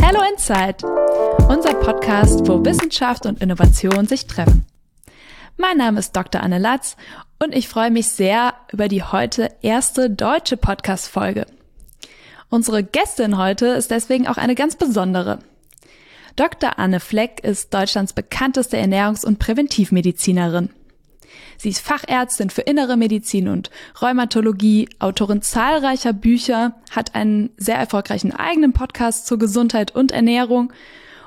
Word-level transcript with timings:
Hello 0.00 0.20
Inside, 0.30 0.86
unser 1.48 1.74
Podcast, 1.74 2.46
wo 2.46 2.64
Wissenschaft 2.64 3.26
und 3.26 3.40
Innovation 3.42 4.06
sich 4.06 4.26
treffen. 4.26 4.64
Mein 5.56 5.76
Name 5.76 5.98
ist 5.98 6.14
Dr. 6.16 6.42
Anne 6.42 6.58
Latz 6.58 6.96
und 7.42 7.54
ich 7.54 7.68
freue 7.68 7.90
mich 7.90 8.08
sehr 8.08 8.54
über 8.72 8.88
die 8.88 9.02
heute 9.02 9.50
erste 9.62 10.08
deutsche 10.08 10.56
Podcast-Folge. 10.56 11.46
Unsere 12.48 12.82
Gästin 12.84 13.38
heute 13.38 13.66
ist 13.66 13.90
deswegen 13.90 14.28
auch 14.28 14.36
eine 14.36 14.54
ganz 14.54 14.76
besondere. 14.76 15.40
Dr. 16.36 16.78
Anne 16.78 17.00
Fleck 17.00 17.44
ist 17.44 17.74
Deutschlands 17.74 18.12
bekannteste 18.12 18.76
Ernährungs- 18.76 19.24
und 19.26 19.38
Präventivmedizinerin. 19.38 20.70
Sie 21.56 21.68
ist 21.68 21.80
Fachärztin 21.80 22.50
für 22.50 22.62
Innere 22.62 22.96
Medizin 22.96 23.48
und 23.48 23.70
Rheumatologie, 24.00 24.88
Autorin 24.98 25.42
zahlreicher 25.42 26.12
Bücher, 26.12 26.74
hat 26.90 27.14
einen 27.14 27.50
sehr 27.56 27.76
erfolgreichen 27.76 28.32
eigenen 28.32 28.72
Podcast 28.72 29.26
zur 29.26 29.38
Gesundheit 29.38 29.94
und 29.94 30.12
Ernährung 30.12 30.72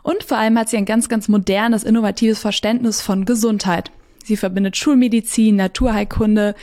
und 0.03 0.23
vor 0.23 0.37
allem 0.37 0.57
hat 0.59 0.69
sie 0.69 0.77
ein 0.77 0.85
ganz, 0.85 1.09
ganz 1.09 1.27
modernes, 1.27 1.83
innovatives 1.83 2.39
Verständnis 2.39 3.01
von 3.01 3.25
Gesundheit. 3.25 3.91
Sie 4.23 4.37
verbindet 4.37 4.75
Schulmedizin, 4.75 5.55
Naturheilkunde, 5.55 6.55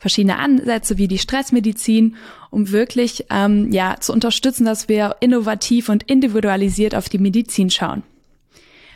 verschiedene 0.00 0.38
Ansätze 0.38 0.96
wie 0.96 1.08
die 1.08 1.18
Stressmedizin, 1.18 2.16
um 2.50 2.70
wirklich 2.70 3.26
ähm, 3.30 3.70
ja 3.72 3.96
zu 4.00 4.12
unterstützen, 4.12 4.64
dass 4.64 4.88
wir 4.88 5.16
innovativ 5.20 5.88
und 5.88 6.02
individualisiert 6.04 6.94
auf 6.94 7.08
die 7.08 7.18
Medizin 7.18 7.70
schauen. 7.70 8.02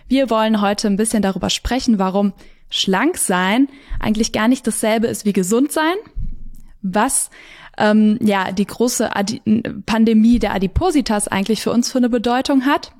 Wir 0.08 0.28
wollen 0.30 0.60
heute 0.60 0.88
ein 0.88 0.96
bisschen 0.96 1.22
darüber 1.22 1.50
sprechen, 1.50 1.98
warum 1.98 2.32
schlank 2.74 3.18
sein 3.18 3.68
eigentlich 4.00 4.32
gar 4.32 4.48
nicht 4.48 4.66
dasselbe 4.66 5.06
ist 5.06 5.24
wie 5.24 5.32
gesund 5.32 5.70
sein, 5.70 5.94
was 6.82 7.30
ähm, 7.78 8.18
ja 8.20 8.50
die 8.50 8.66
große 8.66 9.14
Adi 9.14 9.40
Pandemie 9.86 10.40
der 10.40 10.54
Adipositas 10.54 11.28
eigentlich 11.28 11.62
für 11.62 11.70
uns 11.70 11.92
für 11.92 11.98
eine 11.98 12.08
Bedeutung 12.08 12.66
hat, 12.66 12.92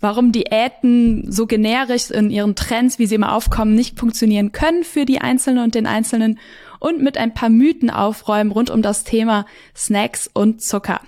warum 0.00 0.32
Diäten 0.32 1.30
so 1.30 1.46
generisch 1.46 2.10
in 2.10 2.30
ihren 2.30 2.56
Trends, 2.56 2.98
wie 2.98 3.06
sie 3.06 3.16
immer 3.16 3.34
aufkommen, 3.34 3.74
nicht 3.74 3.98
funktionieren 3.98 4.52
können 4.52 4.84
für 4.84 5.04
die 5.04 5.20
Einzelnen 5.20 5.64
und 5.64 5.74
den 5.74 5.86
Einzelnen 5.86 6.38
und 6.78 7.02
mit 7.02 7.18
ein 7.18 7.34
paar 7.34 7.50
Mythen 7.50 7.90
aufräumen 7.90 8.50
rund 8.50 8.70
um 8.70 8.80
das 8.80 9.04
Thema 9.04 9.44
Snacks 9.76 10.30
und 10.32 10.62
Zucker. 10.62 11.00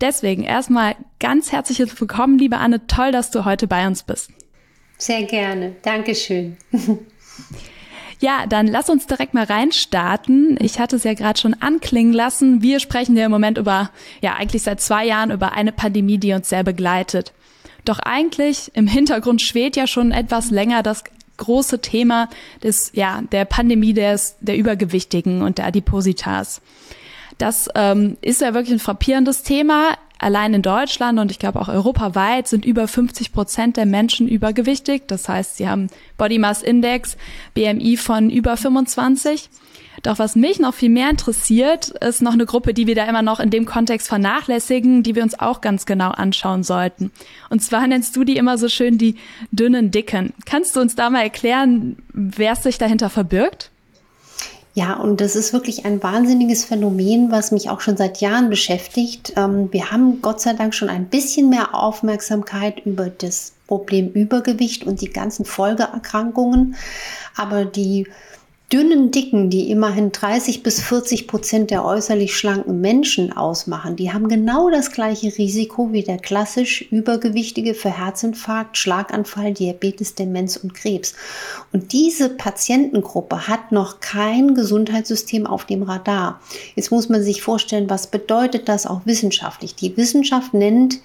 Deswegen 0.00 0.42
erstmal 0.42 0.96
ganz 1.20 1.52
herzliches 1.52 2.00
Willkommen, 2.00 2.38
liebe 2.38 2.56
Anne. 2.56 2.86
Toll, 2.86 3.12
dass 3.12 3.30
du 3.30 3.44
heute 3.44 3.66
bei 3.66 3.86
uns 3.86 4.02
bist. 4.04 4.30
Sehr 4.96 5.22
gerne. 5.24 5.76
Dankeschön. 5.82 6.56
Ja, 8.20 8.46
dann 8.48 8.66
lass 8.66 8.90
uns 8.90 9.06
direkt 9.06 9.34
mal 9.34 9.44
reinstarten. 9.44 10.58
Ich 10.60 10.80
hatte 10.80 10.96
es 10.96 11.04
ja 11.04 11.14
gerade 11.14 11.38
schon 11.38 11.54
anklingen 11.54 12.12
lassen. 12.12 12.62
Wir 12.62 12.80
sprechen 12.80 13.16
ja 13.16 13.26
im 13.26 13.30
Moment 13.30 13.58
über, 13.58 13.90
ja, 14.20 14.34
eigentlich 14.34 14.62
seit 14.62 14.80
zwei 14.80 15.06
Jahren 15.06 15.30
über 15.30 15.52
eine 15.52 15.70
Pandemie, 15.70 16.18
die 16.18 16.32
uns 16.32 16.48
sehr 16.48 16.64
begleitet. 16.64 17.32
Doch 17.84 18.00
eigentlich 18.00 18.72
im 18.74 18.88
Hintergrund 18.88 19.40
schwebt 19.40 19.76
ja 19.76 19.86
schon 19.86 20.10
etwas 20.10 20.50
länger 20.50 20.82
das 20.82 21.04
große 21.36 21.80
Thema 21.80 22.28
des, 22.62 22.90
ja, 22.94 23.22
der 23.30 23.44
Pandemie 23.44 23.94
des, 23.94 24.36
der 24.40 24.56
Übergewichtigen 24.56 25.42
und 25.42 25.58
der 25.58 25.66
Adipositas. 25.66 26.60
Das 27.38 27.68
ähm, 27.76 28.16
ist 28.20 28.40
ja 28.40 28.52
wirklich 28.52 28.74
ein 28.74 28.80
frappierendes 28.80 29.44
Thema. 29.44 29.96
Allein 30.18 30.52
in 30.52 30.62
Deutschland 30.62 31.18
und 31.18 31.30
ich 31.30 31.38
glaube 31.38 31.60
auch 31.60 31.68
europaweit 31.68 32.48
sind 32.48 32.64
über 32.64 32.88
50 32.88 33.32
Prozent 33.32 33.76
der 33.76 33.86
Menschen 33.86 34.26
übergewichtig. 34.26 35.02
Das 35.06 35.28
heißt, 35.28 35.56
sie 35.56 35.68
haben 35.68 35.88
Body 36.16 36.38
Mass 36.38 36.62
Index, 36.62 37.16
BMI 37.54 37.96
von 37.96 38.28
über 38.28 38.56
25. 38.56 39.48
Doch 40.02 40.18
was 40.18 40.36
mich 40.36 40.60
noch 40.60 40.74
viel 40.74 40.90
mehr 40.90 41.10
interessiert, 41.10 41.88
ist 41.88 42.22
noch 42.22 42.32
eine 42.32 42.46
Gruppe, 42.46 42.74
die 42.74 42.86
wir 42.86 42.94
da 42.94 43.04
immer 43.04 43.22
noch 43.22 43.40
in 43.40 43.50
dem 43.50 43.64
Kontext 43.64 44.08
vernachlässigen, 44.08 45.02
die 45.02 45.14
wir 45.14 45.22
uns 45.22 45.38
auch 45.38 45.60
ganz 45.60 45.86
genau 45.86 46.10
anschauen 46.10 46.62
sollten. 46.62 47.10
Und 47.50 47.62
zwar 47.62 47.86
nennst 47.86 48.14
du 48.16 48.24
die 48.24 48.36
immer 48.36 48.58
so 48.58 48.68
schön 48.68 48.98
die 48.98 49.16
dünnen 49.50 49.90
Dicken. 49.90 50.32
Kannst 50.46 50.76
du 50.76 50.80
uns 50.80 50.94
da 50.94 51.10
mal 51.10 51.22
erklären, 51.22 51.96
wer 52.12 52.54
sich 52.56 52.78
dahinter 52.78 53.10
verbirgt? 53.10 53.70
Ja, 54.74 54.94
und 54.94 55.20
das 55.20 55.34
ist 55.34 55.52
wirklich 55.52 55.84
ein 55.84 56.02
wahnsinniges 56.02 56.64
Phänomen, 56.64 57.32
was 57.32 57.50
mich 57.50 57.68
auch 57.68 57.80
schon 57.80 57.96
seit 57.96 58.20
Jahren 58.20 58.48
beschäftigt. 58.48 59.32
Ähm, 59.36 59.72
wir 59.72 59.90
haben 59.90 60.22
Gott 60.22 60.40
sei 60.40 60.52
Dank 60.52 60.74
schon 60.74 60.88
ein 60.88 61.06
bisschen 61.06 61.50
mehr 61.50 61.74
Aufmerksamkeit 61.74 62.84
über 62.86 63.08
das 63.08 63.52
Problem 63.66 64.10
Übergewicht 64.12 64.84
und 64.84 65.00
die 65.00 65.10
ganzen 65.10 65.44
Folgeerkrankungen. 65.44 66.76
Aber 67.36 67.64
die 67.64 68.06
dünnen 68.72 69.10
Dicken, 69.10 69.48
die 69.48 69.70
immerhin 69.70 70.12
30 70.12 70.62
bis 70.62 70.82
40 70.82 71.26
Prozent 71.26 71.70
der 71.70 71.86
äußerlich 71.86 72.36
schlanken 72.36 72.82
Menschen 72.82 73.34
ausmachen, 73.34 73.96
die 73.96 74.12
haben 74.12 74.28
genau 74.28 74.68
das 74.68 74.92
gleiche 74.92 75.38
Risiko 75.38 75.92
wie 75.92 76.02
der 76.02 76.18
klassisch 76.18 76.82
Übergewichtige 76.82 77.72
für 77.72 77.96
Herzinfarkt, 77.96 78.76
Schlaganfall, 78.76 79.54
Diabetes, 79.54 80.14
Demenz 80.16 80.56
und 80.58 80.74
Krebs. 80.74 81.14
Und 81.72 81.92
diese 81.92 82.28
Patientengruppe 82.28 83.48
hat 83.48 83.72
noch 83.72 84.00
kein 84.00 84.54
Gesundheitssystem 84.54 85.46
auf 85.46 85.64
dem 85.64 85.82
Radar. 85.82 86.40
Jetzt 86.76 86.90
muss 86.90 87.08
man 87.08 87.22
sich 87.22 87.40
vorstellen, 87.40 87.88
was 87.88 88.08
bedeutet 88.08 88.68
das 88.68 88.86
auch 88.86 89.00
wissenschaftlich? 89.06 89.76
Die 89.76 89.96
Wissenschaft 89.96 90.52
nennt 90.52 91.00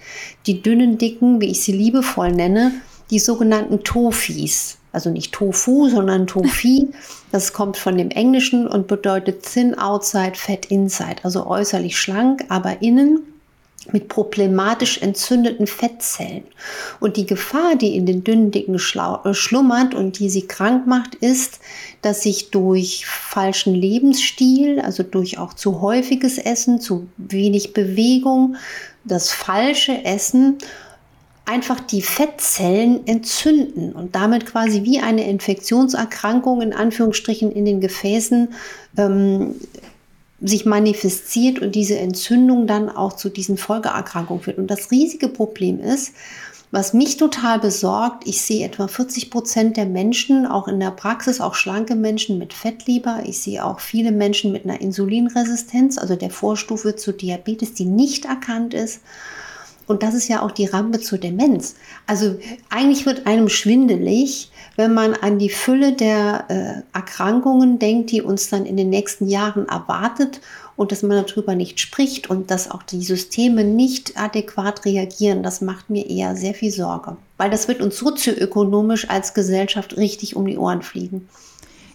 die 0.46 0.60
dünnen 0.60 0.98
Dicken, 0.98 1.40
wie 1.40 1.50
ich 1.50 1.62
sie 1.62 1.72
liebevoll 1.72 2.30
nenne, 2.30 2.72
die 3.10 3.18
sogenannten 3.18 3.84
Tofis 3.84 4.76
also 4.94 5.10
nicht 5.10 5.32
Tofu, 5.32 5.88
sondern 5.88 6.26
Tofi. 6.26 6.88
Das 7.32 7.52
kommt 7.52 7.76
von 7.76 7.98
dem 7.98 8.10
Englischen 8.10 8.68
und 8.68 8.86
bedeutet 8.86 9.42
thin 9.42 9.76
outside, 9.76 10.34
fat 10.36 10.66
inside, 10.66 11.16
also 11.24 11.48
äußerlich 11.48 11.98
schlank, 11.98 12.44
aber 12.48 12.80
innen 12.80 13.24
mit 13.92 14.08
problematisch 14.08 14.98
entzündeten 15.02 15.66
Fettzellen. 15.66 16.44
Und 17.00 17.16
die 17.16 17.26
Gefahr, 17.26 17.76
die 17.76 17.96
in 17.96 18.06
den 18.06 18.24
dünnen 18.24 18.50
Dicken 18.50 18.76
äh, 18.76 19.34
schlummert 19.34 19.94
und 19.94 20.18
die 20.18 20.30
sie 20.30 20.46
krank 20.46 20.86
macht, 20.86 21.14
ist, 21.16 21.60
dass 22.02 22.22
sich 22.22 22.50
durch 22.50 23.04
falschen 23.06 23.74
Lebensstil, 23.74 24.80
also 24.80 25.02
durch 25.02 25.38
auch 25.38 25.54
zu 25.54 25.80
häufiges 25.80 26.38
Essen, 26.38 26.80
zu 26.80 27.08
wenig 27.16 27.74
Bewegung, 27.74 28.56
das 29.04 29.30
falsche 29.30 30.04
Essen 30.04 30.58
einfach 31.46 31.80
die 31.80 32.02
Fettzellen 32.02 33.06
entzünden 33.06 33.92
und 33.92 34.14
damit 34.14 34.46
quasi 34.46 34.82
wie 34.84 35.00
eine 35.00 35.28
Infektionserkrankung 35.28 36.62
in 36.62 36.72
Anführungsstrichen 36.72 37.52
in 37.52 37.64
den 37.64 37.80
Gefäßen 37.80 38.54
ähm, 38.96 39.54
sich 40.40 40.64
manifestiert 40.66 41.60
und 41.60 41.74
diese 41.74 41.98
Entzündung 41.98 42.66
dann 42.66 42.88
auch 42.88 43.14
zu 43.14 43.28
diesen 43.28 43.56
Folgeerkrankungen 43.56 44.42
führt. 44.42 44.58
Und 44.58 44.68
das 44.68 44.90
riesige 44.90 45.28
Problem 45.28 45.80
ist, 45.80 46.12
was 46.70 46.92
mich 46.92 47.18
total 47.18 47.60
besorgt, 47.60 48.26
ich 48.26 48.42
sehe 48.42 48.66
etwa 48.66 48.88
40 48.88 49.30
Prozent 49.30 49.76
der 49.76 49.86
Menschen, 49.86 50.44
auch 50.44 50.66
in 50.66 50.80
der 50.80 50.90
Praxis, 50.90 51.40
auch 51.40 51.54
schlanke 51.54 51.94
Menschen 51.94 52.36
mit 52.36 52.52
Fettleber. 52.52 53.22
Ich 53.24 53.38
sehe 53.38 53.64
auch 53.64 53.78
viele 53.78 54.10
Menschen 54.10 54.50
mit 54.50 54.64
einer 54.64 54.80
Insulinresistenz, 54.80 55.98
also 55.98 56.16
der 56.16 56.30
Vorstufe 56.30 56.96
zu 56.96 57.12
Diabetes, 57.12 57.74
die 57.74 57.84
nicht 57.84 58.24
erkannt 58.24 58.74
ist. 58.74 59.02
Und 59.86 60.02
das 60.02 60.14
ist 60.14 60.28
ja 60.28 60.42
auch 60.42 60.50
die 60.50 60.66
Rampe 60.66 61.00
zur 61.00 61.18
Demenz. 61.18 61.76
Also 62.06 62.36
eigentlich 62.70 63.06
wird 63.06 63.26
einem 63.26 63.48
schwindelig, 63.48 64.50
wenn 64.76 64.94
man 64.94 65.14
an 65.14 65.38
die 65.38 65.50
Fülle 65.50 65.92
der 65.92 66.44
äh, 66.48 66.96
Erkrankungen 66.96 67.78
denkt, 67.78 68.10
die 68.10 68.22
uns 68.22 68.48
dann 68.48 68.66
in 68.66 68.76
den 68.76 68.90
nächsten 68.90 69.28
Jahren 69.28 69.68
erwartet 69.68 70.40
und 70.76 70.90
dass 70.90 71.02
man 71.02 71.24
darüber 71.24 71.54
nicht 71.54 71.80
spricht 71.80 72.28
und 72.30 72.50
dass 72.50 72.70
auch 72.70 72.82
die 72.82 73.02
Systeme 73.02 73.64
nicht 73.64 74.18
adäquat 74.18 74.84
reagieren. 74.84 75.42
Das 75.42 75.60
macht 75.60 75.90
mir 75.90 76.08
eher 76.08 76.36
sehr 76.36 76.54
viel 76.54 76.72
Sorge, 76.72 77.16
weil 77.36 77.50
das 77.50 77.68
wird 77.68 77.80
uns 77.80 77.96
sozioökonomisch 77.96 79.08
als 79.08 79.34
Gesellschaft 79.34 79.96
richtig 79.96 80.34
um 80.34 80.46
die 80.46 80.58
Ohren 80.58 80.82
fliegen. 80.82 81.28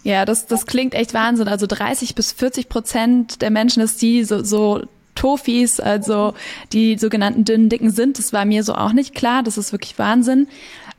Ja, 0.02 0.24
das, 0.24 0.46
das 0.46 0.64
klingt 0.64 0.94
echt 0.94 1.12
Wahnsinn. 1.12 1.48
Also 1.48 1.66
30 1.66 2.14
bis 2.14 2.32
40 2.32 2.68
Prozent 2.70 3.42
der 3.42 3.50
Menschen, 3.50 3.80
dass 3.80 3.96
die 3.96 4.24
so, 4.24 4.42
so 4.42 4.82
Tofis, 5.20 5.80
also 5.80 6.32
die 6.72 6.96
sogenannten 6.96 7.44
dünnen 7.44 7.68
Dicken 7.68 7.90
sind. 7.90 8.18
Das 8.18 8.32
war 8.32 8.46
mir 8.46 8.64
so 8.64 8.74
auch 8.74 8.92
nicht 8.92 9.14
klar. 9.14 9.42
Das 9.42 9.58
ist 9.58 9.70
wirklich 9.70 9.98
Wahnsinn. 9.98 10.48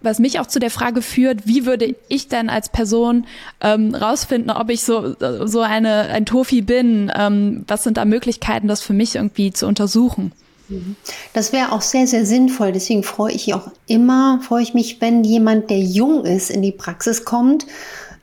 Was 0.04 0.20
mich 0.20 0.40
auch 0.40 0.48
zu 0.48 0.60
der 0.60 0.72
Frage 0.72 1.02
führt, 1.02 1.48
wie 1.48 1.66
würde 1.66 1.96
ich 2.08 2.28
denn 2.28 2.50
als 2.50 2.70
Person 2.70 3.26
ähm, 3.62 3.94
rausfinden, 3.94 4.52
ob 4.52 4.70
ich 4.70 4.84
so, 4.84 5.16
so 5.46 5.62
eine, 5.62 6.10
ein 6.10 6.26
Tofi 6.26 6.62
bin? 6.62 7.12
Ähm, 7.16 7.66
was 7.68 7.84
sind 7.84 7.98
da 7.98 8.06
Möglichkeiten, 8.06 8.68
das 8.68 8.82
für 8.82 8.94
mich 8.94 9.16
irgendwie 9.16 9.52
zu 9.52 9.68
untersuchen? 9.68 10.32
Mhm. 10.70 10.96
Das 11.34 11.52
wäre 11.52 11.72
auch 11.72 11.82
sehr, 11.82 12.08
sehr 12.08 12.26
sinnvoll. 12.26 12.72
Deswegen 12.72 13.04
freue 13.04 13.34
ich 13.34 13.54
auch 13.54 13.72
immer, 13.88 14.40
freue 14.42 14.64
ich 14.64 14.74
mich, 14.74 15.02
wenn 15.02 15.24
jemand, 15.24 15.70
der 15.70 15.80
jung 15.80 16.26
ist, 16.26 16.50
in 16.50 16.62
die 16.62 16.72
Praxis 16.72 17.26
kommt. 17.26 17.66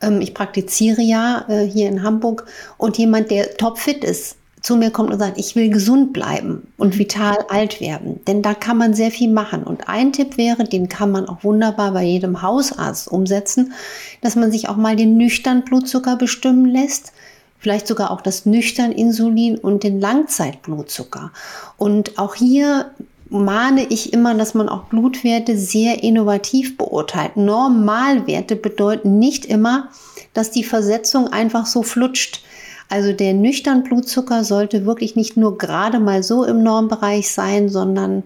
Ähm, 0.00 0.20
ich 0.20 0.34
praktiziere 0.34 1.02
ja 1.02 1.44
äh, 1.48 1.64
hier 1.64 1.88
in 1.88 2.02
Hamburg 2.02 2.46
und 2.76 2.98
jemand, 2.98 3.30
der 3.30 3.56
topfit 3.56 4.04
ist 4.04 4.37
zu 4.60 4.76
mir 4.76 4.90
kommt 4.90 5.12
und 5.12 5.18
sagt, 5.18 5.38
ich 5.38 5.56
will 5.56 5.70
gesund 5.70 6.12
bleiben 6.12 6.66
und 6.76 6.94
mhm. 6.94 6.98
vital 6.98 7.38
alt 7.48 7.80
werden. 7.80 8.20
Denn 8.26 8.42
da 8.42 8.54
kann 8.54 8.78
man 8.78 8.94
sehr 8.94 9.10
viel 9.10 9.30
machen. 9.30 9.64
Und 9.64 9.88
ein 9.88 10.12
Tipp 10.12 10.36
wäre, 10.36 10.64
den 10.64 10.88
kann 10.88 11.10
man 11.10 11.28
auch 11.28 11.44
wunderbar 11.44 11.92
bei 11.92 12.04
jedem 12.04 12.42
Hausarzt 12.42 13.08
umsetzen, 13.08 13.72
dass 14.20 14.36
man 14.36 14.50
sich 14.50 14.68
auch 14.68 14.76
mal 14.76 14.96
den 14.96 15.16
nüchtern 15.16 15.64
Blutzucker 15.64 16.16
bestimmen 16.16 16.66
lässt. 16.66 17.12
Vielleicht 17.60 17.88
sogar 17.88 18.10
auch 18.10 18.20
das 18.20 18.46
nüchtern 18.46 18.92
Insulin 18.92 19.58
und 19.58 19.82
den 19.82 20.00
Langzeitblutzucker. 20.00 21.32
Und 21.76 22.18
auch 22.18 22.34
hier 22.34 22.92
mahne 23.30 23.86
ich 23.88 24.12
immer, 24.12 24.34
dass 24.34 24.54
man 24.54 24.68
auch 24.68 24.84
Blutwerte 24.84 25.56
sehr 25.56 26.02
innovativ 26.02 26.76
beurteilt. 26.76 27.36
Normalwerte 27.36 28.56
bedeuten 28.56 29.18
nicht 29.18 29.44
immer, 29.44 29.88
dass 30.34 30.50
die 30.50 30.64
Versetzung 30.64 31.28
einfach 31.28 31.66
so 31.66 31.82
flutscht. 31.82 32.42
Also 32.90 33.12
der 33.12 33.34
nüchtern 33.34 33.82
Blutzucker 33.82 34.44
sollte 34.44 34.86
wirklich 34.86 35.14
nicht 35.14 35.36
nur 35.36 35.58
gerade 35.58 36.00
mal 36.00 36.22
so 36.22 36.44
im 36.44 36.62
Normbereich 36.62 37.30
sein, 37.30 37.68
sondern 37.68 38.22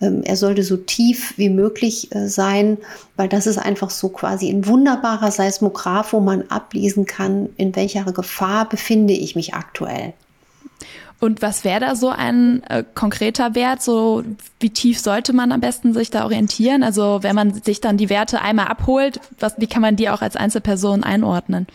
ähm, 0.00 0.22
er 0.24 0.36
sollte 0.36 0.62
so 0.62 0.78
tief 0.78 1.34
wie 1.36 1.50
möglich 1.50 2.14
äh, 2.14 2.26
sein, 2.26 2.78
weil 3.16 3.28
das 3.28 3.46
ist 3.46 3.58
einfach 3.58 3.90
so 3.90 4.08
quasi 4.08 4.48
ein 4.48 4.66
wunderbarer 4.66 5.30
Seismograph, 5.30 6.14
wo 6.14 6.20
man 6.20 6.44
ablesen 6.48 7.04
kann, 7.04 7.50
in 7.58 7.76
welcher 7.76 8.04
Gefahr 8.04 8.66
befinde 8.66 9.12
ich 9.12 9.36
mich 9.36 9.52
aktuell. 9.52 10.14
Und 11.18 11.40
was 11.40 11.64
wäre 11.64 11.80
da 11.80 11.94
so 11.94 12.08
ein 12.08 12.62
äh, 12.64 12.84
konkreter 12.94 13.54
Wert? 13.54 13.82
So 13.82 14.22
wie 14.60 14.70
tief 14.70 14.98
sollte 14.98 15.32
man 15.32 15.52
am 15.52 15.60
besten 15.60 15.94
sich 15.94 16.10
da 16.10 16.24
orientieren? 16.24 16.82
Also 16.82 17.22
wenn 17.22 17.34
man 17.34 17.54
sich 17.62 17.80
dann 17.80 17.96
die 17.96 18.10
Werte 18.10 18.40
einmal 18.40 18.68
abholt, 18.68 19.20
was, 19.38 19.54
wie 19.58 19.66
kann 19.66 19.82
man 19.82 19.96
die 19.96 20.10
auch 20.10 20.20
als 20.20 20.36
Einzelperson 20.36 21.04
einordnen? 21.04 21.66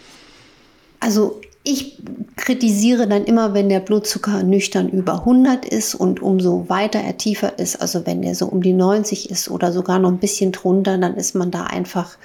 Also 1.00 1.42
ich 1.64 2.00
kritisiere 2.38 3.08
dann 3.08 3.26
immer, 3.26 3.54
wenn 3.54 3.70
der 3.70 3.82
Blutzucker 3.82 4.42
nüchtern 4.42 4.90
über 4.90 5.20
100 5.20 5.66
ist 5.66 5.94
und 5.94 6.22
umso 6.22 6.68
weiter 6.70 7.00
er 7.00 7.18
tiefer 7.18 7.60
ist, 7.60 7.80
also 7.82 8.06
wenn 8.08 8.24
er 8.24 8.34
so 8.34 8.48
um 8.48 8.64
die 8.64 8.74
90 8.74 9.30
ist 9.30 9.50
oder 9.50 9.72
sogar 9.72 10.00
noch 10.00 10.10
ein 10.10 10.18
bisschen 10.18 10.52
drunter, 10.52 10.98
dann 10.98 11.16
ist 11.16 11.36
man 11.36 11.52
da 11.52 11.66
einfach 11.66 12.18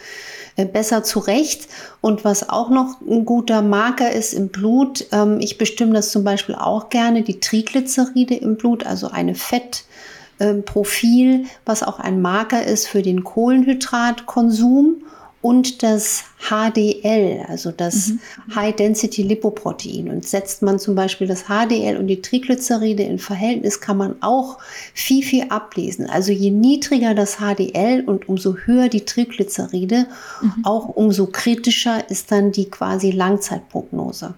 äh, 0.57 0.65
besser 0.65 1.05
zurecht. 1.05 1.69
Und 2.01 2.25
was 2.25 2.49
auch 2.49 2.71
noch 2.71 2.99
ein 3.03 3.27
guter 3.27 3.61
Marker 3.61 4.11
ist 4.11 4.33
im 4.33 4.49
Blut, 4.49 5.05
ähm, 5.13 5.39
ich 5.41 5.59
bestimme 5.59 5.93
das 5.93 6.11
zum 6.11 6.25
Beispiel 6.25 6.55
auch 6.55 6.89
gerne, 6.89 7.23
die 7.23 7.39
Triglyceride 7.39 8.37
im 8.37 8.57
Blut, 8.57 8.87
also 8.87 9.09
eine 9.09 9.35
Fettprofil, 9.35 11.31
ähm, 11.31 11.47
was 11.67 11.83
auch 11.83 11.99
ein 11.99 12.23
Marker 12.23 12.65
ist 12.65 12.89
für 12.89 13.03
den 13.03 13.23
Kohlenhydratkonsum 13.23 15.03
und 15.47 15.85
das 15.85 16.25
HDL, 16.41 17.45
also 17.47 17.71
das 17.71 18.09
mhm. 18.09 18.21
High 18.57 18.75
Density 18.75 19.23
Lipoprotein. 19.23 20.11
Und 20.11 20.27
setzt 20.27 20.61
man 20.61 20.81
zum 20.81 20.97
Beispiel 20.97 21.29
das 21.29 21.45
HDL 21.45 21.97
und 21.97 22.09
die 22.09 22.21
Triglyceride 22.21 23.05
in 23.05 23.21
Verhältnis, 23.21 23.81
kann 23.81 23.97
man 23.97 24.17
auch 24.23 24.59
viel, 24.93 25.23
viel 25.23 25.45
ablesen. 25.51 26.11
Also 26.11 26.33
je 26.33 26.51
niedriger 26.51 27.15
das 27.15 27.37
HDL 27.37 28.03
und 28.07 28.29
umso 28.29 28.57
höher 28.57 28.89
die 28.89 29.05
Triglyceride, 29.05 30.07
mhm. 30.43 30.65
auch 30.65 30.89
umso 30.89 31.27
kritischer 31.27 32.11
ist 32.11 32.33
dann 32.33 32.51
die 32.51 32.69
quasi 32.69 33.13
Langzeitprognose. 33.13 34.35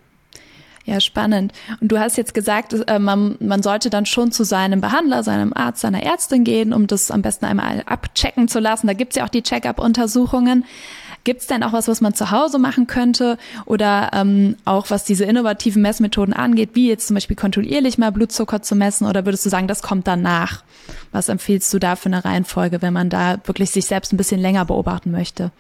Ja, 0.89 1.03
spannend. 1.03 1.53
Und 1.83 1.93
du 1.93 1.99
hast 1.99 2.17
jetzt 2.17 2.33
gesagt, 2.33 2.75
äh, 2.87 2.99
man, 2.99 3.37
man 3.41 3.63
sollte 3.63 3.91
dann 3.91 4.07
schon 4.07 4.33
zu 4.33 4.43
seinem 4.43 4.81
Behandler, 4.81 5.23
seinem 5.23 5.53
Arzt, 5.53 5.83
seiner 5.83 6.03
Ärztin 6.03 6.45
gehen, 6.45 6.73
um 6.73 6.87
das 6.87 7.11
am 7.11 7.21
besten 7.21 7.45
einmal 7.45 7.83
abchecken 7.85 8.49
zu 8.49 8.59
lassen. 8.59 8.87
Da 8.87 8.95
gibt's 8.95 9.15
ja 9.15 9.27
auch 9.27 9.29
die 9.29 9.43
Check-up-Untersuchungen. 9.43 10.65
Gibt's 11.25 11.47
denn 11.47 11.63
auch 11.63 11.75
was, 11.75 11.89
was 11.89 12.01
man 12.01 12.15
zu 12.15 12.31
Hause 12.31 12.59
machen 12.59 12.87
könnte 12.87 13.37
oder 13.67 14.13
ähm, 14.15 14.57
auch 14.65 14.87
was 14.89 15.05
diese 15.05 15.27
innovativen 15.27 15.83
Messmethoden 15.83 16.33
angeht, 16.33 16.71
wie 16.73 16.89
jetzt 16.89 17.09
zum 17.09 17.17
Beispiel 17.17 17.37
kontinuierlich 17.37 17.99
mal 17.99 18.11
Blutzucker 18.11 18.63
zu 18.63 18.75
messen 18.75 19.07
oder 19.07 19.27
würdest 19.27 19.45
du 19.45 19.51
sagen, 19.51 19.69
das 19.69 19.83
kommt 19.83 20.07
danach? 20.07 20.65
Was 21.13 21.29
empfiehlst 21.29 21.71
du 21.75 21.79
da 21.79 21.97
für 21.97 22.07
eine 22.07 22.25
Reihenfolge, 22.25 22.81
wenn 22.81 22.95
man 22.95 23.11
da 23.11 23.37
wirklich 23.45 23.73
sich 23.73 23.85
selbst 23.85 24.15
ein 24.15 24.17
bisschen 24.17 24.41
länger 24.41 24.65
beobachten 24.65 25.11
möchte? 25.11 25.51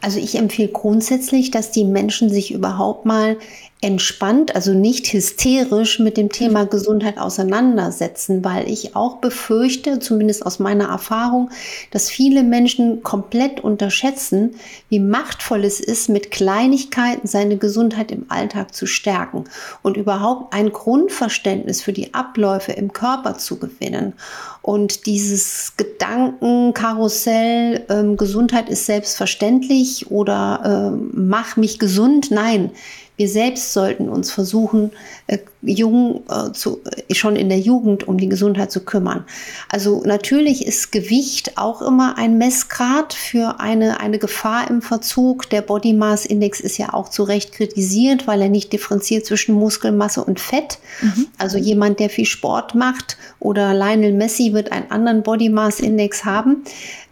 Also 0.00 0.18
ich 0.18 0.36
empfehle 0.36 0.68
grundsätzlich, 0.68 1.50
dass 1.52 1.70
die 1.70 1.84
Menschen 1.84 2.28
sich 2.28 2.52
überhaupt 2.52 3.04
mal 3.04 3.36
entspannt, 3.80 4.56
also 4.56 4.74
nicht 4.74 5.12
hysterisch 5.12 6.00
mit 6.00 6.16
dem 6.16 6.30
Thema 6.30 6.66
Gesundheit 6.66 7.16
auseinandersetzen, 7.16 8.44
weil 8.44 8.68
ich 8.68 8.96
auch 8.96 9.18
befürchte, 9.18 10.00
zumindest 10.00 10.44
aus 10.44 10.58
meiner 10.58 10.88
Erfahrung, 10.88 11.50
dass 11.92 12.10
viele 12.10 12.42
Menschen 12.42 13.04
komplett 13.04 13.60
unterschätzen, 13.60 14.56
wie 14.88 14.98
machtvoll 14.98 15.64
es 15.64 15.78
ist, 15.78 16.08
mit 16.08 16.32
Kleinigkeiten 16.32 17.28
seine 17.28 17.56
Gesundheit 17.56 18.10
im 18.10 18.26
Alltag 18.28 18.74
zu 18.74 18.86
stärken 18.86 19.44
und 19.82 19.96
überhaupt 19.96 20.52
ein 20.52 20.72
Grundverständnis 20.72 21.80
für 21.80 21.92
die 21.92 22.14
Abläufe 22.14 22.72
im 22.72 22.92
Körper 22.92 23.38
zu 23.38 23.60
gewinnen. 23.60 24.14
Und 24.60 25.06
dieses 25.06 25.74
Gedankenkarussell, 25.76 27.84
ähm, 27.88 28.16
Gesundheit 28.16 28.68
ist 28.68 28.86
selbstverständlich 28.86 30.10
oder 30.10 30.92
äh, 30.92 30.96
mach 31.12 31.56
mich 31.56 31.78
gesund, 31.78 32.32
nein 32.32 32.72
wir 33.18 33.28
selbst 33.28 33.72
sollten 33.72 34.08
uns 34.08 34.30
versuchen, 34.30 34.92
äh, 35.26 35.38
jung 35.60 36.22
äh, 36.30 36.52
zu, 36.52 36.80
äh, 37.08 37.14
schon 37.14 37.34
in 37.34 37.48
der 37.48 37.58
Jugend 37.58 38.06
um 38.06 38.16
die 38.16 38.28
Gesundheit 38.28 38.70
zu 38.70 38.84
kümmern. 38.84 39.24
Also 39.68 40.02
natürlich 40.04 40.64
ist 40.64 40.92
Gewicht 40.92 41.58
auch 41.58 41.82
immer 41.82 42.16
ein 42.16 42.38
Messgrad 42.38 43.12
für 43.12 43.58
eine, 43.58 43.98
eine 43.98 44.20
Gefahr 44.20 44.70
im 44.70 44.82
Verzug. 44.82 45.50
Der 45.50 45.62
Body 45.62 45.94
Mass 45.94 46.26
Index 46.26 46.60
ist 46.60 46.78
ja 46.78 46.94
auch 46.94 47.08
zu 47.08 47.24
Recht 47.24 47.52
kritisiert, 47.52 48.28
weil 48.28 48.40
er 48.40 48.48
nicht 48.48 48.72
differenziert 48.72 49.26
zwischen 49.26 49.56
Muskelmasse 49.56 50.22
und 50.22 50.38
Fett. 50.38 50.78
Mhm. 51.02 51.26
Also 51.38 51.58
jemand, 51.58 51.98
der 51.98 52.10
viel 52.10 52.24
Sport 52.24 52.76
macht 52.76 53.16
oder 53.40 53.74
Lionel 53.74 54.12
Messi 54.12 54.52
wird 54.52 54.70
einen 54.70 54.92
anderen 54.92 55.24
Body 55.24 55.48
Mass 55.48 55.80
Index 55.80 56.24
haben. 56.24 56.62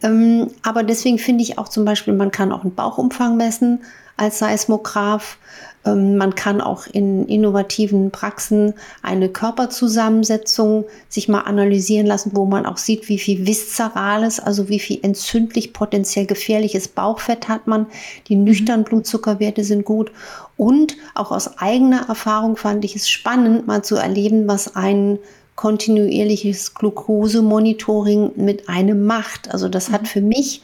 Ähm, 0.05 0.52
aber 0.62 0.85
deswegen 0.85 1.19
finde 1.19 1.43
ich 1.43 1.59
auch 1.59 1.69
zum 1.69 1.85
Beispiel, 1.85 2.14
man 2.14 2.31
kann 2.31 2.52
auch 2.52 2.62
einen 2.62 2.76
Bauchumfang 2.76 3.37
messen 3.37 3.81
als 4.17 4.38
Seismograph. 4.38 5.38
Ähm, 5.87 6.17
man 6.17 6.35
kann 6.35 6.61
auch 6.61 6.87
in 6.87 7.27
innovativen 7.27 8.11
Praxen 8.11 8.75
eine 9.03 9.29
Körperzusammensetzung 9.29 10.85
sich 11.09 11.29
mal 11.29 11.43
analysieren 11.43 12.06
lassen, 12.06 12.33
wo 12.35 12.44
man 12.44 12.67
auch 12.67 12.77
sieht, 12.77 13.09
wie 13.09 13.19
viel 13.19 13.47
viszerales, 13.47 14.41
also 14.41 14.69
wie 14.69 14.81
viel 14.81 14.99
entzündlich 15.03 15.73
potenziell 15.73 16.27
gefährliches 16.27 16.88
Bauchfett 16.88 17.49
hat 17.49 17.67
man. 17.67 17.87
Die 18.29 18.37
mhm. 18.37 18.44
nüchternen 18.44 18.85
Blutzuckerwerte 18.85 19.65
sind 19.65 19.85
gut. 19.85 20.11
Und 20.56 20.97
auch 21.15 21.31
aus 21.31 21.59
eigener 21.59 22.09
Erfahrung 22.09 22.56
fand 22.56 22.85
ich 22.85 22.97
es 22.97 23.09
spannend, 23.09 23.67
mal 23.67 23.85
zu 23.85 23.97
erleben, 23.97 24.49
was 24.49 24.75
ein 24.75 25.19
kontinuierliches 25.55 26.75
Glukosemonitoring 26.75 28.33
mit 28.37 28.69
einem 28.69 29.06
macht. 29.06 29.53
Also 29.53 29.69
das 29.69 29.91
hat 29.91 30.03
mhm. 30.03 30.06
für 30.06 30.21
mich, 30.21 30.62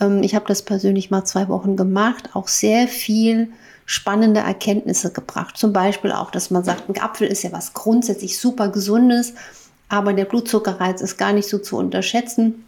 ähm, 0.00 0.22
ich 0.22 0.34
habe 0.34 0.44
das 0.46 0.62
persönlich 0.62 1.10
mal 1.10 1.24
zwei 1.24 1.48
Wochen 1.48 1.76
gemacht, 1.76 2.30
auch 2.34 2.48
sehr 2.48 2.86
viel 2.86 3.48
spannende 3.88 4.40
Erkenntnisse 4.40 5.10
gebracht. 5.10 5.56
Zum 5.56 5.72
Beispiel 5.72 6.12
auch, 6.12 6.30
dass 6.30 6.50
man 6.50 6.62
sagt, 6.62 6.90
ein 6.90 7.00
Apfel 7.00 7.26
ist 7.26 7.42
ja 7.42 7.52
was 7.52 7.72
grundsätzlich 7.72 8.38
super 8.38 8.68
Gesundes, 8.68 9.32
aber 9.88 10.12
der 10.12 10.26
Blutzuckerreiz 10.26 11.00
ist 11.00 11.16
gar 11.16 11.32
nicht 11.32 11.48
so 11.48 11.58
zu 11.58 11.78
unterschätzen. 11.78 12.66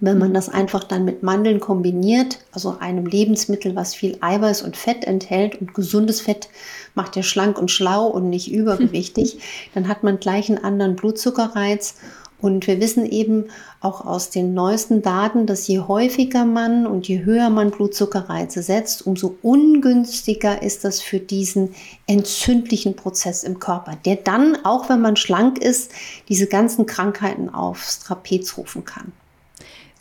Wenn 0.00 0.16
man 0.16 0.32
das 0.32 0.48
einfach 0.48 0.82
dann 0.82 1.04
mit 1.04 1.22
Mandeln 1.22 1.60
kombiniert, 1.60 2.38
also 2.50 2.78
einem 2.80 3.04
Lebensmittel, 3.04 3.76
was 3.76 3.94
viel 3.94 4.16
Eiweiß 4.22 4.62
und 4.62 4.78
Fett 4.78 5.04
enthält 5.04 5.60
und 5.60 5.74
gesundes 5.74 6.22
Fett 6.22 6.48
macht 6.94 7.14
ja 7.16 7.22
schlank 7.22 7.58
und 7.58 7.70
schlau 7.70 8.06
und 8.06 8.30
nicht 8.30 8.50
übergewichtig, 8.50 9.40
dann 9.74 9.86
hat 9.86 10.02
man 10.02 10.18
gleich 10.18 10.48
einen 10.48 10.64
anderen 10.64 10.96
Blutzuckerreiz 10.96 11.96
und 12.44 12.66
wir 12.66 12.78
wissen 12.78 13.06
eben 13.06 13.46
auch 13.80 14.04
aus 14.04 14.28
den 14.28 14.52
neuesten 14.52 15.00
Daten, 15.00 15.46
dass 15.46 15.66
je 15.66 15.80
häufiger 15.80 16.44
man 16.44 16.86
und 16.86 17.08
je 17.08 17.24
höher 17.24 17.48
man 17.48 17.70
Blutzuckerreize 17.70 18.62
setzt, 18.62 19.06
umso 19.06 19.38
ungünstiger 19.40 20.60
ist 20.62 20.84
das 20.84 21.00
für 21.00 21.20
diesen 21.20 21.74
entzündlichen 22.06 22.96
Prozess 22.96 23.44
im 23.44 23.60
Körper, 23.60 23.96
der 24.04 24.16
dann, 24.16 24.58
auch 24.62 24.90
wenn 24.90 25.00
man 25.00 25.16
schlank 25.16 25.56
ist, 25.56 25.92
diese 26.28 26.46
ganzen 26.46 26.84
Krankheiten 26.84 27.48
aufs 27.48 28.00
Trapez 28.00 28.58
rufen 28.58 28.84
kann. 28.84 29.12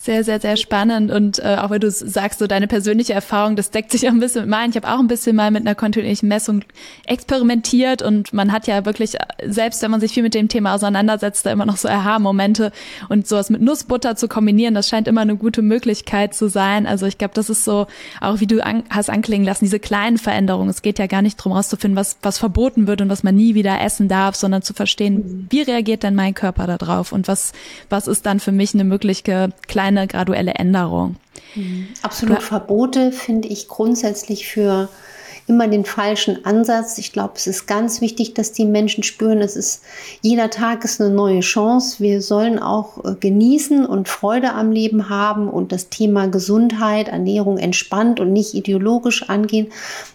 Sehr, 0.04 0.26
sehr, 0.26 0.42
sehr 0.42 0.58
spannend. 0.58 1.12
Und 1.12 1.40
äh, 1.40 1.56
auch 1.62 1.70
wenn 1.70 1.80
du 1.80 1.90
sagst, 1.90 2.40
so 2.40 2.46
deine 2.46 2.68
persönliche 2.68 3.14
Erfahrung, 3.14 3.56
das 3.56 3.72
deckt 3.72 3.90
sich 3.90 4.06
auch 4.06 4.12
ein 4.12 4.20
bisschen 4.20 4.42
mit 4.42 4.50
meinen. 4.50 4.72
Ich 4.72 4.76
habe 4.76 4.90
auch 4.90 5.00
ein 5.00 5.08
bisschen 5.08 5.34
mal 5.34 5.50
mit 5.50 5.66
einer 5.66 5.76
kontinuierlichen 5.76 6.28
Messung 6.28 6.66
experimentiert 7.06 8.02
und 8.02 8.34
man 8.34 8.52
hat 8.52 8.68
ja 8.68 8.86
wirklich, 8.86 9.16
selbst 9.46 9.82
wenn 9.82 9.92
man 9.92 10.02
sich 10.02 10.12
viel 10.12 10.24
mit 10.24 10.34
dem 10.34 10.50
Thema 10.50 10.76
auseinandersetzt, 10.76 11.46
da 11.46 11.54
immer 11.54 11.66
noch 11.66 11.78
so 11.78 11.88
Aha-Momente 11.88 12.74
und 13.08 13.30
sowas 13.30 13.50
mit 13.50 13.62
Nussbutter 13.62 14.18
zu 14.18 14.28
kombinieren, 14.28 14.74
das 14.74 14.90
scheint 14.90 15.08
immer 15.08 15.22
eine 15.22 15.38
gute 15.38 15.62
Möglichkeit 15.62 16.34
zu 16.34 16.50
sein. 16.50 16.86
Also 16.86 17.06
ich 17.06 17.18
glaube, 17.18 17.34
das 17.34 17.50
ist 17.50 17.64
so, 17.64 17.88
auch 18.20 18.42
wie 18.42 18.48
du 18.48 18.62
an, 18.62 18.84
hast 18.90 19.10
anklingen 19.10 19.46
lassen, 19.46 19.64
diese 19.64 19.80
kleinen 19.80 20.18
Veränderungen. 20.18 20.70
Es 20.70 20.82
geht 20.82 21.00
ja 21.00 21.08
gar 21.08 21.22
nicht 21.22 21.40
darum 21.40 21.54
rauszufinden, 21.54 21.96
was, 21.96 22.18
was 22.22 22.40
verboten 22.40 22.88
wird 22.88 23.00
und 23.00 23.08
was 23.08 23.24
man 23.24 23.36
nie 23.36 23.56
wieder 23.56 23.80
essen 23.80 24.10
darf, 24.10 24.36
sondern 24.36 24.64
zu 24.64 24.74
verstehen, 24.74 25.14
mhm. 25.14 25.48
wie 25.50 25.62
reagiert 25.62 26.04
denn 26.04 26.14
mein 26.14 26.34
Körper 26.34 26.68
darauf 26.68 27.14
und 27.14 27.30
was, 27.30 27.54
was 27.90 28.10
ist 28.10 28.26
dann 28.26 28.42
für 28.42 28.52
mich 28.52 28.74
eine 28.74 28.84
mögliche 28.84 29.52
kleine 29.70 29.93
eine 29.98 30.08
graduelle 30.08 30.54
Änderung. 30.56 31.16
Mhm. 31.56 31.88
Absolut 32.02 32.42
Verbote 32.42 33.12
finde 33.12 33.48
ich 33.48 33.68
grundsätzlich 33.68 34.48
für 34.48 34.90
immer 35.48 35.68
den 35.68 35.84
falschen 35.84 36.46
Ansatz. 36.46 36.98
Ich 36.98 37.12
glaube, 37.12 37.34
es 37.36 37.48
ist 37.48 37.68
ganz 37.68 38.00
wichtig, 38.02 38.34
dass 38.34 38.54
die 38.54 38.66
Menschen 38.66 39.04
spüren, 39.04 39.42
es 39.42 39.56
ist 39.56 39.84
jeder 40.22 40.50
Tag 40.50 40.86
ist 40.86 41.02
eine 41.02 41.10
neue 41.10 41.42
Chance. 41.42 41.98
Wir 42.00 42.22
sollen 42.22 42.60
auch 42.60 43.04
äh, 43.04 43.16
genießen 43.20 43.86
und 43.86 44.08
Freude 44.08 44.54
am 44.54 44.72
Leben 44.72 45.10
haben 45.10 45.50
und 45.50 45.72
das 45.72 45.90
Thema 45.90 46.28
Gesundheit, 46.28 47.10
Ernährung 47.10 47.58
entspannt 47.58 48.20
und 48.20 48.32
nicht 48.32 48.54
ideologisch 48.54 49.30
angehen. 49.30 49.68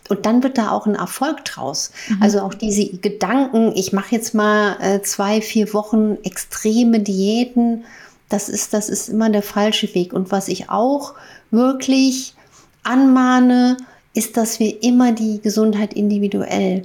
Und 0.08 0.24
dann 0.24 0.42
wird 0.42 0.56
da 0.56 0.70
auch 0.70 0.86
ein 0.86 0.94
Erfolg 0.94 1.44
draus. 1.44 1.92
Mhm. 2.08 2.22
Also 2.22 2.40
auch 2.40 2.54
diese 2.54 2.88
Gedanken, 2.88 3.72
ich 3.74 3.92
mache 3.92 4.14
jetzt 4.14 4.34
mal 4.34 4.76
äh, 4.80 5.02
zwei, 5.02 5.42
vier 5.42 5.74
Wochen 5.74 6.16
extreme 6.22 7.00
Diäten 7.00 7.84
das 8.28 8.48
ist, 8.48 8.74
das 8.74 8.88
ist 8.88 9.08
immer 9.08 9.30
der 9.30 9.42
falsche 9.42 9.94
Weg. 9.94 10.12
Und 10.12 10.30
was 10.30 10.48
ich 10.48 10.70
auch 10.70 11.14
wirklich 11.50 12.34
anmahne, 12.82 13.76
ist, 14.14 14.36
dass 14.36 14.58
wir 14.58 14.82
immer 14.82 15.12
die 15.12 15.40
Gesundheit 15.40 15.94
individuell 15.94 16.82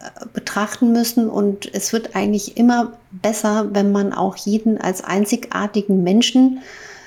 äh, 0.00 0.04
betrachten 0.32 0.92
müssen 0.92 1.28
und 1.28 1.72
es 1.74 1.92
wird 1.92 2.16
eigentlich 2.16 2.56
immer 2.56 2.92
besser, 3.10 3.68
wenn 3.72 3.92
man 3.92 4.12
auch 4.12 4.36
jeden 4.36 4.78
als 4.78 5.04
einzigartigen 5.04 6.02
Menschen 6.02 6.60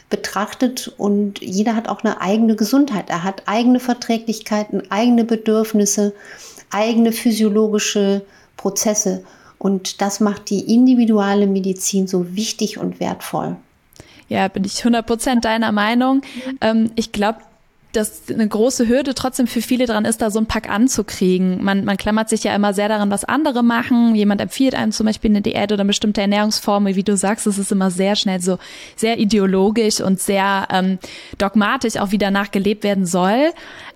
betrachtet 0.09 0.93
und 0.97 1.41
jeder 1.41 1.75
hat 1.75 1.89
auch 1.89 2.03
eine 2.03 2.21
eigene 2.21 2.55
Gesundheit. 2.55 3.09
Er 3.09 3.23
hat 3.23 3.43
eigene 3.47 3.79
Verträglichkeiten, 3.79 4.91
eigene 4.91 5.25
Bedürfnisse, 5.25 6.13
eigene 6.69 7.11
physiologische 7.11 8.23
Prozesse 8.55 9.23
und 9.57 10.01
das 10.01 10.19
macht 10.19 10.49
die 10.49 10.73
individuelle 10.73 11.47
Medizin 11.47 12.07
so 12.07 12.35
wichtig 12.35 12.77
und 12.77 12.99
wertvoll. 12.99 13.55
Ja, 14.27 14.47
bin 14.47 14.63
ich 14.63 14.83
100% 14.83 15.41
deiner 15.41 15.71
Meinung. 15.71 16.21
Ähm, 16.61 16.91
ich 16.95 17.11
glaube, 17.11 17.39
dass 17.95 18.23
eine 18.29 18.47
große 18.47 18.87
Hürde 18.87 19.13
trotzdem 19.13 19.47
für 19.47 19.61
viele 19.61 19.85
dran 19.85 20.05
ist, 20.05 20.21
da 20.21 20.29
so 20.29 20.39
ein 20.39 20.45
Pack 20.45 20.69
anzukriegen. 20.69 21.63
Man, 21.63 21.85
man 21.85 21.97
klammert 21.97 22.29
sich 22.29 22.43
ja 22.43 22.53
immer 22.53 22.73
sehr 22.73 22.89
daran, 22.89 23.09
was 23.09 23.23
andere 23.23 23.63
machen. 23.63 24.15
Jemand 24.15 24.41
empfiehlt 24.41 24.75
einem 24.75 24.91
zum 24.91 25.05
Beispiel 25.05 25.31
eine 25.31 25.41
Diät 25.41 25.71
oder 25.71 25.81
eine 25.81 25.87
bestimmte 25.87 26.21
Ernährungsform. 26.21 26.85
Wie 26.87 27.03
du 27.03 27.15
sagst, 27.15 27.47
es 27.47 27.57
ist 27.57 27.71
immer 27.71 27.91
sehr 27.91 28.15
schnell 28.15 28.41
so 28.41 28.57
sehr 28.95 29.17
ideologisch 29.17 30.01
und 30.01 30.19
sehr 30.19 30.67
ähm, 30.71 30.99
dogmatisch 31.37 31.97
auch 31.97 32.11
wie 32.11 32.17
danach 32.17 32.51
gelebt 32.51 32.83
werden 32.83 33.05
soll. 33.05 33.51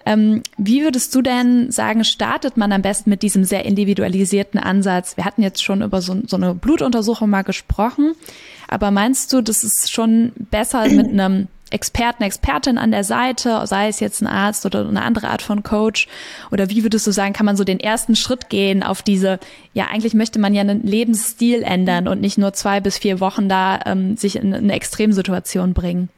Ähm, 0.06 0.44
wie 0.58 0.84
würdest 0.84 1.14
du 1.14 1.22
denn 1.22 1.72
sagen, 1.72 2.04
startet 2.04 2.58
man 2.58 2.72
am 2.72 2.82
besten 2.82 3.10
mit 3.10 3.22
diesem 3.22 3.44
sehr 3.44 3.66
individualisierten 3.66 4.60
Ansatz? 4.60 5.18
Wir 5.18 5.26
hatten 5.26 5.42
jetzt 5.42 5.64
schon 5.64 5.82
über 5.82 6.02
so, 6.02 6.16
so 6.26 6.38
eine 6.38 6.56
Blutuntersuchung 6.56 7.30
mal 7.30 7.44
gesprochen. 7.44 8.16
Aber 8.70 8.92
meinst 8.92 9.34
du, 9.34 9.42
das 9.42 9.64
ist 9.64 9.92
schon 9.92 10.32
besser 10.38 10.88
mit 10.88 11.08
einem 11.12 11.48
Experten, 11.72 12.24
Expertin 12.24 12.78
an 12.78 12.92
der 12.92 13.04
Seite, 13.04 13.62
sei 13.66 13.90
es 13.90 14.00
jetzt 14.00 14.22
ein 14.22 14.28
Arzt 14.28 14.66
oder 14.66 14.88
eine 14.88 15.02
andere 15.02 15.30
Art 15.30 15.42
von 15.42 15.62
Coach? 15.62 16.08
Oder 16.52 16.70
wie 16.70 16.84
würdest 16.84 17.06
du 17.06 17.12
sagen, 17.12 17.34
kann 17.34 17.46
man 17.46 17.58
so 17.58 17.64
den 17.64 17.80
ersten 17.80 18.16
Schritt 18.16 18.50
gehen 18.50 18.82
auf 18.82 19.02
diese, 19.02 19.40
ja, 19.74 19.88
eigentlich 19.92 20.14
möchte 20.14 20.40
man 20.40 20.54
ja 20.54 20.62
einen 20.62 20.84
Lebensstil 20.84 21.62
ändern 21.62 22.08
und 22.08 22.22
nicht 22.22 22.38
nur 22.38 22.54
zwei 22.54 22.80
bis 22.80 22.98
vier 22.98 23.20
Wochen 23.20 23.50
da 23.50 23.80
ähm, 23.86 24.18
sich 24.18 24.36
in 24.38 24.54
eine 24.54 24.74
Extremsituation 24.74 25.74
bringen? 25.74 26.10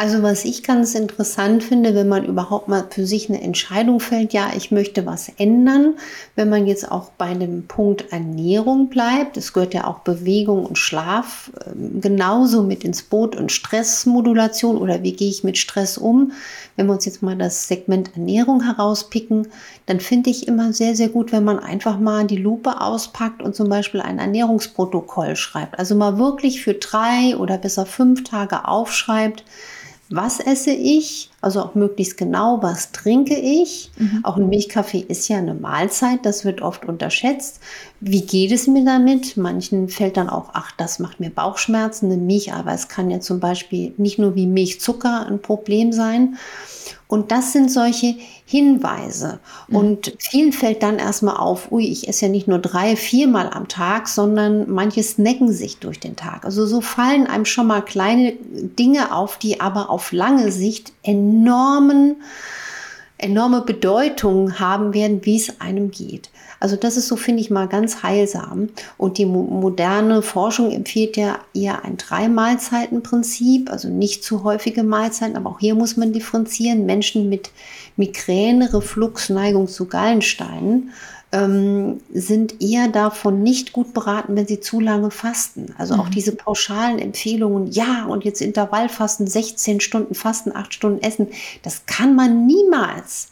Also 0.00 0.22
was 0.22 0.44
ich 0.44 0.62
ganz 0.62 0.94
interessant 0.94 1.64
finde, 1.64 1.92
wenn 1.92 2.06
man 2.06 2.24
überhaupt 2.24 2.68
mal 2.68 2.86
für 2.88 3.04
sich 3.04 3.28
eine 3.28 3.42
Entscheidung 3.42 3.98
fällt, 3.98 4.32
ja, 4.32 4.52
ich 4.56 4.70
möchte 4.70 5.04
was 5.06 5.28
ändern, 5.38 5.96
wenn 6.36 6.48
man 6.48 6.68
jetzt 6.68 6.88
auch 6.88 7.10
bei 7.18 7.34
dem 7.34 7.66
Punkt 7.66 8.12
Ernährung 8.12 8.90
bleibt, 8.90 9.36
es 9.36 9.52
gehört 9.52 9.74
ja 9.74 9.88
auch 9.88 9.98
Bewegung 9.98 10.64
und 10.64 10.78
Schlaf 10.78 11.50
äh, 11.66 11.70
genauso 12.00 12.62
mit 12.62 12.84
ins 12.84 13.02
Boot 13.02 13.34
und 13.34 13.50
Stressmodulation 13.50 14.76
oder 14.76 15.02
wie 15.02 15.14
gehe 15.14 15.30
ich 15.30 15.42
mit 15.42 15.58
Stress 15.58 15.98
um. 15.98 16.30
Wenn 16.76 16.86
wir 16.86 16.92
uns 16.92 17.04
jetzt 17.04 17.24
mal 17.24 17.36
das 17.36 17.66
Segment 17.66 18.12
Ernährung 18.14 18.62
herauspicken, 18.62 19.48
dann 19.86 19.98
finde 19.98 20.30
ich 20.30 20.46
immer 20.46 20.72
sehr, 20.72 20.94
sehr 20.94 21.08
gut, 21.08 21.32
wenn 21.32 21.42
man 21.42 21.58
einfach 21.58 21.98
mal 21.98 22.24
die 22.24 22.36
Lupe 22.36 22.80
auspackt 22.80 23.42
und 23.42 23.56
zum 23.56 23.68
Beispiel 23.68 24.00
ein 24.00 24.20
Ernährungsprotokoll 24.20 25.34
schreibt. 25.34 25.76
Also 25.76 25.96
mal 25.96 26.18
wirklich 26.18 26.62
für 26.62 26.74
drei 26.74 27.36
oder 27.36 27.58
besser 27.58 27.84
fünf 27.84 28.22
Tage 28.22 28.68
aufschreibt, 28.68 29.42
was 30.10 30.40
esse 30.40 30.70
ich, 30.70 31.30
also 31.42 31.60
auch 31.60 31.74
möglichst 31.74 32.16
genau, 32.16 32.62
was 32.62 32.92
trinke 32.92 33.36
ich. 33.36 33.90
Mhm. 33.98 34.20
Auch 34.22 34.36
ein 34.36 34.48
Milchkaffee 34.48 35.04
ist 35.06 35.28
ja 35.28 35.36
eine 35.36 35.54
Mahlzeit, 35.54 36.24
das 36.24 36.44
wird 36.44 36.62
oft 36.62 36.86
unterschätzt. 36.86 37.60
Wie 38.00 38.22
geht 38.22 38.52
es 38.52 38.66
mir 38.66 38.84
damit? 38.84 39.36
Manchen 39.36 39.88
fällt 39.88 40.16
dann 40.16 40.30
auch, 40.30 40.50
ach, 40.54 40.72
das 40.76 40.98
macht 40.98 41.20
mir 41.20 41.30
Bauchschmerzen, 41.30 42.06
eine 42.06 42.16
Milch, 42.16 42.52
aber 42.52 42.72
es 42.72 42.88
kann 42.88 43.10
ja 43.10 43.20
zum 43.20 43.38
Beispiel 43.38 43.92
nicht 43.98 44.18
nur 44.18 44.34
wie 44.34 44.46
Milchzucker 44.46 45.26
ein 45.26 45.42
Problem 45.42 45.92
sein. 45.92 46.38
Und 47.08 47.32
das 47.32 47.54
sind 47.54 47.72
solche 47.72 48.16
Hinweise. 48.44 49.40
Mhm. 49.68 49.76
Und 49.76 50.12
vielen 50.18 50.52
fällt 50.52 50.82
dann 50.82 50.98
erstmal 50.98 51.38
auf, 51.38 51.72
ui, 51.72 51.84
ich 51.84 52.06
esse 52.06 52.26
ja 52.26 52.30
nicht 52.30 52.46
nur 52.46 52.58
drei, 52.58 52.96
viermal 52.96 53.50
am 53.50 53.66
Tag, 53.66 54.08
sondern 54.08 54.70
manche 54.70 55.02
snacken 55.02 55.50
sich 55.50 55.78
durch 55.78 55.98
den 55.98 56.16
Tag. 56.16 56.44
Also 56.44 56.66
so 56.66 56.82
fallen 56.82 57.26
einem 57.26 57.46
schon 57.46 57.66
mal 57.66 57.80
kleine 57.80 58.34
Dinge 58.34 59.14
auf, 59.14 59.38
die 59.38 59.60
aber 59.60 59.88
auf 59.88 60.12
lange 60.12 60.52
Sicht 60.52 60.92
enormen, 61.02 62.16
enorme 63.18 63.62
Bedeutung 63.62 64.58
haben 64.58 64.94
werden, 64.94 65.24
wie 65.24 65.36
es 65.36 65.60
einem 65.60 65.90
geht. 65.90 66.30
Also 66.60 66.76
das 66.76 66.96
ist 66.96 67.08
so, 67.08 67.16
finde 67.16 67.40
ich 67.40 67.50
mal, 67.50 67.68
ganz 67.68 68.02
heilsam. 68.02 68.70
Und 68.96 69.18
die 69.18 69.26
moderne 69.26 70.22
Forschung 70.22 70.70
empfiehlt 70.72 71.16
ja 71.16 71.38
eher 71.54 71.84
ein 71.84 71.96
Drei-Mahlzeiten-Prinzip, 71.96 73.70
also 73.70 73.88
nicht 73.88 74.24
zu 74.24 74.42
häufige 74.42 74.82
Mahlzeiten, 74.82 75.36
aber 75.36 75.50
auch 75.50 75.60
hier 75.60 75.74
muss 75.74 75.96
man 75.96 76.12
differenzieren. 76.12 76.86
Menschen 76.86 77.28
mit 77.28 77.50
Migräne, 77.96 78.72
Reflux, 78.72 79.28
Neigung 79.28 79.68
zu 79.68 79.86
Gallensteinen 79.86 80.90
ähm, 81.30 82.00
sind 82.12 82.62
eher 82.62 82.88
davon 82.88 83.42
nicht 83.42 83.72
gut 83.72 83.92
beraten, 83.92 84.34
wenn 84.36 84.46
sie 84.46 84.60
zu 84.60 84.80
lange 84.80 85.10
fasten. 85.10 85.74
Also 85.76 85.94
mhm. 85.94 86.00
auch 86.00 86.08
diese 86.08 86.34
pauschalen 86.34 86.98
Empfehlungen, 86.98 87.70
ja, 87.70 88.06
und 88.06 88.24
jetzt 88.24 88.40
Intervallfasten, 88.40 89.26
16 89.26 89.80
Stunden 89.80 90.14
Fasten, 90.14 90.54
8 90.54 90.72
Stunden 90.72 91.02
Essen, 91.02 91.28
das 91.62 91.84
kann 91.86 92.14
man 92.14 92.46
niemals 92.46 93.28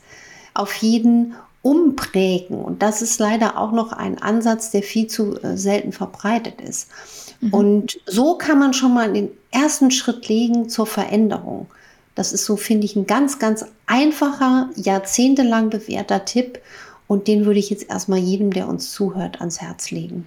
auf 0.52 0.74
jeden 0.74 1.34
umprägen. 1.62 2.60
Und 2.60 2.82
das 2.82 3.02
ist 3.02 3.18
leider 3.18 3.58
auch 3.58 3.72
noch 3.72 3.92
ein 3.92 4.18
Ansatz, 4.18 4.70
der 4.70 4.82
viel 4.82 5.08
zu 5.08 5.36
äh, 5.42 5.56
selten 5.56 5.92
verbreitet 5.92 6.60
ist. 6.60 6.88
Mhm. 7.40 7.52
Und 7.52 7.98
so 8.06 8.36
kann 8.36 8.58
man 8.58 8.72
schon 8.72 8.94
mal 8.94 9.12
den 9.12 9.30
ersten 9.50 9.90
Schritt 9.90 10.28
legen 10.28 10.68
zur 10.68 10.86
Veränderung. 10.86 11.66
Das 12.14 12.32
ist 12.32 12.44
so, 12.44 12.56
finde 12.56 12.86
ich, 12.86 12.94
ein 12.94 13.06
ganz, 13.06 13.38
ganz 13.38 13.64
einfacher, 13.86 14.70
jahrzehntelang 14.76 15.70
bewährter 15.70 16.24
Tipp. 16.24 16.60
Und 17.06 17.28
den 17.28 17.44
würde 17.44 17.60
ich 17.60 17.70
jetzt 17.70 17.88
erstmal 17.88 18.18
jedem, 18.18 18.52
der 18.52 18.68
uns 18.68 18.92
zuhört, 18.92 19.40
ans 19.40 19.60
Herz 19.60 19.90
legen 19.90 20.26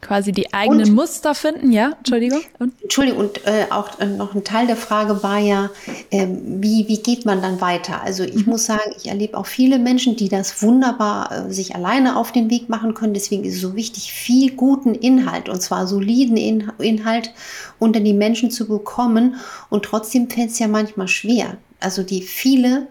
quasi 0.00 0.32
die 0.32 0.52
eigenen 0.52 0.88
und, 0.88 0.94
Muster 0.94 1.34
finden, 1.34 1.72
ja? 1.72 1.92
Entschuldigung. 1.98 2.40
Und? 2.58 2.72
Entschuldigung, 2.82 3.20
und 3.20 3.46
äh, 3.46 3.66
auch 3.70 4.00
äh, 4.00 4.06
noch 4.06 4.34
ein 4.34 4.44
Teil 4.44 4.66
der 4.66 4.76
Frage 4.76 5.22
war 5.22 5.38
ja, 5.38 5.70
äh, 6.10 6.26
wie, 6.26 6.88
wie 6.88 6.98
geht 6.98 7.26
man 7.26 7.42
dann 7.42 7.60
weiter? 7.60 8.02
Also 8.02 8.24
ich 8.24 8.46
mhm. 8.46 8.52
muss 8.52 8.66
sagen, 8.66 8.92
ich 8.96 9.08
erlebe 9.08 9.36
auch 9.36 9.46
viele 9.46 9.78
Menschen, 9.78 10.16
die 10.16 10.28
das 10.28 10.62
wunderbar 10.62 11.48
äh, 11.48 11.52
sich 11.52 11.74
alleine 11.74 12.16
auf 12.16 12.32
den 12.32 12.50
Weg 12.50 12.68
machen 12.68 12.94
können. 12.94 13.14
Deswegen 13.14 13.44
ist 13.44 13.56
es 13.56 13.60
so 13.60 13.76
wichtig, 13.76 14.12
viel 14.12 14.52
guten 14.52 14.94
Inhalt 14.94 15.48
und 15.48 15.60
zwar 15.60 15.86
soliden 15.86 16.36
In 16.36 16.72
Inhalt 16.78 17.32
unter 17.78 18.00
die 18.00 18.14
Menschen 18.14 18.50
zu 18.50 18.66
bekommen. 18.66 19.36
Und 19.68 19.84
trotzdem 19.84 20.30
fällt 20.30 20.50
es 20.50 20.58
ja 20.58 20.68
manchmal 20.68 21.08
schwer. 21.08 21.56
Also 21.78 22.02
die 22.02 22.22
viele 22.22 22.88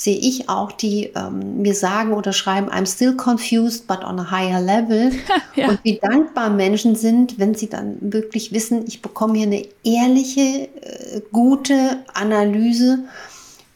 sehe 0.00 0.16
ich 0.16 0.48
auch, 0.48 0.72
die 0.72 1.10
ähm, 1.14 1.60
mir 1.60 1.74
sagen 1.74 2.14
oder 2.14 2.32
schreiben, 2.32 2.70
I'm 2.70 2.90
still 2.90 3.14
confused, 3.14 3.86
but 3.86 4.02
on 4.02 4.18
a 4.18 4.30
higher 4.30 4.58
level. 4.58 5.12
ja. 5.54 5.68
Und 5.68 5.80
wie 5.84 5.98
dankbar 5.98 6.48
Menschen 6.48 6.96
sind, 6.96 7.38
wenn 7.38 7.54
sie 7.54 7.68
dann 7.68 7.98
wirklich 8.00 8.50
wissen, 8.50 8.86
ich 8.86 9.02
bekomme 9.02 9.36
hier 9.36 9.46
eine 9.46 9.66
ehrliche, 9.84 10.40
äh, 10.40 11.20
gute 11.32 11.98
Analyse. 12.14 13.00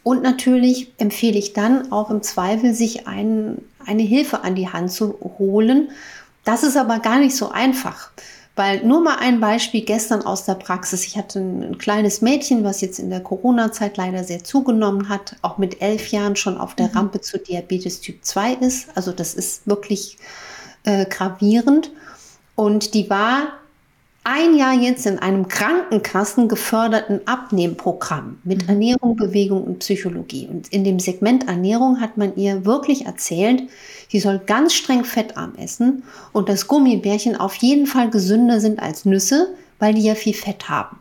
Und 0.02 0.22
natürlich 0.22 0.94
empfehle 0.96 1.38
ich 1.38 1.52
dann 1.52 1.92
auch 1.92 2.08
im 2.10 2.22
Zweifel, 2.22 2.72
sich 2.72 3.06
ein, 3.06 3.58
eine 3.84 4.02
Hilfe 4.02 4.44
an 4.44 4.54
die 4.54 4.70
Hand 4.70 4.92
zu 4.92 5.18
holen. 5.38 5.90
Das 6.42 6.62
ist 6.62 6.78
aber 6.78 7.00
gar 7.00 7.18
nicht 7.18 7.36
so 7.36 7.50
einfach. 7.50 8.12
Weil 8.56 8.84
nur 8.84 9.00
mal 9.00 9.16
ein 9.16 9.40
Beispiel 9.40 9.84
gestern 9.84 10.22
aus 10.22 10.44
der 10.44 10.54
Praxis. 10.54 11.04
Ich 11.06 11.16
hatte 11.16 11.40
ein, 11.40 11.62
ein 11.62 11.78
kleines 11.78 12.20
Mädchen, 12.20 12.62
was 12.62 12.80
jetzt 12.80 13.00
in 13.00 13.10
der 13.10 13.20
Corona-Zeit 13.20 13.96
leider 13.96 14.22
sehr 14.22 14.44
zugenommen 14.44 15.08
hat, 15.08 15.36
auch 15.42 15.58
mit 15.58 15.82
elf 15.82 16.08
Jahren 16.08 16.36
schon 16.36 16.56
auf 16.56 16.76
der 16.76 16.88
mhm. 16.88 16.96
Rampe 16.96 17.20
zu 17.20 17.38
Diabetes 17.38 18.00
Typ 18.00 18.24
2 18.24 18.54
ist. 18.54 18.88
Also 18.94 19.10
das 19.10 19.34
ist 19.34 19.66
wirklich 19.66 20.18
äh, 20.84 21.04
gravierend. 21.06 21.90
Und 22.54 22.94
die 22.94 23.10
war 23.10 23.54
ein 24.24 24.56
Jahr 24.56 24.72
jetzt 24.72 25.04
in 25.04 25.18
einem 25.18 25.48
Krankenkassen 25.48 26.48
geförderten 26.48 27.20
Abnehmprogramm 27.26 28.38
mit 28.42 28.62
mhm. 28.62 28.68
Ernährung, 28.70 29.16
Bewegung 29.16 29.62
und 29.64 29.80
Psychologie. 29.80 30.48
Und 30.50 30.68
in 30.68 30.82
dem 30.82 30.98
Segment 30.98 31.46
Ernährung 31.46 32.00
hat 32.00 32.16
man 32.16 32.34
ihr 32.36 32.64
wirklich 32.64 33.04
erzählt, 33.04 33.64
sie 34.08 34.20
soll 34.20 34.38
ganz 34.38 34.72
streng 34.72 35.04
fettarm 35.04 35.54
essen 35.56 36.04
und 36.32 36.48
dass 36.48 36.66
Gummibärchen 36.66 37.36
auf 37.36 37.54
jeden 37.56 37.86
Fall 37.86 38.08
gesünder 38.08 38.60
sind 38.60 38.80
als 38.80 39.04
Nüsse, 39.04 39.54
weil 39.78 39.92
die 39.92 40.02
ja 40.02 40.14
viel 40.14 40.34
Fett 40.34 40.68
haben. 40.70 40.98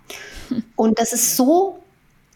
Und 0.76 1.00
das 1.00 1.14
ist 1.14 1.38
so 1.38 1.80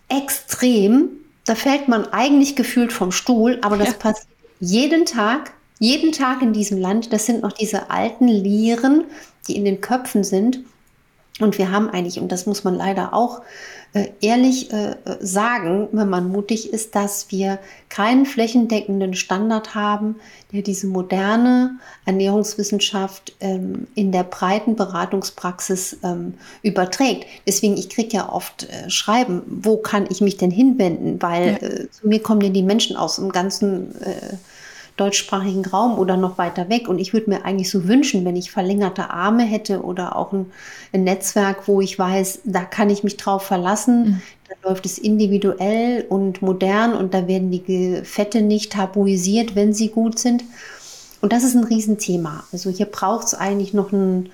extrem, 0.07 1.09
da 1.45 1.55
fällt 1.55 1.89
man 1.89 2.05
eigentlich 2.13 2.55
gefühlt 2.55 2.93
vom 2.93 3.11
Stuhl, 3.11 3.57
aber 3.61 3.75
das 3.75 3.89
ja. 3.89 3.93
passiert 3.95 4.27
jeden 4.59 5.05
Tag, 5.05 5.51
jeden 5.79 6.13
Tag 6.13 6.41
in 6.41 6.53
diesem 6.53 6.79
Land. 6.79 7.11
Das 7.11 7.25
sind 7.25 7.41
noch 7.41 7.51
diese 7.51 7.89
alten 7.89 8.27
Lehren, 8.27 9.03
die 9.47 9.55
in 9.55 9.65
den 9.65 9.81
Köpfen 9.81 10.23
sind 10.23 10.59
Und 11.39 11.57
wir 11.57 11.71
haben 11.71 11.89
eigentlich, 11.89 12.19
und 12.19 12.31
das 12.31 12.45
muss 12.45 12.63
man 12.63 12.75
leider 12.75 13.13
auch 13.13 13.41
äh, 13.93 14.09
ehrlich 14.21 14.71
äh, 14.73 14.95
sagen, 15.19 15.87
wenn 15.91 16.09
man 16.09 16.29
mutig 16.29 16.73
ist, 16.73 16.95
dass 16.95 17.31
wir 17.31 17.59
keinen 17.89 18.25
flächendeckenden 18.25 19.13
Standard 19.13 19.75
haben, 19.75 20.15
der 20.51 20.61
diese 20.61 20.87
moderne 20.87 21.79
Ernährungswissenschaft 22.05 23.35
ähm, 23.39 23.87
in 23.95 24.11
der 24.11 24.23
breiten 24.23 24.75
Beratungspraxis 24.75 25.97
ähm, 26.03 26.33
überträgt. 26.63 27.25
Deswegen, 27.45 27.77
ich 27.77 27.89
kriege 27.89 28.17
ja 28.17 28.29
oft 28.31 28.63
äh, 28.63 28.89
Schreiben, 28.89 29.43
wo 29.47 29.77
kann 29.77 30.07
ich 30.09 30.21
mich 30.21 30.37
denn 30.37 30.51
hinwenden? 30.51 31.21
Weil 31.21 31.57
ja. 31.61 31.67
äh, 31.67 31.89
zu 31.91 32.07
mir 32.07 32.21
kommen 32.21 32.39
denn 32.39 32.53
die 32.53 32.63
Menschen 32.63 32.97
aus 32.97 33.17
dem 33.17 33.31
ganzen 33.31 33.95
äh, 34.01 34.37
deutschsprachigen 34.97 35.65
Raum 35.65 35.97
oder 35.97 36.17
noch 36.17 36.37
weiter 36.37 36.69
weg. 36.69 36.87
Und 36.89 36.99
ich 36.99 37.13
würde 37.13 37.29
mir 37.29 37.45
eigentlich 37.45 37.69
so 37.69 37.87
wünschen, 37.87 38.25
wenn 38.25 38.35
ich 38.35 38.51
verlängerte 38.51 39.11
Arme 39.11 39.43
hätte 39.43 39.83
oder 39.83 40.15
auch 40.15 40.33
ein, 40.33 40.47
ein 40.91 41.03
Netzwerk, 41.03 41.67
wo 41.67 41.79
ich 41.81 41.97
weiß, 41.97 42.41
da 42.43 42.65
kann 42.65 42.89
ich 42.89 43.03
mich 43.03 43.15
drauf 43.15 43.43
verlassen. 43.43 44.03
Mhm. 44.03 44.21
Da 44.49 44.69
läuft 44.69 44.85
es 44.85 44.97
individuell 44.97 46.05
und 46.09 46.41
modern 46.41 46.93
und 46.93 47.13
da 47.13 47.27
werden 47.27 47.51
die 47.51 48.01
Fette 48.03 48.41
nicht 48.41 48.73
tabuisiert, 48.73 49.55
wenn 49.55 49.73
sie 49.73 49.89
gut 49.89 50.19
sind. 50.19 50.43
Und 51.21 51.33
das 51.33 51.43
ist 51.43 51.55
ein 51.55 51.63
Riesenthema. 51.63 52.43
Also 52.51 52.69
hier 52.69 52.85
braucht 52.85 53.27
es 53.27 53.33
eigentlich 53.33 53.73
noch 53.73 53.91
ein, 53.91 54.29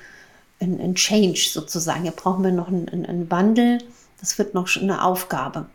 ein, 0.61 0.79
ein, 0.79 0.95
Change 0.95 1.49
sozusagen. 1.51 2.03
Hier 2.03 2.11
brauchen 2.11 2.43
wir 2.43 2.51
noch 2.51 2.67
einen, 2.67 2.87
einen 2.89 3.31
Wandel. 3.31 3.79
Das 4.19 4.37
wird 4.37 4.53
noch 4.53 4.69
eine 4.79 5.03
Aufgabe. 5.03 5.65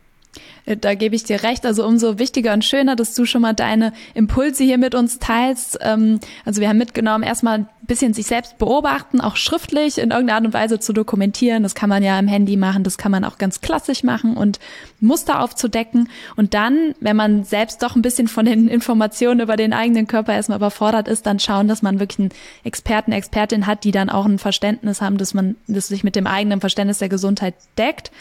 Äh, 0.67 0.77
da 0.77 0.95
gebe 0.95 1.17
ich 1.17 1.25
dir 1.25 1.43
recht. 1.43 1.65
Also 1.67 1.87
umso 1.87 2.19
wichtiger 2.19 2.53
und 2.53 2.65
schöner, 2.65 2.97
dass 2.97 3.15
du 3.15 3.25
schon 3.25 3.43
mal 3.43 3.55
deine 3.55 3.93
Impulse 4.15 4.65
hier 4.65 4.79
mit 4.79 4.95
uns 4.95 5.19
teilst. 5.19 5.79
Ähm, 5.83 6.21
also 6.45 6.61
wir 6.61 6.69
haben 6.69 6.79
mitgenommen, 6.79 7.25
erstmal 7.25 7.61
ein 7.61 7.69
bisschen 7.89 8.13
sich 8.13 8.27
selbst 8.27 8.59
beobachten, 8.59 9.21
auch 9.21 9.37
schriftlich 9.37 9.99
in 9.99 10.11
irgendeiner 10.11 10.37
Art 10.37 10.45
und 10.45 10.55
Weise 10.55 10.79
zu 10.79 10.93
dokumentieren. 10.93 11.63
Das 11.63 11.75
kann 11.75 11.89
man 11.89 12.03
ja 12.03 12.19
im 12.19 12.29
Handy 12.29 12.57
machen, 12.57 12.85
das 12.85 12.99
kann 12.99 13.11
man 13.11 13.25
auch 13.25 13.39
ganz 13.39 13.61
klassisch 13.61 14.05
machen 14.05 14.37
und 14.37 14.61
Muster 15.01 15.41
aufzudecken. 15.41 16.09
Und 16.37 16.55
dann, 16.55 16.95
wenn 17.01 17.17
man 17.17 17.45
selbst 17.45 17.83
doch 17.83 17.97
ein 17.97 18.03
bisschen 18.03 18.29
von 18.29 18.45
den 18.45 18.69
Informationen 18.69 19.41
über 19.41 19.57
den 19.57 19.73
eigenen 19.73 20.07
Körper 20.07 20.35
erstmal 20.35 20.59
überfordert 20.59 21.09
ist, 21.09 21.27
dann 21.27 21.41
schauen, 21.41 21.67
dass 21.67 21.83
man 21.83 21.99
wirklich 21.99 22.19
einen 22.19 22.31
Experten, 22.63 23.13
Expertin 23.13 23.67
hat, 23.67 23.85
die 23.85 23.91
dann 23.91 24.11
auch 24.11 24.27
ein 24.27 24.39
Verständnis 24.39 25.01
haben, 25.01 25.17
dass 25.17 25.33
man, 25.33 25.57
das 25.67 25.89
sich 25.89 26.05
mit 26.05 26.15
dem 26.15 26.27
eigenen 26.27 26.61
Verständnis 26.61 26.99
der 26.99 27.09
Gesundheit 27.09 27.55
deckt. 27.79 28.13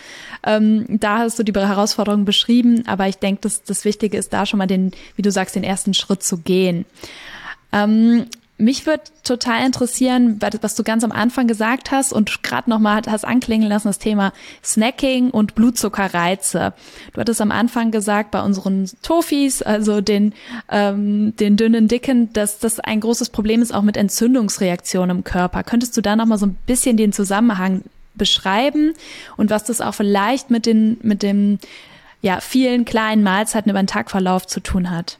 Ähm, 0.45 0.85
da 0.87 1.19
hast 1.19 1.37
du 1.39 1.43
die 1.43 1.53
Herausforderung 1.53 2.06
beschrieben, 2.15 2.83
aber 2.87 3.07
ich 3.07 3.17
denke, 3.17 3.41
dass 3.41 3.63
das 3.63 3.85
Wichtige 3.85 4.17
ist, 4.17 4.33
da 4.33 4.45
schon 4.45 4.57
mal 4.57 4.67
den, 4.67 4.91
wie 5.15 5.21
du 5.21 5.31
sagst, 5.31 5.55
den 5.55 5.63
ersten 5.63 5.93
Schritt 5.93 6.23
zu 6.23 6.37
gehen. 6.37 6.85
Ähm, 7.71 8.27
mich 8.59 8.87
würde 8.87 9.03
total 9.23 9.65
interessieren, 9.65 10.39
was 10.61 10.73
du 10.73 10.83
ganz 10.83 11.03
am 11.03 11.11
Anfang 11.11 11.47
gesagt 11.47 11.91
hast 11.91 12.11
und 12.11 12.41
gerade 12.41 12.69
nochmal 12.69 13.03
hast 13.07 13.23
anklingen 13.23 13.69
lassen, 13.69 13.87
das 13.87 13.99
Thema 13.99 14.33
Snacking 14.63 15.29
und 15.29 15.53
Blutzuckerreize. 15.53 16.73
Du 17.13 17.21
hattest 17.21 17.39
am 17.39 17.51
Anfang 17.51 17.91
gesagt, 17.91 18.31
bei 18.31 18.41
unseren 18.41 18.89
Tofis, 19.03 19.61
also 19.61 20.01
den, 20.01 20.33
ähm, 20.71 21.35
den 21.35 21.55
dünnen 21.55 21.87
Dicken, 21.87 22.33
dass 22.33 22.57
das 22.57 22.79
ein 22.79 22.99
großes 22.99 23.29
Problem 23.29 23.61
ist, 23.61 23.73
auch 23.73 23.83
mit 23.83 23.95
Entzündungsreaktionen 23.95 25.17
im 25.17 25.23
Körper. 25.23 25.61
Könntest 25.61 25.95
du 25.95 26.01
da 26.01 26.15
nochmal 26.15 26.39
so 26.39 26.47
ein 26.47 26.57
bisschen 26.65 26.97
den 26.97 27.13
Zusammenhang 27.13 27.83
beschreiben 28.15 28.93
und 29.35 29.51
was 29.51 29.65
das 29.65 29.81
auch 29.81 29.93
vielleicht 29.93 30.49
mit 30.49 30.65
den, 30.65 30.97
mit 31.03 31.21
dem, 31.21 31.59
ja, 32.21 32.39
vielen 32.39 32.85
kleinen 32.85 33.23
Mahlzeiten 33.23 33.69
über 33.69 33.81
den 33.81 33.87
Tagverlauf 33.87 34.47
zu 34.47 34.59
tun 34.59 34.89
hat? 34.89 35.17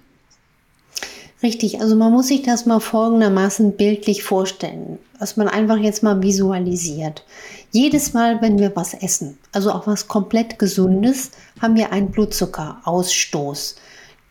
Richtig, 1.44 1.82
also 1.82 1.96
man 1.96 2.12
muss 2.12 2.28
sich 2.28 2.42
das 2.42 2.66
mal 2.66 2.80
folgendermaßen 2.80 3.74
bildlich 3.74 4.24
vorstellen, 4.24 4.98
was 5.20 5.38
man 5.38 5.48
einfach 5.48 5.78
jetzt 5.78 6.02
mal 6.02 6.24
visualisiert. 6.24 7.24
Jedes 7.72 8.14
Mal, 8.14 8.42
wenn 8.42 8.58
wir 8.58 8.76
was 8.76 8.96
essen, 8.96 9.38
also 9.52 9.72
auch 9.72 9.86
was 9.86 10.08
komplett 10.08 10.58
Gesundes, 10.58 11.30
haben 11.62 11.76
wir 11.76 11.92
einen 11.92 12.10
Blutzuckerausstoß. 12.10 13.76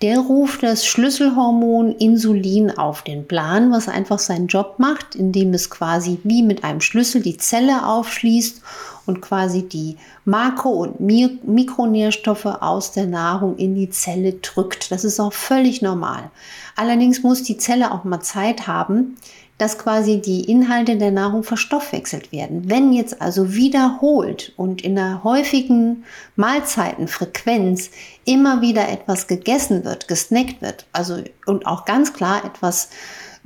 Der 0.03 0.19
ruft 0.19 0.63
das 0.65 0.85
Schlüsselhormon 0.85 1.93
Insulin 1.93 2.77
auf 2.77 3.03
den 3.03 3.27
Plan, 3.27 3.71
was 3.71 3.89
einfach 3.89 4.19
seinen 4.19 4.49
Job 4.49 4.75
macht, 4.79 5.15
indem 5.15 5.55
es 5.55 5.71
quasi 5.71 6.19
wie 6.25 6.43
mit 6.43 6.65
einem 6.65 6.81
Schlüssel 6.81 7.23
die 7.23 7.37
Zelle 7.37 7.87
aufschließt 7.87 8.61
und 9.07 9.21
quasi 9.21 9.63
die 9.63 9.97
Makro- 10.25 10.83
und 10.83 11.01
Mikronährstoffe 11.01 12.47
aus 12.47 12.93
der 12.93 13.07
Nahrung 13.07 13.57
in 13.57 13.75
die 13.75 13.91
Zelle 13.91 14.35
drückt. 14.35 14.91
Das 14.91 15.05
ist 15.05 15.21
auch 15.21 15.33
völlig 15.33 15.83
normal. 15.83 16.31
Allerdings 16.75 17.23
muss 17.23 17.43
die 17.43 17.57
Zelle 17.57 17.93
auch 17.93 18.05
mal 18.05 18.21
Zeit 18.21 18.67
haben, 18.67 19.17
dass 19.59 19.79
quasi 19.79 20.21
die 20.21 20.45
Inhalte 20.45 20.97
der 20.97 21.11
Nahrung 21.11 21.43
verstoffwechselt 21.43 22.31
werden. 22.31 22.69
Wenn 22.69 22.93
jetzt 22.93 23.23
also 23.23 23.55
wiederholt 23.55 24.53
und 24.57 24.83
in 24.83 24.99
einer 24.99 25.25
häufigen 25.25 26.05
Mahlzeitenfrequenz 26.37 27.91
immer 28.27 28.61
wieder 28.61 28.89
etwas 28.89 29.27
gegessen 29.27 29.85
wird, 29.85 30.09
gesnackt 30.09 30.61
wird, 30.61 30.87
also 30.93 31.23
und 31.47 31.67
auch 31.67 31.87
ganz 31.87 32.13
klar 32.13 32.45
etwas 32.45 32.91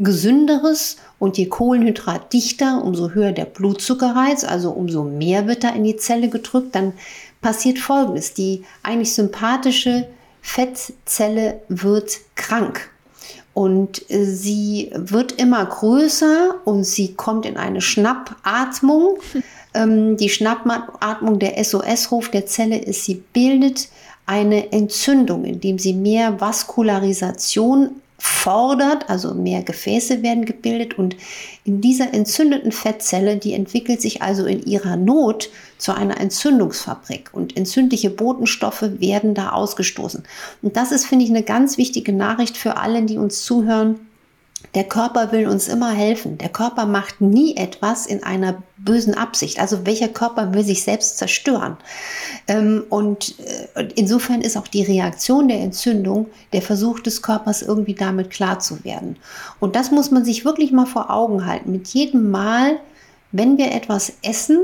gesünderes 0.00 0.96
und 1.18 1.36
je 1.38 1.46
Kohlenhydratdichter, 1.46 2.82
umso 2.82 3.10
höher 3.10 3.32
der 3.32 3.44
Blutzuckerreiz, 3.44 4.44
also 4.44 4.70
umso 4.70 5.04
mehr 5.04 5.46
wird 5.46 5.62
da 5.62 5.68
in 5.68 5.84
die 5.84 5.96
Zelle 5.96 6.28
gedrückt, 6.28 6.74
dann 6.74 6.94
passiert 7.40 7.78
Folgendes. 7.78 8.34
Die 8.34 8.64
eigentlich 8.82 9.14
sympathische 9.14 10.08
Fettzelle 10.40 11.60
wird 11.68 12.18
krank. 12.34 12.90
Und 13.52 14.10
äh, 14.10 14.24
sie 14.24 14.90
wird 14.94 15.32
immer 15.32 15.64
größer 15.64 16.54
und 16.64 16.84
sie 16.84 17.14
kommt 17.14 17.46
in 17.46 17.56
eine 17.56 17.80
Schnappatmung. 17.80 19.18
Ähm, 19.72 20.16
die 20.16 20.30
Schnappatmung, 20.30 21.38
der 21.38 21.62
SOS-Ruf 21.62 22.28
der 22.28 22.44
Zelle 22.44 22.76
ist, 22.76 23.04
sie 23.04 23.22
bildet 23.32 23.86
eine 24.26 24.72
Entzündung, 24.72 25.44
indem 25.44 25.78
sie 25.78 25.94
mehr 25.94 26.40
Vaskularisation 26.40 27.90
fordert, 28.20 29.09
also 29.09 29.35
mehr 29.35 29.62
Gefäße 29.62 30.22
werden 30.22 30.44
gebildet 30.44 30.98
und 30.98 31.16
in 31.64 31.80
dieser 31.80 32.12
entzündeten 32.12 32.70
Fettzelle, 32.70 33.38
die 33.38 33.54
entwickelt 33.54 34.02
sich 34.02 34.20
also 34.20 34.44
in 34.44 34.62
ihrer 34.62 34.96
Not 34.96 35.50
zu 35.78 35.92
einer 35.92 36.20
Entzündungsfabrik 36.20 37.30
und 37.33 37.56
entzündliche 37.56 38.11
Botenstoffe 38.11 38.85
werden 38.98 39.35
da 39.35 39.52
ausgestoßen. 39.52 40.24
Und 40.61 40.76
das 40.76 40.92
ist, 40.92 41.06
finde 41.06 41.24
ich, 41.24 41.30
eine 41.30 41.42
ganz 41.42 41.78
wichtige 41.78 42.12
Nachricht 42.12 42.59
für 42.59 42.76
alle, 42.76 43.02
die 43.02 43.16
uns 43.16 43.42
zuhören 43.42 43.98
der 44.75 44.85
Körper 44.85 45.33
will 45.33 45.49
uns 45.49 45.68
immer 45.68 45.90
helfen. 45.90 46.38
Der 46.38 46.49
Körper 46.49 46.87
macht 46.87 47.20
nie 47.20 47.57
etwas 47.57 48.07
in 48.07 48.23
einer 48.23 48.62
bösen 48.77 49.14
Absicht. 49.14 49.59
Also 49.59 49.85
welcher 49.85 50.09
Körper 50.09 50.55
will 50.55 50.62
sich 50.62 50.85
selbst 50.85 51.18
zerstören? 51.18 51.77
Ähm, 52.46 52.85
und 52.88 53.35
äh, 53.75 53.88
insofern 53.96 54.42
ist 54.42 54.57
auch 54.57 54.68
die 54.68 54.83
Reaktion 54.83 55.49
der 55.49 55.61
Entzündung 55.61 56.27
der 56.53 56.62
Versuch 56.62 57.01
des 57.01 57.20
Körpers 57.20 57.62
irgendwie 57.62 57.94
damit 57.94 58.31
klar 58.31 58.61
zu 58.61 58.85
werden. 58.85 59.16
Und 59.59 59.75
das 59.77 59.90
muss 59.90 60.11
man 60.11 60.25
sich 60.25 60.44
wirklich 60.44 60.73
mal 60.73 60.87
vor 60.87 61.11
Augen 61.11 61.46
halten. 61.46 61.73
Mit 61.73 61.88
jedem 61.88 62.31
Mal, 62.31 62.79
wenn 63.33 63.59
wir 63.59 63.73
etwas 63.73 64.12
essen, 64.23 64.61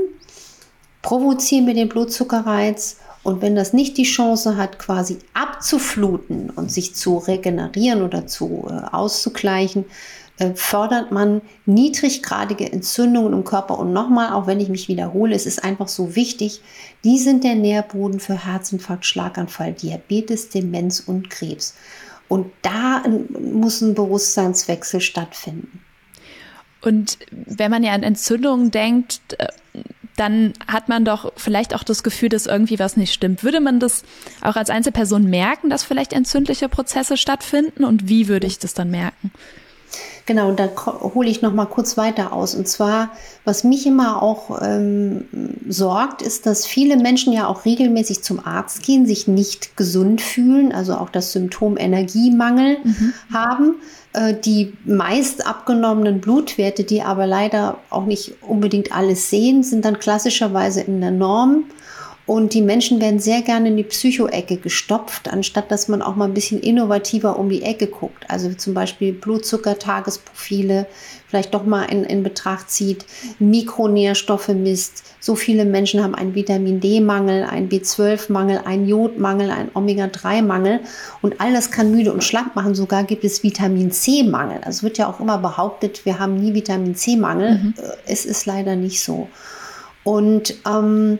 provozieren 1.01 1.67
wir 1.67 1.73
den 1.73 1.89
Blutzuckerreiz 1.89 2.97
und 3.27 3.41
wenn 3.41 3.57
das 3.57 3.73
nicht 3.73 3.97
die 3.97 4.03
Chance 4.03 4.55
hat, 4.55 4.79
quasi 4.79 5.17
abzufluten 5.33 6.49
und 6.49 6.71
sich 6.71 6.95
zu 6.95 7.17
regenerieren 7.17 8.01
oder 8.01 8.25
zu 8.25 8.69
äh, 8.69 8.95
auszugleichen, 8.95 9.83
äh, 10.37 10.53
fördert 10.55 11.11
man 11.11 11.41
niedriggradige 11.65 12.71
Entzündungen 12.71 13.33
im 13.33 13.43
Körper. 13.43 13.79
Und 13.79 13.91
nochmal, 13.91 14.31
auch 14.31 14.47
wenn 14.47 14.61
ich 14.61 14.69
mich 14.69 14.87
wiederhole, 14.87 15.35
es 15.35 15.45
ist 15.45 15.61
einfach 15.61 15.89
so 15.89 16.15
wichtig, 16.15 16.61
die 17.03 17.17
sind 17.17 17.43
der 17.43 17.55
Nährboden 17.55 18.21
für 18.21 18.45
Herzinfarkt, 18.45 19.05
Schlaganfall, 19.05 19.73
Diabetes, 19.73 20.47
Demenz 20.47 21.01
und 21.01 21.29
Krebs. 21.29 21.75
Und 22.29 22.49
da 22.61 23.03
muss 23.41 23.81
ein 23.81 23.93
Bewusstseinswechsel 23.93 25.01
stattfinden. 25.01 25.81
Und 26.81 27.17
wenn 27.29 27.71
man 27.71 27.83
ja 27.83 27.91
an 27.91 28.03
Entzündungen 28.03 28.71
denkt, 28.71 29.19
äh, 29.37 29.47
dann 30.17 30.53
hat 30.67 30.89
man 30.89 31.05
doch 31.05 31.31
vielleicht 31.37 31.73
auch 31.73 31.83
das 31.83 32.03
Gefühl, 32.03 32.29
dass 32.29 32.47
irgendwie 32.47 32.79
was 32.79 32.97
nicht 32.97 33.13
stimmt. 33.13 33.43
Würde 33.43 33.61
man 33.61 33.79
das 33.79 34.03
auch 34.41 34.55
als 34.55 34.69
Einzelperson 34.69 35.23
merken, 35.23 35.69
dass 35.69 35.83
vielleicht 35.83 36.11
entzündliche 36.11 36.67
Prozesse 36.67 37.15
stattfinden? 37.17 37.85
Und 37.85 38.09
wie 38.09 38.27
würde 38.27 38.47
ich 38.47 38.59
das 38.59 38.73
dann 38.73 38.89
merken? 38.89 39.31
Genau, 40.27 40.51
da 40.51 40.69
hole 41.15 41.29
ich 41.29 41.41
noch 41.41 41.53
mal 41.53 41.67
kurz 41.67 41.95
weiter 41.95 42.33
aus. 42.33 42.53
Und 42.53 42.67
zwar, 42.67 43.11
was 43.45 43.63
mich 43.63 43.87
immer 43.87 44.21
auch 44.21 44.61
ähm, 44.61 45.25
sorgt, 45.69 46.21
ist, 46.21 46.45
dass 46.45 46.65
viele 46.65 46.97
Menschen 46.97 47.31
ja 47.31 47.47
auch 47.47 47.63
regelmäßig 47.63 48.23
zum 48.23 48.45
Arzt 48.45 48.83
gehen, 48.83 49.05
sich 49.05 49.29
nicht 49.29 49.77
gesund 49.77 50.21
fühlen, 50.21 50.73
also 50.73 50.95
auch 50.95 51.09
das 51.09 51.31
Symptom 51.31 51.77
Energiemangel 51.77 52.79
mhm. 52.83 53.13
haben. 53.33 53.75
Äh, 54.11 54.33
die 54.33 54.73
meist 54.83 55.47
abgenommenen 55.47 56.19
Blutwerte, 56.19 56.83
die 56.83 57.01
aber 57.01 57.25
leider 57.25 57.77
auch 57.89 58.05
nicht 58.05 58.35
unbedingt 58.41 58.91
alles 58.91 59.29
sehen, 59.29 59.63
sind 59.63 59.85
dann 59.85 59.97
klassischerweise 59.97 60.81
in 60.81 60.99
der 60.99 61.11
Norm. 61.11 61.63
Und 62.27 62.53
die 62.53 62.61
Menschen 62.61 62.99
werden 62.99 63.19
sehr 63.19 63.41
gerne 63.41 63.69
in 63.69 63.77
die 63.77 63.83
Psychoecke 63.83 64.57
gestopft, 64.57 65.31
anstatt 65.31 65.71
dass 65.71 65.87
man 65.87 66.01
auch 66.01 66.17
mal 66.17 66.25
ein 66.25 66.33
bisschen 66.33 66.59
innovativer 66.59 67.39
um 67.39 67.47
die 67.47 67.63
Ecke 67.63 67.87
guckt. 67.87 68.25
Also 68.27 68.53
zum 68.53 68.73
Beispiel 68.73 69.13
Blutzuckertagesprofile 69.13 70.87
vielleicht 71.27 71.53
doch 71.53 71.65
mal 71.65 71.83
in, 71.83 72.03
in 72.03 72.23
Betracht 72.23 72.69
zieht, 72.69 73.05
Mikronährstoffe 73.39 74.49
misst. 74.49 75.03
So 75.21 75.35
viele 75.35 75.63
Menschen 75.63 76.03
haben 76.03 76.15
einen 76.15 76.35
Vitamin 76.35 76.81
D-Mangel, 76.81 77.45
einen 77.45 77.69
B12-Mangel, 77.69 78.59
einen 78.65 78.89
Jodmangel, 78.89 79.49
einen 79.49 79.71
Omega-3-Mangel. 79.73 80.81
Und 81.21 81.39
all 81.39 81.53
das 81.53 81.71
kann 81.71 81.91
müde 81.91 82.11
und 82.11 82.25
schlank 82.25 82.57
machen. 82.57 82.75
Sogar 82.75 83.05
gibt 83.05 83.23
es 83.23 83.41
Vitamin 83.41 83.91
C-Mangel. 83.91 84.59
Also 84.65 84.83
wird 84.83 84.97
ja 84.97 85.09
auch 85.09 85.21
immer 85.21 85.37
behauptet, 85.37 86.05
wir 86.05 86.19
haben 86.19 86.35
nie 86.35 86.53
Vitamin 86.53 86.93
C-Mangel. 86.93 87.57
Mhm. 87.57 87.73
Äh, 87.77 88.11
es 88.11 88.25
ist 88.25 88.45
leider 88.45 88.75
nicht 88.75 89.01
so. 89.01 89.29
Und 90.03 90.55
ähm, 90.65 91.19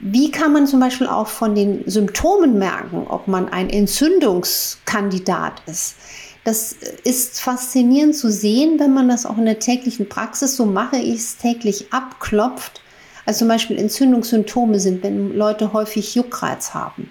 wie 0.00 0.30
kann 0.30 0.52
man 0.52 0.66
zum 0.66 0.80
Beispiel 0.80 1.06
auch 1.06 1.28
von 1.28 1.54
den 1.54 1.88
Symptomen 1.88 2.58
merken, 2.58 3.06
ob 3.08 3.28
man 3.28 3.48
ein 3.48 3.70
Entzündungskandidat 3.70 5.62
ist? 5.66 5.96
Das 6.44 6.76
ist 7.04 7.40
faszinierend 7.40 8.14
zu 8.14 8.30
sehen, 8.30 8.78
wenn 8.78 8.92
man 8.92 9.08
das 9.08 9.24
auch 9.24 9.38
in 9.38 9.46
der 9.46 9.60
täglichen 9.60 10.08
Praxis, 10.08 10.56
so 10.56 10.66
mache 10.66 10.98
ich 10.98 11.14
es 11.14 11.36
täglich, 11.38 11.86
abklopft. 11.90 12.82
Also 13.24 13.40
zum 13.40 13.48
Beispiel 13.48 13.78
Entzündungssymptome 13.78 14.78
sind, 14.78 15.02
wenn 15.02 15.34
Leute 15.34 15.72
häufig 15.72 16.14
Juckreiz 16.14 16.74
haben, 16.74 17.08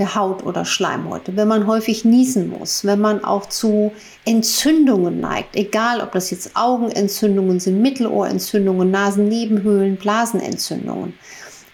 der 0.00 0.16
Haut 0.16 0.44
oder 0.44 0.64
Schleimhäute, 0.64 1.36
wenn 1.36 1.46
man 1.46 1.68
häufig 1.68 2.04
niesen 2.04 2.50
muss, 2.50 2.84
wenn 2.84 3.00
man 3.00 3.22
auch 3.22 3.46
zu 3.46 3.92
Entzündungen 4.24 5.20
neigt, 5.20 5.54
egal 5.54 6.00
ob 6.00 6.10
das 6.10 6.32
jetzt 6.32 6.56
Augenentzündungen 6.56 7.60
sind, 7.60 7.80
Mittelohrentzündungen, 7.80 8.90
Nasennebenhöhlen, 8.90 9.96
Blasenentzündungen. 9.96 11.14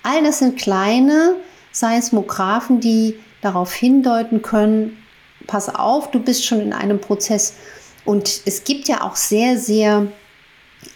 All 0.05 0.23
das 0.23 0.39
sind 0.41 0.59
kleine 0.59 1.37
Seismographen, 1.73 2.79
die 2.79 3.19
darauf 3.41 3.73
hindeuten 3.73 4.43
können, 4.43 4.99
pass 5.47 5.75
auf, 5.75 6.11
du 6.11 6.21
bist 6.21 6.45
schon 6.45 6.61
in 6.61 6.73
einem 6.75 7.01
Prozess. 7.01 7.55
Und 8.05 8.43
es 8.45 8.65
gibt 8.65 8.87
ja 8.87 9.01
auch 9.03 9.17
sehr, 9.17 9.59
sehr 9.59 10.07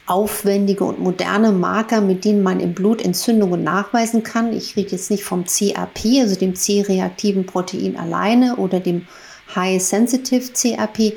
aufwendige 0.06 0.84
und 0.84 1.00
moderne 1.00 1.52
Marker, 1.52 2.02
mit 2.02 2.26
denen 2.26 2.42
man 2.42 2.60
im 2.60 2.74
Blut 2.74 3.02
Entzündungen 3.02 3.64
nachweisen 3.64 4.22
kann. 4.22 4.52
Ich 4.52 4.76
rede 4.76 4.90
jetzt 4.90 5.10
nicht 5.10 5.24
vom 5.24 5.44
CAP, 5.46 6.04
also 6.20 6.36
dem 6.36 6.54
C-reaktiven 6.54 7.46
Protein 7.46 7.96
alleine 7.96 8.56
oder 8.56 8.78
dem 8.78 9.06
High 9.54 9.82
Sensitive 9.82 10.52
CAP, 10.52 11.14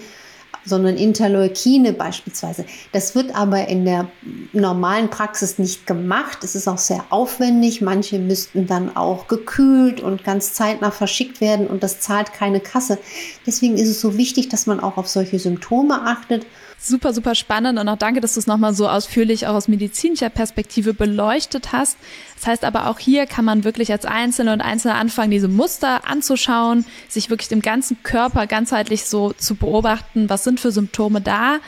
sondern 0.65 0.97
Interleukine 0.97 1.93
beispielsweise. 1.93 2.65
Das 2.91 3.15
wird 3.15 3.35
aber 3.35 3.67
in 3.67 3.85
der 3.85 4.07
normalen 4.53 5.09
Praxis 5.09 5.57
nicht 5.59 5.87
gemacht. 5.87 6.43
Es 6.43 6.55
ist 6.55 6.67
auch 6.67 6.77
sehr 6.77 7.03
aufwendig. 7.09 7.81
Manche 7.81 8.19
müssten 8.19 8.67
dann 8.67 8.95
auch 8.95 9.27
gekühlt 9.27 10.01
und 10.01 10.23
ganz 10.23 10.53
zeitnah 10.53 10.91
verschickt 10.91 11.41
werden 11.41 11.67
und 11.67 11.83
das 11.83 11.99
zahlt 11.99 12.33
keine 12.33 12.59
Kasse. 12.59 12.99
Deswegen 13.45 13.77
ist 13.77 13.89
es 13.89 14.01
so 14.01 14.17
wichtig, 14.17 14.49
dass 14.49 14.67
man 14.67 14.79
auch 14.79 14.97
auf 14.97 15.07
solche 15.07 15.39
Symptome 15.39 16.01
achtet 16.01 16.45
Super, 16.83 17.13
super 17.13 17.35
spannend 17.35 17.77
und 17.77 17.87
auch 17.87 17.97
danke, 17.97 18.21
dass 18.21 18.33
du 18.33 18.39
es 18.39 18.47
nochmal 18.47 18.73
so 18.73 18.89
ausführlich 18.89 19.45
auch 19.45 19.53
aus 19.53 19.67
medizinischer 19.67 20.31
Perspektive 20.31 20.95
beleuchtet 20.95 21.71
hast. 21.73 21.95
Das 22.35 22.47
heißt 22.47 22.65
aber 22.65 22.87
auch 22.87 22.97
hier 22.97 23.27
kann 23.27 23.45
man 23.45 23.63
wirklich 23.63 23.91
als 23.91 24.03
Einzelne 24.03 24.51
und 24.51 24.61
Einzelne 24.61 24.95
anfangen, 24.95 25.29
diese 25.29 25.47
Muster 25.47 26.09
anzuschauen, 26.09 26.85
sich 27.07 27.29
wirklich 27.29 27.51
im 27.51 27.61
ganzen 27.61 28.01
Körper 28.01 28.47
ganzheitlich 28.47 29.05
so 29.05 29.31
zu 29.33 29.53
beobachten, 29.53 30.27
was 30.27 30.43
sind 30.43 30.59
für 30.59 30.71
Symptome 30.71 31.21
da, 31.21 31.59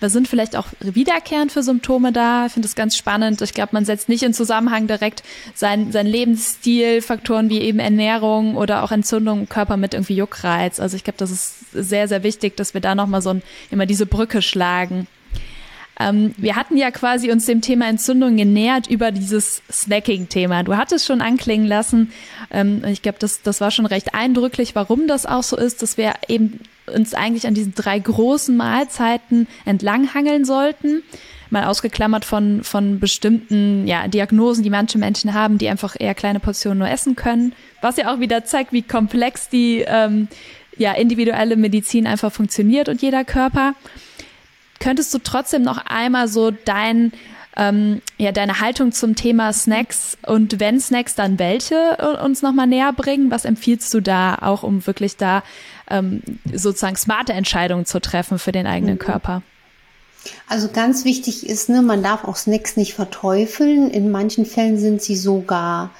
was 0.00 0.12
sind 0.12 0.28
vielleicht 0.28 0.56
auch 0.56 0.66
wiederkehrend 0.80 1.52
für 1.52 1.62
Symptome 1.62 2.12
da? 2.12 2.46
Ich 2.46 2.52
finde 2.52 2.66
das 2.66 2.74
ganz 2.74 2.96
spannend. 2.96 3.40
Ich 3.42 3.54
glaube, 3.54 3.70
man 3.72 3.84
setzt 3.84 4.08
nicht 4.08 4.22
in 4.22 4.34
Zusammenhang 4.34 4.86
direkt 4.86 5.22
sein, 5.54 5.92
sein 5.92 6.06
Lebensstil, 6.06 7.02
Faktoren 7.02 7.50
wie 7.50 7.60
eben 7.60 7.78
Ernährung 7.78 8.56
oder 8.56 8.82
auch 8.82 8.92
Entzündung 8.92 9.40
im 9.40 9.48
Körper 9.48 9.76
mit 9.76 9.94
irgendwie 9.94 10.16
Juckreiz. 10.16 10.80
Also 10.80 10.96
ich 10.96 11.04
glaube, 11.04 11.18
das 11.18 11.30
ist 11.30 11.54
sehr, 11.72 12.08
sehr 12.08 12.22
wichtig, 12.22 12.56
dass 12.56 12.74
wir 12.74 12.80
da 12.80 12.94
nochmal 12.94 13.22
so 13.22 13.30
ein, 13.30 13.42
immer 13.70 13.86
diese 13.86 14.06
Brücke 14.06 14.42
schlagen. 14.42 15.06
Ähm, 15.98 16.34
wir 16.36 16.56
hatten 16.56 16.76
ja 16.76 16.90
quasi 16.90 17.30
uns 17.30 17.46
dem 17.46 17.60
Thema 17.60 17.88
Entzündung 17.88 18.36
genähert 18.36 18.88
über 18.88 19.12
dieses 19.12 19.62
Snacking-Thema. 19.70 20.64
Du 20.64 20.76
hattest 20.76 21.06
schon 21.06 21.20
anklingen 21.20 21.66
lassen, 21.66 22.12
ähm, 22.50 22.82
ich 22.86 23.02
glaube, 23.02 23.18
das, 23.20 23.42
das 23.42 23.60
war 23.60 23.70
schon 23.70 23.86
recht 23.86 24.14
eindrücklich, 24.14 24.74
warum 24.74 25.06
das 25.06 25.26
auch 25.26 25.42
so 25.42 25.56
ist, 25.56 25.82
dass 25.82 25.96
wir 25.96 26.14
eben 26.28 26.60
uns 26.92 27.14
eigentlich 27.14 27.46
an 27.46 27.54
diesen 27.54 27.74
drei 27.74 27.98
großen 27.98 28.56
Mahlzeiten 28.56 29.46
entlanghangeln 29.64 30.44
sollten. 30.44 31.02
Mal 31.50 31.64
ausgeklammert 31.64 32.24
von, 32.24 32.64
von 32.64 32.98
bestimmten 32.98 33.86
ja, 33.86 34.08
Diagnosen, 34.08 34.64
die 34.64 34.70
manche 34.70 34.98
Menschen 34.98 35.34
haben, 35.34 35.58
die 35.58 35.68
einfach 35.68 35.94
eher 35.98 36.14
kleine 36.14 36.40
Portionen 36.40 36.78
nur 36.78 36.88
essen 36.88 37.14
können. 37.14 37.52
Was 37.80 37.96
ja 37.96 38.12
auch 38.12 38.18
wieder 38.18 38.44
zeigt, 38.44 38.72
wie 38.72 38.82
komplex 38.82 39.48
die 39.48 39.84
ähm, 39.86 40.28
ja, 40.76 40.92
individuelle 40.92 41.56
Medizin 41.56 42.06
einfach 42.06 42.32
funktioniert 42.32 42.88
und 42.88 43.02
jeder 43.02 43.24
Körper. 43.24 43.74
Könntest 44.84 45.14
du 45.14 45.18
trotzdem 45.18 45.62
noch 45.62 45.78
einmal 45.86 46.28
so 46.28 46.50
dein 46.50 47.12
ähm, 47.56 48.02
ja, 48.18 48.32
deine 48.32 48.60
Haltung 48.60 48.92
zum 48.92 49.14
Thema 49.14 49.52
Snacks 49.52 50.18
und 50.26 50.58
wenn 50.58 50.80
Snacks, 50.80 51.14
dann 51.14 51.38
welche 51.38 51.96
äh, 51.98 52.22
uns 52.22 52.42
nochmal 52.42 52.66
näher 52.66 52.92
bringen? 52.92 53.30
Was 53.30 53.44
empfiehlst 53.44 53.94
du 53.94 54.00
da 54.00 54.36
auch, 54.40 54.64
um 54.64 54.84
wirklich 54.86 55.16
da 55.16 55.44
ähm, 55.88 56.22
sozusagen 56.52 56.96
smarte 56.96 57.32
Entscheidungen 57.32 57.86
zu 57.86 58.00
treffen 58.00 58.38
für 58.38 58.52
den 58.52 58.66
eigenen 58.66 58.94
mhm. 58.94 59.00
Körper. 59.00 59.42
Also 60.48 60.68
ganz 60.68 61.04
wichtig 61.04 61.46
ist, 61.46 61.68
ne, 61.68 61.82
man 61.82 62.02
darf 62.02 62.24
auch 62.24 62.36
Snacks 62.36 62.76
nicht 62.76 62.94
verteufeln. 62.94 63.90
In 63.90 64.10
manchen 64.10 64.46
Fällen 64.46 64.78
sind 64.78 65.02
sie 65.02 65.16
sogar 65.16 65.90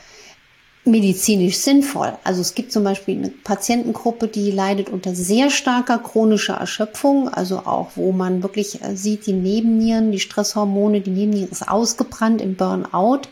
medizinisch 0.85 1.57
sinnvoll. 1.57 2.13
Also 2.25 2.43
es 2.43 2.55
gibt 2.55 2.71
zum 2.71 2.85
Beispiel 2.85 3.17
eine 3.17 3.31
Patientengruppe, 3.31 4.29
die 4.29 4.51
leidet 4.51 4.91
unter 4.91 5.15
sehr 5.15 5.49
starker 5.49 5.99
chronischer 5.99 6.55
Erschöpfung, 6.55 7.29
also 7.29 7.61
auch 7.61 7.93
wo 7.95 8.13
man 8.13 8.43
wirklich 8.43 8.83
äh, 8.83 8.95
sieht, 8.95 9.27
die 9.27 9.33
Nebennieren, 9.33 10.13
die 10.13 10.21
Stresshormone, 10.21 11.01
die 11.01 11.11
Nebennieren 11.11 11.51
ist 11.51 11.67
ausgebrannt 11.67 12.43
im 12.43 12.55
Burnout. 12.55 13.23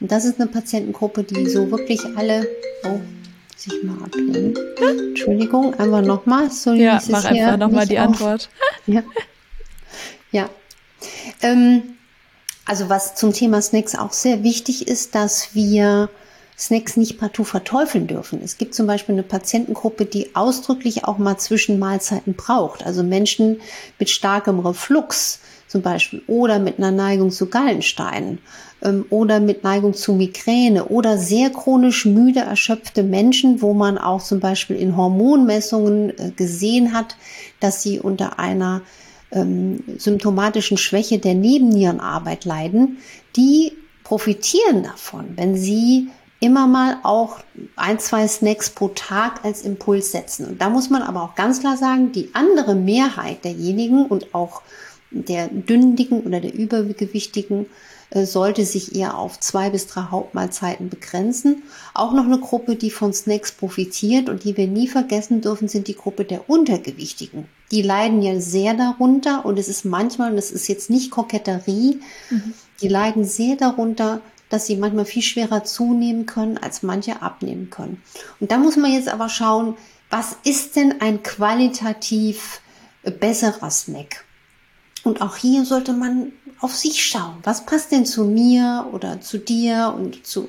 Und 0.00 0.12
das 0.12 0.24
ist 0.24 0.38
eine 0.38 0.50
Patientengruppe, 0.50 1.22
die 1.22 1.48
so 1.48 1.70
wirklich 1.70 2.00
alle, 2.16 2.46
oh, 2.84 3.00
sich 3.56 3.82
mal 3.82 3.96
ablehnen. 4.04 4.54
Entschuldigung, 5.08 5.74
einfach 5.74 6.02
nochmal. 6.02 6.50
So 6.50 6.72
ja, 6.72 7.00
mach 7.08 7.24
einfach 7.24 7.56
nochmal 7.56 7.86
die 7.86 7.98
auf. 7.98 8.08
Antwort. 8.08 8.50
ja. 8.86 9.02
ja. 10.30 10.50
Ähm, 11.40 11.82
also 12.66 12.88
was 12.88 13.14
zum 13.14 13.32
Thema 13.32 13.62
Snacks 13.62 13.94
auch 13.94 14.12
sehr 14.12 14.42
wichtig 14.42 14.88
ist, 14.88 15.14
dass 15.14 15.54
wir 15.54 16.10
Snacks 16.62 16.96
nicht 16.96 17.18
partout 17.18 17.44
verteufeln 17.44 18.06
dürfen. 18.06 18.40
Es 18.42 18.56
gibt 18.56 18.74
zum 18.74 18.86
Beispiel 18.86 19.16
eine 19.16 19.24
Patientengruppe, 19.24 20.06
die 20.06 20.36
ausdrücklich 20.36 21.04
auch 21.04 21.18
mal 21.18 21.36
zwischen 21.36 21.80
Mahlzeiten 21.80 22.34
braucht. 22.34 22.86
Also 22.86 23.02
Menschen 23.02 23.60
mit 23.98 24.10
starkem 24.10 24.60
Reflux 24.60 25.40
zum 25.66 25.82
Beispiel 25.82 26.22
oder 26.28 26.60
mit 26.60 26.78
einer 26.78 26.92
Neigung 26.92 27.32
zu 27.32 27.46
Gallensteinen 27.46 28.38
ähm, 28.80 29.06
oder 29.10 29.40
mit 29.40 29.64
Neigung 29.64 29.92
zu 29.92 30.12
Migräne 30.12 30.84
oder 30.84 31.18
sehr 31.18 31.50
chronisch 31.50 32.04
müde, 32.04 32.40
erschöpfte 32.40 33.02
Menschen, 33.02 33.60
wo 33.60 33.74
man 33.74 33.98
auch 33.98 34.22
zum 34.22 34.38
Beispiel 34.38 34.76
in 34.76 34.96
Hormonmessungen 34.96 36.10
äh, 36.16 36.30
gesehen 36.30 36.92
hat, 36.92 37.16
dass 37.58 37.82
sie 37.82 37.98
unter 37.98 38.38
einer 38.38 38.82
ähm, 39.32 39.82
symptomatischen 39.98 40.76
Schwäche 40.76 41.18
der 41.18 41.34
Nebennierenarbeit 41.34 42.44
leiden, 42.44 42.98
die 43.34 43.72
profitieren 44.04 44.84
davon, 44.84 45.32
wenn 45.36 45.56
sie 45.56 46.08
immer 46.42 46.66
mal 46.66 46.98
auch 47.04 47.38
ein, 47.76 48.00
zwei 48.00 48.26
Snacks 48.26 48.70
pro 48.70 48.88
Tag 48.88 49.44
als 49.44 49.62
Impuls 49.62 50.10
setzen. 50.10 50.46
Und 50.46 50.60
da 50.60 50.68
muss 50.68 50.90
man 50.90 51.02
aber 51.02 51.22
auch 51.22 51.34
ganz 51.36 51.60
klar 51.60 51.76
sagen, 51.76 52.10
die 52.10 52.30
andere 52.34 52.74
Mehrheit 52.74 53.44
derjenigen 53.44 54.06
und 54.06 54.34
auch 54.34 54.62
der 55.12 55.48
Dünndigen 55.48 56.22
oder 56.22 56.40
der 56.40 56.52
Übergewichtigen 56.52 57.66
äh, 58.10 58.26
sollte 58.26 58.64
sich 58.64 58.96
eher 58.96 59.16
auf 59.16 59.38
zwei 59.38 59.70
bis 59.70 59.86
drei 59.86 60.02
Hauptmahlzeiten 60.10 60.88
begrenzen. 60.88 61.62
Auch 61.94 62.12
noch 62.12 62.24
eine 62.24 62.40
Gruppe, 62.40 62.74
die 62.74 62.90
von 62.90 63.12
Snacks 63.12 63.52
profitiert 63.52 64.28
und 64.28 64.42
die 64.42 64.56
wir 64.56 64.66
nie 64.66 64.88
vergessen 64.88 65.42
dürfen, 65.42 65.68
sind 65.68 65.86
die 65.86 65.96
Gruppe 65.96 66.24
der 66.24 66.50
Untergewichtigen. 66.50 67.46
Die 67.70 67.82
leiden 67.82 68.20
ja 68.20 68.40
sehr 68.40 68.74
darunter 68.74 69.46
und 69.46 69.58
es 69.60 69.68
ist 69.68 69.84
manchmal, 69.84 70.34
das 70.34 70.50
ist 70.50 70.66
jetzt 70.66 70.90
nicht 70.90 71.10
Koketterie, 71.12 72.00
mhm. 72.30 72.54
die 72.80 72.88
leiden 72.88 73.24
sehr 73.24 73.56
darunter, 73.56 74.20
dass 74.52 74.66
sie 74.66 74.76
manchmal 74.76 75.04
viel 75.04 75.22
schwerer 75.22 75.64
zunehmen 75.64 76.26
können, 76.26 76.58
als 76.58 76.82
manche 76.82 77.22
abnehmen 77.22 77.70
können. 77.70 78.02
Und 78.40 78.50
da 78.50 78.58
muss 78.58 78.76
man 78.76 78.92
jetzt 78.92 79.08
aber 79.08 79.28
schauen, 79.28 79.76
was 80.10 80.36
ist 80.44 80.76
denn 80.76 81.00
ein 81.00 81.22
qualitativ 81.22 82.60
besserer 83.18 83.70
Snack? 83.70 84.24
Und 85.04 85.22
auch 85.22 85.36
hier 85.36 85.64
sollte 85.64 85.92
man 85.92 86.32
auf 86.60 86.76
sich 86.76 87.04
schauen. 87.04 87.38
Was 87.42 87.66
passt 87.66 87.90
denn 87.92 88.06
zu 88.06 88.24
mir 88.24 88.88
oder 88.92 89.20
zu 89.20 89.38
dir 89.38 89.94
und 89.96 90.26
zu 90.26 90.48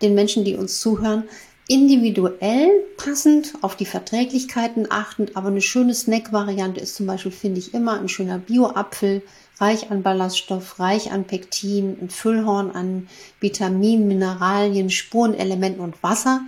den 0.00 0.14
Menschen, 0.14 0.44
die 0.44 0.54
uns 0.54 0.80
zuhören? 0.80 1.24
Individuell 1.68 2.68
passend 2.96 3.54
auf 3.60 3.76
die 3.76 3.86
Verträglichkeiten 3.86 4.86
achtend, 4.90 5.36
aber 5.36 5.48
eine 5.48 5.60
schöne 5.60 5.94
Snack-Variante 5.94 6.80
ist 6.80 6.96
zum 6.96 7.06
Beispiel, 7.06 7.32
finde 7.32 7.60
ich 7.60 7.74
immer, 7.74 7.98
ein 7.98 8.08
schöner 8.08 8.38
Bio-Apfel 8.38 9.22
reich 9.62 9.92
an 9.92 10.02
Ballaststoff, 10.02 10.80
reich 10.80 11.12
an 11.12 11.24
Pektin, 11.24 11.96
ein 12.00 12.10
Füllhorn 12.10 12.72
an 12.72 13.06
Vitaminen, 13.40 14.08
Mineralien, 14.08 14.90
Spurenelementen 14.90 15.80
und 15.80 16.02
Wasser. 16.02 16.40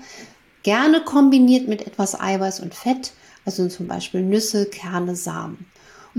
Gerne 0.65 1.03
kombiniert 1.03 1.69
mit 1.69 1.87
etwas 1.87 2.21
Eiweiß 2.21 2.61
und 2.61 2.75
Fett, 2.75 3.13
also 3.45 3.69
zum 3.69 3.87
Beispiel 3.87 4.21
Nüsse, 4.21 4.67
Kerne, 4.67 5.15
Samen. 5.15 5.67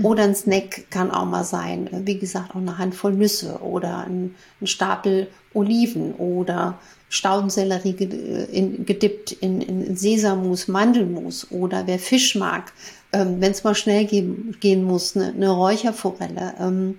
Oder 0.02 0.24
ein 0.24 0.34
Snack 0.34 0.90
kann 0.90 1.10
auch 1.10 1.24
mal 1.24 1.44
sein, 1.44 1.88
wie 2.04 2.18
gesagt, 2.18 2.50
auch 2.50 2.60
eine 2.60 2.78
Handvoll 2.78 3.14
Nüsse 3.14 3.60
oder 3.62 4.04
ein, 4.06 4.34
ein 4.60 4.66
Stapel 4.66 5.28
Oliven 5.54 6.14
oder 6.14 6.78
Staudensellerie 7.08 7.94
gedippt 7.94 9.32
in, 9.32 9.62
in 9.62 9.96
Sesammus, 9.96 10.68
Mandelmus 10.68 11.50
oder 11.50 11.86
wer 11.86 11.98
Fisch 11.98 12.34
mag, 12.34 12.72
ähm, 13.16 13.40
wenn 13.40 13.52
es 13.52 13.64
mal 13.64 13.74
schnell 13.74 14.04
gehen, 14.04 14.56
gehen 14.60 14.84
muss, 14.84 15.16
eine, 15.16 15.28
eine 15.28 15.50
Räucherforelle. 15.50 16.54
Ähm, 16.60 16.98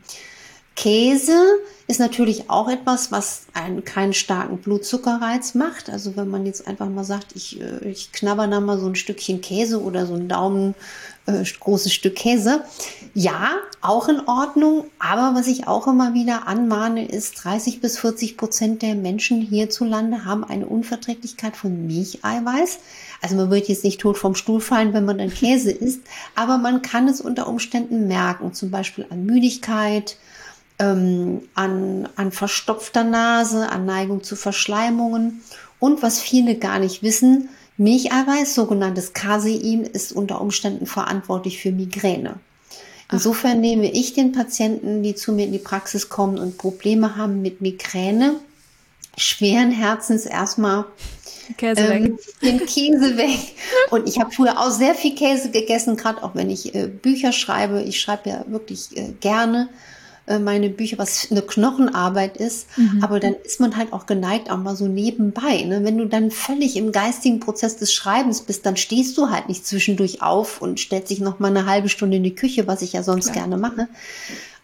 Käse 0.75 1.37
ist 1.87 1.99
natürlich 1.99 2.49
auch 2.49 2.69
etwas, 2.69 3.11
was 3.11 3.47
einen 3.53 3.83
keinen 3.83 4.13
starken 4.13 4.57
Blutzuckerreiz 4.57 5.55
macht. 5.55 5.89
Also 5.89 6.15
wenn 6.15 6.27
man 6.27 6.45
jetzt 6.45 6.67
einfach 6.67 6.87
mal 6.87 7.03
sagt, 7.03 7.35
ich, 7.35 7.59
äh, 7.61 7.89
ich 7.89 8.11
knabber 8.11 8.47
da 8.47 8.59
mal 8.59 8.79
so 8.79 8.87
ein 8.87 8.95
Stückchen 8.95 9.41
Käse 9.41 9.81
oder 9.81 10.05
so 10.05 10.13
ein 10.13 10.27
Daumen 10.27 10.75
äh, 11.27 11.43
großes 11.43 11.93
Stück 11.93 12.15
Käse. 12.15 12.63
Ja, 13.13 13.51
auch 13.81 14.07
in 14.07 14.21
Ordnung. 14.27 14.85
Aber 14.99 15.37
was 15.37 15.47
ich 15.47 15.67
auch 15.67 15.87
immer 15.87 16.13
wieder 16.13 16.47
anmahne, 16.47 17.07
ist 17.07 17.43
30 17.43 17.81
bis 17.81 17.97
40 17.99 18.37
Prozent 18.37 18.81
der 18.81 18.95
Menschen 18.95 19.41
hierzulande 19.41 20.25
haben 20.25 20.43
eine 20.43 20.67
Unverträglichkeit 20.67 21.55
von 21.55 21.87
Milcheiweiß. 21.87 22.79
Also 23.21 23.35
man 23.35 23.49
wird 23.49 23.67
jetzt 23.67 23.83
nicht 23.83 23.99
tot 23.99 24.17
vom 24.17 24.35
Stuhl 24.35 24.61
fallen, 24.61 24.93
wenn 24.93 25.05
man 25.05 25.17
dann 25.17 25.33
Käse 25.33 25.71
isst, 25.71 26.01
aber 26.35 26.57
man 26.57 26.81
kann 26.81 27.07
es 27.07 27.21
unter 27.21 27.47
Umständen 27.47 28.07
merken, 28.07 28.53
zum 28.53 28.71
Beispiel 28.71 29.05
an 29.09 29.25
Müdigkeit, 29.25 30.17
ähm, 30.79 31.41
an, 31.55 32.07
an 32.15 32.31
verstopfter 32.31 33.03
Nase, 33.03 33.69
an 33.69 33.85
Neigung 33.85 34.23
zu 34.23 34.35
Verschleimungen. 34.35 35.41
Und 35.79 36.03
was 36.03 36.19
viele 36.19 36.55
gar 36.55 36.79
nicht 36.79 37.03
wissen, 37.03 37.49
Milcheiweiß, 37.77 38.55
sogenanntes 38.55 39.13
Casein, 39.13 39.83
ist 39.83 40.11
unter 40.11 40.41
Umständen 40.41 40.87
verantwortlich 40.87 41.61
für 41.61 41.71
Migräne. 41.71 42.35
Insofern 43.11 43.61
nehme 43.61 43.89
ich 43.91 44.13
den 44.13 44.31
Patienten, 44.31 45.01
die 45.03 45.15
zu 45.15 45.31
mir 45.31 45.45
in 45.45 45.53
die 45.53 45.59
Praxis 45.59 46.09
kommen 46.09 46.39
und 46.39 46.57
Probleme 46.57 47.15
haben 47.15 47.41
mit 47.41 47.61
Migräne, 47.61 48.35
schweren 49.15 49.71
Herzens 49.71 50.25
erstmal 50.25 50.85
Käse 51.55 51.81
ähm, 51.81 52.03
weg. 52.03 52.41
den 52.41 52.65
Käse 52.65 53.17
weg. 53.17 53.55
Und 53.89 54.07
ich 54.07 54.19
habe 54.19 54.31
früher 54.31 54.59
auch 54.59 54.71
sehr 54.71 54.95
viel 54.95 55.15
Käse 55.15 55.51
gegessen, 55.51 55.97
gerade 55.97 56.23
auch 56.23 56.35
wenn 56.35 56.49
ich 56.49 56.75
äh, 56.75 56.87
Bücher 56.87 57.31
schreibe. 57.31 57.81
Ich 57.83 58.01
schreibe 58.01 58.29
ja 58.29 58.45
wirklich 58.47 58.95
äh, 58.97 59.13
gerne. 59.19 59.69
Äh, 60.27 60.39
meine 60.39 60.69
Bücher, 60.69 60.97
was 60.97 61.31
eine 61.31 61.41
Knochenarbeit 61.41 62.37
ist. 62.37 62.67
Mhm. 62.77 63.01
Aber 63.01 63.19
dann 63.19 63.35
ist 63.45 63.59
man 63.59 63.77
halt 63.77 63.93
auch 63.93 64.05
geneigt, 64.05 64.51
auch 64.51 64.57
mal 64.57 64.75
so 64.75 64.87
nebenbei. 64.87 65.61
Ne? 65.63 65.83
Wenn 65.83 65.97
du 65.97 66.05
dann 66.05 66.31
völlig 66.31 66.75
im 66.75 66.91
geistigen 66.91 67.39
Prozess 67.39 67.77
des 67.77 67.93
Schreibens 67.93 68.41
bist, 68.41 68.65
dann 68.65 68.75
stehst 68.75 69.17
du 69.17 69.29
halt 69.29 69.47
nicht 69.47 69.65
zwischendurch 69.65 70.21
auf 70.21 70.61
und 70.61 70.79
stellst 70.79 71.09
dich 71.09 71.21
noch 71.21 71.39
mal 71.39 71.47
eine 71.47 71.65
halbe 71.65 71.87
Stunde 71.87 72.17
in 72.17 72.23
die 72.23 72.35
Küche, 72.35 72.67
was 72.67 72.81
ich 72.81 72.93
ja 72.93 73.03
sonst 73.03 73.31
Klar. 73.31 73.47
gerne 73.47 73.57
mache. 73.57 73.87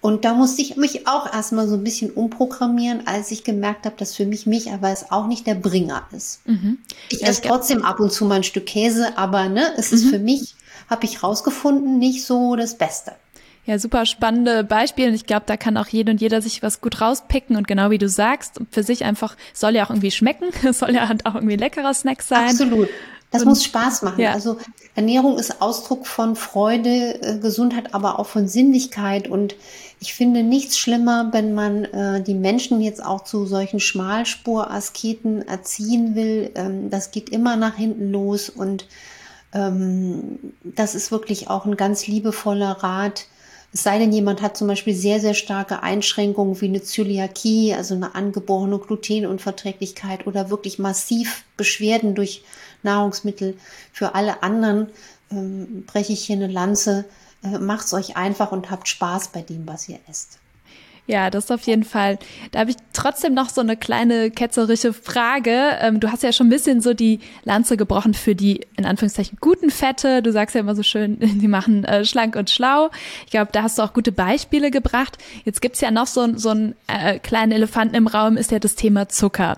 Und 0.04 0.26
da 0.26 0.34
musste 0.34 0.62
ich 0.62 0.76
mich 0.76 1.08
auch 1.08 1.34
erstmal 1.34 1.66
so 1.70 1.76
ein 1.76 1.84
bisschen 1.86 2.12
umprogrammieren, 2.12 3.08
als 3.08 3.32
ich 3.32 3.46
gemerkt 3.46 3.86
habe, 3.86 3.96
dass 3.98 4.14
für 4.14 4.26
mich 4.26 4.46
Milcheiweiß 4.46 5.12
auch 5.12 5.28
nicht 5.28 5.48
der 5.48 5.56
Bringer 5.56 6.06
ist. 6.12 6.46
Mhm. 6.46 6.80
Ich 7.08 7.22
ja, 7.22 7.30
esse 7.30 7.44
trotzdem 7.44 7.86
ab 7.86 8.02
und 8.02 8.12
zu 8.12 8.26
mal 8.26 8.36
ein 8.36 8.44
Stück 8.44 8.66
Käse, 8.66 9.18
aber 9.18 9.48
ne, 9.48 9.64
es 9.78 9.92
mhm. 9.92 9.98
ist 9.98 10.10
für 10.10 10.20
mich, 10.20 10.56
habe 10.90 11.06
ich 11.06 11.24
rausgefunden, 11.24 12.00
nicht 12.00 12.26
so 12.26 12.58
das 12.58 12.78
Beste. 12.78 13.14
Ja, 13.66 13.80
super 13.80 14.06
spannende 14.06 14.66
Beispiele. 14.66 15.08
Und 15.08 15.14
ich 15.14 15.26
glaube, 15.26 15.44
da 15.46 15.56
kann 15.56 15.78
auch 15.78 15.88
jede 15.88 16.12
und 16.12 16.20
jeder 16.20 16.42
sich 16.42 16.62
was 16.62 16.82
gut 16.82 17.00
rauspicken. 17.00 17.56
Und 17.56 17.66
genau 17.66 17.90
wie 17.90 17.98
du 17.98 18.10
sagst, 18.10 18.60
für 18.72 18.84
sich 18.84 19.06
einfach, 19.06 19.38
soll 19.54 19.74
ja 19.74 19.86
auch 19.86 19.90
irgendwie 19.90 20.12
schmecken. 20.12 20.50
Es 20.66 20.80
soll 20.80 20.94
ja 20.94 21.08
halt 21.08 21.26
auch 21.26 21.36
irgendwie 21.36 21.56
leckerer 21.56 21.94
Snack 21.94 22.24
sein. 22.24 22.50
Absolut. 22.50 22.90
Das 23.32 23.42
und, 23.42 23.48
muss 23.50 23.64
Spaß 23.64 24.04
machen. 24.04 24.22
Ja. 24.22 24.34
Also 24.34 24.58
Ernährung 24.96 25.40
ist 25.40 25.62
Ausdruck 25.62 26.06
von 26.08 26.36
Freude, 26.36 27.22
äh, 27.22 27.40
Gesundheit, 27.40 27.96
aber 27.96 28.20
auch 28.20 28.28
von 28.28 28.48
Sinnlichkeit. 28.48 29.28
Und 29.28 29.56
ich 30.04 30.14
finde 30.14 30.44
nichts 30.44 30.78
schlimmer, 30.78 31.30
wenn 31.32 31.54
man 31.54 31.86
äh, 31.86 32.22
die 32.22 32.34
Menschen 32.34 32.82
jetzt 32.82 33.04
auch 33.04 33.24
zu 33.24 33.46
solchen 33.46 33.80
Schmalspur-Asketen 33.80 35.48
erziehen 35.48 36.14
will. 36.14 36.52
Ähm, 36.56 36.90
das 36.90 37.12
geht 37.12 37.30
immer 37.30 37.56
nach 37.56 37.76
hinten 37.78 38.12
los. 38.12 38.50
Und 38.50 38.86
ähm, 39.54 40.40
das 40.64 40.94
ist 40.94 41.12
wirklich 41.14 41.50
auch 41.50 41.66
ein 41.66 41.78
ganz 41.78 42.06
liebevoller 42.06 42.72
Rat 42.84 43.28
es 43.74 43.82
sei 43.82 43.98
denn, 43.98 44.14
jemand 44.14 44.44
hat 44.44 44.56
zum 44.56 44.68
Beispiel 44.68 44.94
sehr, 44.94 45.20
sehr 45.20 45.34
starke 45.34 45.82
Einschränkungen 45.82 46.62
wie 46.62 46.68
eine 46.68 46.84
Zöliakie, 46.84 47.74
also 47.74 47.96
eine 47.96 48.14
angeborene 48.14 48.78
Glutenunverträglichkeit 48.78 50.28
oder 50.28 50.52
wirklich 50.52 50.78
massiv 50.78 51.44
Beschwerden 51.58 52.14
durch 52.14 52.44
Nahrungsmittel. 52.84 53.58
Für 53.92 54.14
alle 54.14 54.44
anderen 54.44 54.90
ähm, 55.32 55.86
breche 55.88 56.14
ich 56.14 56.24
hier 56.24 56.36
eine 56.36 56.48
Lanze. 56.48 57.06
Äh, 57.44 57.60
macht's 57.60 57.94
euch 57.94 58.18
einfach 58.18 58.52
und 58.52 58.72
habt 58.72 58.88
Spaß 58.88 59.30
bei 59.30 59.42
dem, 59.42 59.68
was 59.68 59.90
ihr 59.90 60.00
esst. 60.10 60.40
Ja, 61.06 61.30
das 61.30 61.52
auf 61.52 61.64
jeden 61.64 61.84
Fall. 61.84 62.18
Da 62.52 62.60
habe 62.60 62.72
ich 62.72 62.78
trotzdem 62.94 63.34
noch 63.34 63.50
so 63.50 63.60
eine 63.60 63.76
kleine 63.76 64.32
ketzerische 64.32 64.94
Frage. 64.94 65.78
Ähm, 65.82 66.00
du 66.00 66.10
hast 66.10 66.24
ja 66.24 66.32
schon 66.32 66.48
ein 66.48 66.50
bisschen 66.50 66.80
so 66.80 66.94
die 66.94 67.20
Lanze 67.44 67.76
gebrochen 67.76 68.14
für 68.14 68.36
die 68.36 68.66
in 68.78 68.86
Anführungszeichen 68.86 69.38
guten 69.42 69.70
Fette. 69.70 70.22
Du 70.22 70.32
sagst 70.32 70.56
ja 70.56 70.62
immer 70.62 70.76
so 70.76 70.84
schön, 70.84 71.18
die 71.20 71.50
machen 71.50 71.84
äh, 71.84 72.06
schlank 72.06 72.38
und 72.38 72.50
schlau. 72.50 72.90
Ich 73.26 73.32
glaube, 73.32 73.52
da 73.52 73.64
hast 73.64 73.78
du 73.78 73.82
auch 73.82 73.92
gute 73.92 74.14
Beispiele 74.14 74.72
gebracht. 74.72 75.18
Jetzt 75.44 75.62
gibt's 75.62 75.82
ja 75.82 75.92
noch 75.92 76.08
so, 76.08 76.38
so 76.38 76.52
einen 76.52 76.76
äh, 76.88 77.20
kleinen 77.20 77.52
Elefanten 77.52 77.96
im 77.96 78.08
Raum, 78.08 78.38
ist 78.38 78.52
ja 78.52 78.60
das 78.60 78.76
Thema 78.76 79.10
Zucker. 79.10 79.58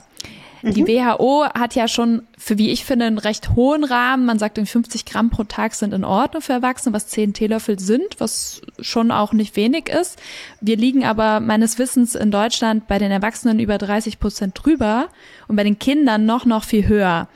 Die 0.62 0.84
mhm. 0.84 0.88
WHO 0.88 1.46
hat 1.54 1.76
ja 1.76 1.88
schon, 1.88 2.24
für 2.38 2.58
wie 2.58 2.72
ich 2.72 2.86
finde, 2.86 3.06
einen 3.06 3.18
recht 3.18 3.56
hohen 3.56 3.84
Rahmen. 3.84 4.26
Man 4.26 4.40
sagt, 4.40 4.58
50 4.58 5.06
Gramm 5.06 5.30
pro 5.30 5.44
Tag 5.44 5.74
sind 5.74 5.94
in 5.94 6.04
Ordnung 6.04 6.42
für 6.42 6.54
Erwachsene, 6.54 6.96
was 6.96 7.08
10 7.08 7.34
Teelöffel 7.34 7.80
sind, 7.80 8.20
was 8.20 8.62
schon 8.80 9.12
auch 9.12 9.34
nicht 9.34 9.56
wenig 9.56 9.90
ist. 9.90 10.20
Wir 10.62 10.78
liegen 10.78 11.06
aber 11.06 11.40
meines 11.40 11.78
Wissens 11.80 12.16
in 12.16 12.32
Deutschland 12.32 12.88
bei 12.88 12.98
den 12.98 13.12
Erwachsenen 13.12 13.60
über 13.60 13.78
30 13.78 14.20
Prozent 14.20 14.60
drüber 14.62 15.10
und 15.48 15.56
bei 15.56 15.64
den 15.64 15.80
Kindern 15.80 16.26
noch, 16.26 16.46
noch 16.46 16.64
viel 16.64 16.88
höher. 16.88 17.28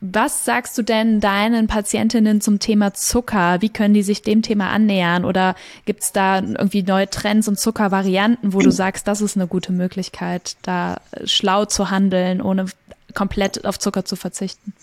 Was 0.00 0.44
sagst 0.44 0.76
du 0.76 0.82
denn 0.82 1.20
deinen 1.20 1.66
Patientinnen 1.66 2.40
zum 2.40 2.58
Thema 2.58 2.92
Zucker? 2.92 3.62
Wie 3.62 3.70
können 3.70 3.94
die 3.94 4.02
sich 4.02 4.20
dem 4.20 4.42
Thema 4.42 4.70
annähern? 4.70 5.24
Oder 5.24 5.54
gibt 5.86 6.02
es 6.02 6.12
da 6.12 6.40
irgendwie 6.40 6.82
neue 6.82 7.08
Trends 7.08 7.48
und 7.48 7.58
Zuckervarianten, 7.58 8.52
wo 8.52 8.60
du 8.60 8.70
sagst, 8.72 9.08
das 9.08 9.22
ist 9.22 9.36
eine 9.36 9.46
gute 9.46 9.72
Möglichkeit, 9.72 10.56
da 10.62 10.98
schlau 11.24 11.64
zu 11.64 11.90
handeln, 11.90 12.42
ohne 12.42 12.66
komplett 13.14 13.64
auf 13.64 13.78
Zucker 13.78 14.04
zu 14.04 14.16
verzichten? 14.16 14.74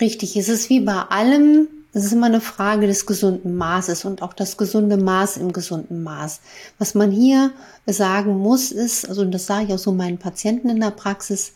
Richtig, 0.00 0.36
es 0.36 0.48
ist 0.48 0.70
wie 0.70 0.80
bei 0.80 1.02
allem, 1.02 1.68
es 1.92 2.04
ist 2.04 2.12
immer 2.12 2.26
eine 2.26 2.40
Frage 2.40 2.88
des 2.88 3.06
gesunden 3.06 3.54
Maßes 3.54 4.04
und 4.04 4.22
auch 4.22 4.32
das 4.32 4.56
gesunde 4.56 4.96
Maß 4.96 5.36
im 5.36 5.52
gesunden 5.52 6.02
Maß. 6.02 6.40
Was 6.78 6.94
man 6.96 7.12
hier 7.12 7.52
sagen 7.86 8.38
muss, 8.38 8.72
ist, 8.72 9.08
also 9.08 9.24
das 9.24 9.46
sage 9.46 9.66
ich 9.66 9.72
auch 9.72 9.78
so 9.78 9.92
meinen 9.92 10.18
Patienten 10.18 10.68
in 10.68 10.80
der 10.80 10.90
Praxis, 10.90 11.52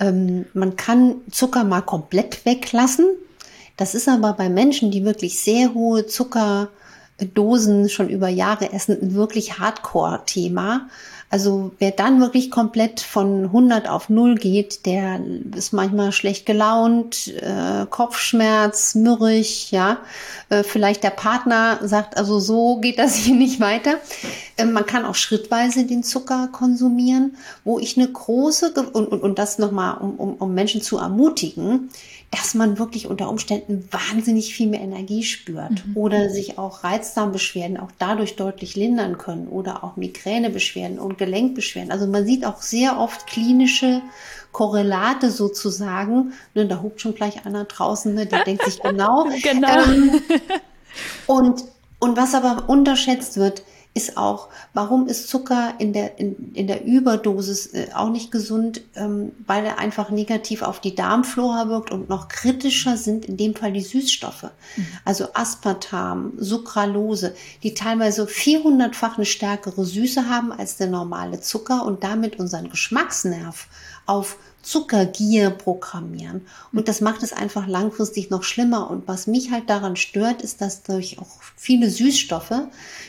ähm, 0.00 0.46
man 0.54 0.76
kann 0.76 1.16
Zucker 1.30 1.62
mal 1.64 1.82
komplett 1.82 2.44
weglassen. 2.44 3.06
Das 3.76 3.94
ist 3.94 4.08
aber 4.08 4.32
bei 4.32 4.48
Menschen, 4.48 4.90
die 4.90 5.04
wirklich 5.04 5.40
sehr 5.40 5.72
hohe 5.74 6.06
Zuckerdosen 6.06 7.88
schon 7.88 8.08
über 8.08 8.28
Jahre 8.28 8.72
essen, 8.72 8.98
ein 9.00 9.14
wirklich 9.14 9.58
Hardcore-Thema. 9.58 10.88
Also 11.32 11.70
wer 11.78 11.92
dann 11.92 12.20
wirklich 12.20 12.50
komplett 12.50 13.00
von 13.00 13.44
100 13.44 13.88
auf 13.88 14.08
0 14.08 14.34
geht, 14.34 14.84
der 14.84 15.20
ist 15.54 15.72
manchmal 15.72 16.10
schlecht 16.10 16.44
gelaunt, 16.44 17.28
äh, 17.28 17.86
Kopfschmerz, 17.88 18.96
mürrig, 18.96 19.70
ja. 19.70 19.98
Äh, 20.48 20.64
vielleicht 20.64 21.04
der 21.04 21.10
Partner 21.10 21.78
sagt, 21.84 22.16
also 22.16 22.40
so 22.40 22.78
geht 22.80 22.98
das 22.98 23.14
hier 23.14 23.36
nicht 23.36 23.60
weiter. 23.60 23.94
Äh, 24.56 24.64
man 24.64 24.86
kann 24.86 25.04
auch 25.04 25.14
schrittweise 25.14 25.86
den 25.86 26.02
Zucker 26.02 26.48
konsumieren, 26.50 27.36
wo 27.62 27.78
ich 27.78 27.96
eine 27.96 28.08
große, 28.08 28.74
und, 28.92 29.12
und, 29.12 29.22
und 29.22 29.38
das 29.38 29.60
nochmal, 29.60 29.98
um, 29.98 30.16
um, 30.16 30.34
um 30.34 30.52
Menschen 30.52 30.82
zu 30.82 30.98
ermutigen, 30.98 31.90
dass 32.30 32.54
man 32.54 32.78
wirklich 32.78 33.08
unter 33.08 33.28
Umständen 33.28 33.88
wahnsinnig 33.90 34.54
viel 34.54 34.68
mehr 34.68 34.80
Energie 34.80 35.24
spürt 35.24 35.84
mhm. 35.84 35.96
oder 35.96 36.30
sich 36.30 36.58
auch 36.58 36.84
Reizdarmbeschwerden 36.84 37.76
auch 37.76 37.90
dadurch 37.98 38.36
deutlich 38.36 38.76
lindern 38.76 39.18
können 39.18 39.48
oder 39.48 39.82
auch 39.82 39.96
Migränebeschwerden 39.96 41.00
und 41.00 41.18
Gelenkbeschwerden. 41.18 41.90
Also 41.90 42.06
man 42.06 42.24
sieht 42.24 42.44
auch 42.44 42.62
sehr 42.62 43.00
oft 43.00 43.26
klinische 43.26 44.00
Korrelate 44.52 45.30
sozusagen. 45.30 46.32
Ne, 46.54 46.66
da 46.66 46.82
hupt 46.82 47.00
schon 47.00 47.16
gleich 47.16 47.46
einer 47.46 47.64
draußen, 47.64 48.14
ne, 48.14 48.26
der 48.26 48.44
denkt 48.44 48.64
sich 48.64 48.80
genau. 48.82 49.26
genau. 49.42 49.82
Ähm, 49.84 50.20
und, 51.26 51.64
und 51.98 52.16
was 52.16 52.34
aber 52.34 52.68
unterschätzt 52.68 53.38
wird, 53.38 53.64
ist 53.92 54.16
auch, 54.16 54.48
warum 54.72 55.08
ist 55.08 55.28
Zucker 55.28 55.74
in 55.78 55.92
der, 55.92 56.18
in, 56.20 56.52
in 56.54 56.68
der 56.68 56.84
Überdosis 56.84 57.66
äh, 57.66 57.88
auch 57.92 58.10
nicht 58.10 58.30
gesund, 58.30 58.82
ähm, 58.94 59.32
weil 59.46 59.66
er 59.66 59.78
einfach 59.78 60.10
negativ 60.10 60.62
auf 60.62 60.80
die 60.80 60.94
Darmflora 60.94 61.68
wirkt 61.68 61.90
und 61.90 62.08
noch 62.08 62.28
kritischer 62.28 62.96
sind 62.96 63.24
in 63.24 63.36
dem 63.36 63.56
Fall 63.56 63.72
die 63.72 63.80
Süßstoffe. 63.80 64.44
Mhm. 64.76 64.86
Also 65.04 65.28
Aspartam, 65.34 66.34
Sucralose, 66.36 67.34
die 67.64 67.74
teilweise 67.74 68.26
400-fach 68.26 69.16
eine 69.16 69.26
stärkere 69.26 69.84
Süße 69.84 70.28
haben 70.28 70.52
als 70.52 70.76
der 70.76 70.86
normale 70.86 71.40
Zucker 71.40 71.84
und 71.84 72.04
damit 72.04 72.38
unseren 72.38 72.70
Geschmacksnerv 72.70 73.66
auf 74.06 74.36
Zuckergier 74.62 75.50
programmieren. 75.50 76.42
Und 76.72 76.88
das 76.88 77.00
macht 77.00 77.22
es 77.22 77.32
einfach 77.32 77.66
langfristig 77.66 78.30
noch 78.30 78.42
schlimmer. 78.42 78.90
Und 78.90 79.08
was 79.08 79.26
mich 79.26 79.50
halt 79.50 79.70
daran 79.70 79.96
stört, 79.96 80.42
ist, 80.42 80.60
dass 80.60 80.82
durch 80.82 81.18
auch 81.18 81.40
viele 81.56 81.88
Süßstoffe, 81.88 82.68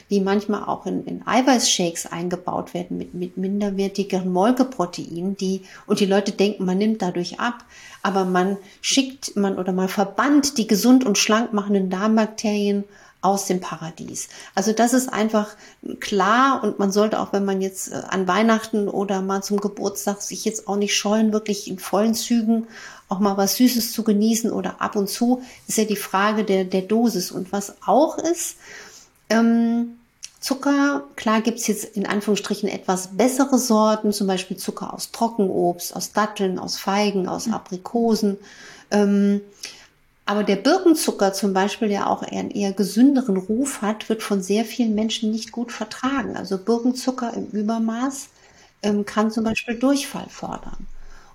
die 0.09 0.21
manchmal 0.21 0.63
auch 0.63 0.85
in, 0.85 1.05
in 1.05 1.27
Eiweißshakes 1.27 2.07
eingebaut 2.07 2.73
werden 2.73 2.97
mit, 2.97 3.13
mit 3.13 3.37
minderwertigeren 3.37 4.31
Molkeproteinen, 4.31 5.35
die, 5.35 5.63
und 5.87 5.99
die 5.99 6.05
Leute 6.05 6.31
denken, 6.31 6.65
man 6.65 6.77
nimmt 6.77 7.01
dadurch 7.01 7.39
ab, 7.39 7.65
aber 8.01 8.25
man 8.25 8.57
schickt 8.81 9.35
man 9.35 9.57
oder 9.57 9.73
man 9.73 9.89
verbannt 9.89 10.57
die 10.57 10.67
gesund 10.67 11.05
und 11.05 11.17
schlank 11.17 11.53
machenden 11.53 11.89
Darmbakterien 11.89 12.85
aus 13.21 13.45
dem 13.45 13.59
Paradies. 13.59 14.29
Also 14.55 14.73
das 14.73 14.93
ist 14.93 15.11
einfach 15.11 15.55
klar 15.99 16.63
und 16.63 16.79
man 16.79 16.91
sollte 16.91 17.19
auch, 17.19 17.33
wenn 17.33 17.45
man 17.45 17.61
jetzt 17.61 17.91
äh, 17.91 18.01
an 18.09 18.27
Weihnachten 18.27 18.87
oder 18.87 19.21
mal 19.21 19.43
zum 19.43 19.61
Geburtstag 19.61 20.21
sich 20.21 20.43
jetzt 20.43 20.67
auch 20.67 20.75
nicht 20.75 20.95
scheuen, 20.95 21.31
wirklich 21.31 21.67
in 21.67 21.79
vollen 21.79 22.15
Zügen 22.15 22.67
auch 23.09 23.19
mal 23.19 23.37
was 23.37 23.57
Süßes 23.57 23.91
zu 23.91 24.03
genießen 24.03 24.51
oder 24.51 24.81
ab 24.81 24.95
und 24.95 25.09
zu, 25.09 25.43
ist 25.67 25.77
ja 25.77 25.83
die 25.83 25.95
Frage 25.95 26.43
der, 26.43 26.63
der 26.63 26.81
Dosis. 26.81 27.31
Und 27.31 27.51
was 27.51 27.75
auch 27.85 28.17
ist, 28.17 28.55
ähm, 29.29 29.97
Zucker, 30.39 31.03
klar 31.15 31.41
gibt's 31.41 31.67
jetzt 31.67 31.83
in 31.95 32.07
Anführungsstrichen 32.07 32.67
etwas 32.67 33.09
bessere 33.15 33.59
Sorten, 33.59 34.11
zum 34.11 34.25
Beispiel 34.25 34.57
Zucker 34.57 34.91
aus 34.93 35.11
Trockenobst, 35.11 35.95
aus 35.95 36.13
Datteln, 36.13 36.57
aus 36.57 36.77
Feigen, 36.77 37.27
aus. 37.27 37.47
Aprikosen. 37.51 38.37
Ähm, 38.89 39.41
aber 40.25 40.43
der 40.43 40.55
Birkenzucker 40.55 41.33
zum 41.33 41.53
Beispiel, 41.53 41.89
der 41.89 42.09
auch 42.09 42.21
einen 42.21 42.51
eher 42.51 42.73
gesünderen 42.73 43.37
Ruf 43.37 43.81
hat, 43.81 44.07
wird 44.07 44.23
von 44.23 44.41
sehr 44.41 44.65
vielen 44.65 44.95
Menschen 44.95 45.31
nicht 45.31 45.51
gut 45.51 45.71
vertragen. 45.71 46.37
Also 46.37 46.57
Birkenzucker 46.57 47.33
im 47.33 47.47
Übermaß 47.47 48.29
ähm, 48.83 49.05
kann 49.05 49.31
zum 49.31 49.43
Beispiel 49.43 49.77
Durchfall 49.77 50.27
fordern. 50.29 50.87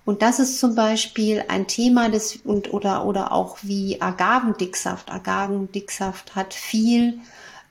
Und 0.05 0.23
das 0.23 0.39
ist 0.39 0.61
zum 0.61 0.77
Beispiel 0.77 1.45
ein 1.49 1.67
Thema 1.67 2.09
des 2.09 2.37
und 2.37 2.73
oder 2.73 3.05
oder 3.05 3.33
auch 3.33 3.59
wie 3.63 4.01
Agavendicksaft. 4.01 5.11
Agavendicksaft 5.11 6.37
hat 6.37 6.55
viel 6.55 7.19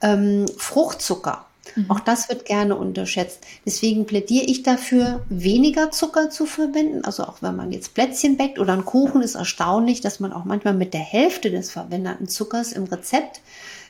ähm, 0.01 0.45
Fruchtzucker. 0.57 1.45
Mhm. 1.75 1.85
Auch 1.89 1.99
das 1.99 2.29
wird 2.29 2.45
gerne 2.45 2.75
unterschätzt. 2.75 3.41
Deswegen 3.65 4.05
plädiere 4.05 4.45
ich 4.45 4.63
dafür, 4.63 5.25
weniger 5.29 5.91
Zucker 5.91 6.29
zu 6.29 6.45
verwenden. 6.45 7.03
Also 7.03 7.23
auch 7.23 7.41
wenn 7.41 7.55
man 7.55 7.71
jetzt 7.71 7.93
Plätzchen 7.93 8.37
backt 8.37 8.59
oder 8.59 8.73
einen 8.73 8.85
Kuchen, 8.85 9.21
ist 9.21 9.35
erstaunlich, 9.35 10.01
dass 10.01 10.19
man 10.19 10.33
auch 10.33 10.45
manchmal 10.45 10.73
mit 10.73 10.93
der 10.93 11.01
Hälfte 11.01 11.51
des 11.51 11.71
verwendeten 11.71 12.27
Zuckers 12.27 12.71
im 12.71 12.85
Rezept 12.85 13.41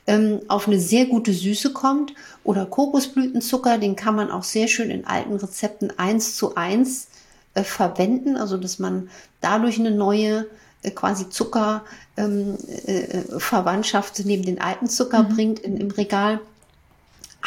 ähm, 0.08 0.42
auf 0.48 0.68
eine 0.68 0.80
sehr 0.80 1.06
gute 1.06 1.34
Süße 1.34 1.74
kommt. 1.74 2.14
Oder 2.44 2.66
Kokosblütenzucker, 2.66 3.78
den 3.78 3.96
kann 3.96 4.16
man 4.16 4.32
auch 4.32 4.44
sehr 4.44 4.68
schön 4.68 4.90
in 4.90 5.06
alten 5.06 5.36
Rezepten 5.36 5.98
eins 5.98 6.36
zu 6.36 6.56
eins 6.56 7.08
äh, 7.54 7.64
verwenden. 7.64 8.38
Also 8.38 8.58
dass 8.58 8.80
man 8.80 9.10
dadurch 9.42 9.80
eine 9.80 9.92
neue 9.92 10.48
äh, 10.84 10.92
quasi 10.92 11.30
Zuckerverwandtschaft 11.30 14.20
ähm, 14.20 14.26
äh, 14.26 14.28
neben 14.28 14.46
den 14.46 14.62
alten 14.62 14.88
Zucker 14.88 15.24
mhm. 15.24 15.36
bringt 15.36 15.60
in, 15.60 15.78
im 15.78 15.92
Regal. 15.92 16.40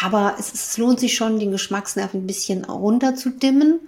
Aber 0.00 0.36
es, 0.38 0.52
es 0.52 0.78
lohnt 0.78 1.00
sich 1.00 1.16
schon, 1.16 1.38
den 1.38 1.50
Geschmacksnerv 1.50 2.14
ein 2.14 2.26
bisschen 2.26 2.64
runterzudimmen 2.64 3.80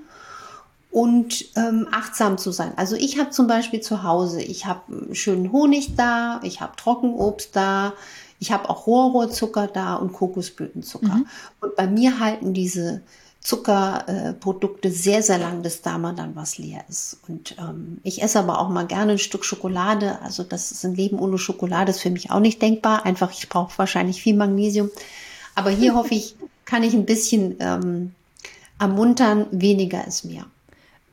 und 0.90 1.44
ähm, 1.57 1.87
achtsam 1.92 2.37
zu 2.37 2.51
sein. 2.51 2.73
Also 2.77 2.96
ich 2.96 3.18
habe 3.18 3.31
zum 3.31 3.46
Beispiel 3.46 3.81
zu 3.81 4.03
Hause, 4.03 4.42
ich 4.42 4.66
habe 4.66 5.14
schönen 5.14 5.53
Honig 5.53 5.94
da, 5.94 6.40
ich 6.42 6.61
habe 6.61 6.77
Trockenobst 6.77 7.55
da, 7.55 7.92
ich 8.40 8.53
habe 8.53 8.68
auch 8.68 8.87
Rohrzucker 8.87 9.68
da 9.68 9.96
und 9.96 10.12
Kokosblütenzucker. 10.12 11.14
Mhm. 11.14 11.27
Und 11.61 11.77
bei 11.77 11.87
mir 11.87 12.18
halten 12.18 12.55
diese 12.55 13.03
Zuckerprodukte 13.40 14.88
äh, 14.88 14.90
sehr, 14.90 15.23
sehr 15.23 15.38
lang, 15.38 15.62
bis 15.62 15.81
da 15.83 15.96
mal 15.96 16.14
dann 16.14 16.37
was 16.37 16.59
leer 16.59 16.85
ist. 16.88 17.18
Und 17.29 17.57
ähm, 17.59 17.99
ich 18.03 18.23
esse 18.23 18.38
aber 18.38 18.59
auch 18.59 18.68
mal 18.68 18.87
gerne 18.87 19.12
ein 19.12 19.18
Stück 19.18 19.44
Schokolade. 19.44 20.20
Also 20.23 20.42
das 20.42 20.73
ist 20.73 20.85
ein 20.85 20.94
Leben 20.94 21.18
ohne 21.18 21.38
Schokolade, 21.38 21.90
ist 21.90 22.01
für 22.01 22.11
mich 22.11 22.31
auch 22.31 22.40
nicht 22.40 22.61
denkbar. 22.61 23.07
Einfach, 23.07 23.31
ich 23.31 23.49
brauche 23.49 23.79
wahrscheinlich 23.79 24.23
viel 24.23 24.37
Magnesium. 24.37 24.90
Aber 25.61 25.70
hier 25.70 25.94
hoffe 25.94 26.14
ich, 26.14 26.37
kann 26.64 26.83
ich 26.83 26.94
ein 26.94 27.05
bisschen 27.05 27.57
ähm, 27.61 28.14
ermuntern, 28.79 29.44
weniger 29.51 30.07
ist 30.07 30.25
mehr. 30.25 30.46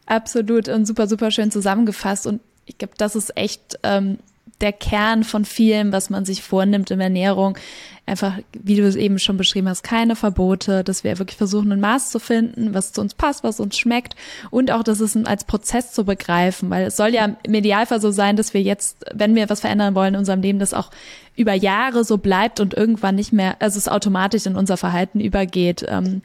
Absolut 0.05 0.69
und 0.69 0.85
super, 0.85 1.05
super 1.07 1.31
schön 1.31 1.51
zusammengefasst. 1.51 2.25
Und 2.25 2.39
ich 2.65 2.77
glaube, 2.77 2.93
das 2.97 3.17
ist 3.17 3.35
echt 3.35 3.77
ähm, 3.83 4.19
der 4.61 4.73
Kern 4.73 5.23
von 5.23 5.45
vielem, 5.45 5.91
was 5.91 6.09
man 6.09 6.25
sich 6.25 6.41
vornimmt 6.41 6.91
in 6.91 6.99
Ernährung. 6.99 7.57
Einfach, 8.05 8.39
wie 8.53 8.75
du 8.75 8.87
es 8.87 8.95
eben 8.95 9.19
schon 9.19 9.37
beschrieben 9.37 9.67
hast, 9.67 9.83
keine 9.83 10.15
Verbote, 10.15 10.83
dass 10.83 11.03
wir 11.03 11.19
wirklich 11.19 11.37
versuchen, 11.37 11.71
ein 11.71 11.81
Maß 11.81 12.09
zu 12.09 12.19
finden, 12.19 12.73
was 12.73 12.93
zu 12.93 13.01
uns 13.01 13.13
passt, 13.13 13.43
was 13.43 13.59
uns 13.59 13.77
schmeckt 13.77 14.15
und 14.49 14.71
auch, 14.71 14.81
dass 14.81 15.01
es 15.01 15.15
als 15.25 15.43
Prozess 15.43 15.91
zu 15.91 16.05
begreifen, 16.05 16.69
weil 16.69 16.85
es 16.87 16.95
soll 16.95 17.13
ja 17.13 17.35
im 17.43 17.53
Idealfall 17.53 17.99
so 17.99 18.11
sein, 18.11 18.37
dass 18.37 18.53
wir 18.53 18.61
jetzt, 18.61 19.05
wenn 19.13 19.35
wir 19.35 19.49
was 19.49 19.59
verändern 19.59 19.93
wollen 19.93 20.13
in 20.13 20.19
unserem 20.19 20.41
Leben, 20.41 20.57
das 20.57 20.73
auch 20.73 20.89
über 21.35 21.53
Jahre 21.53 22.05
so 22.05 22.17
bleibt 22.17 22.59
und 22.61 22.73
irgendwann 22.73 23.15
nicht 23.15 23.33
mehr, 23.33 23.57
also 23.59 23.77
es 23.77 23.89
automatisch 23.89 24.45
in 24.45 24.55
unser 24.55 24.77
Verhalten 24.77 25.19
übergeht. 25.19 25.85
Ähm, 25.87 26.21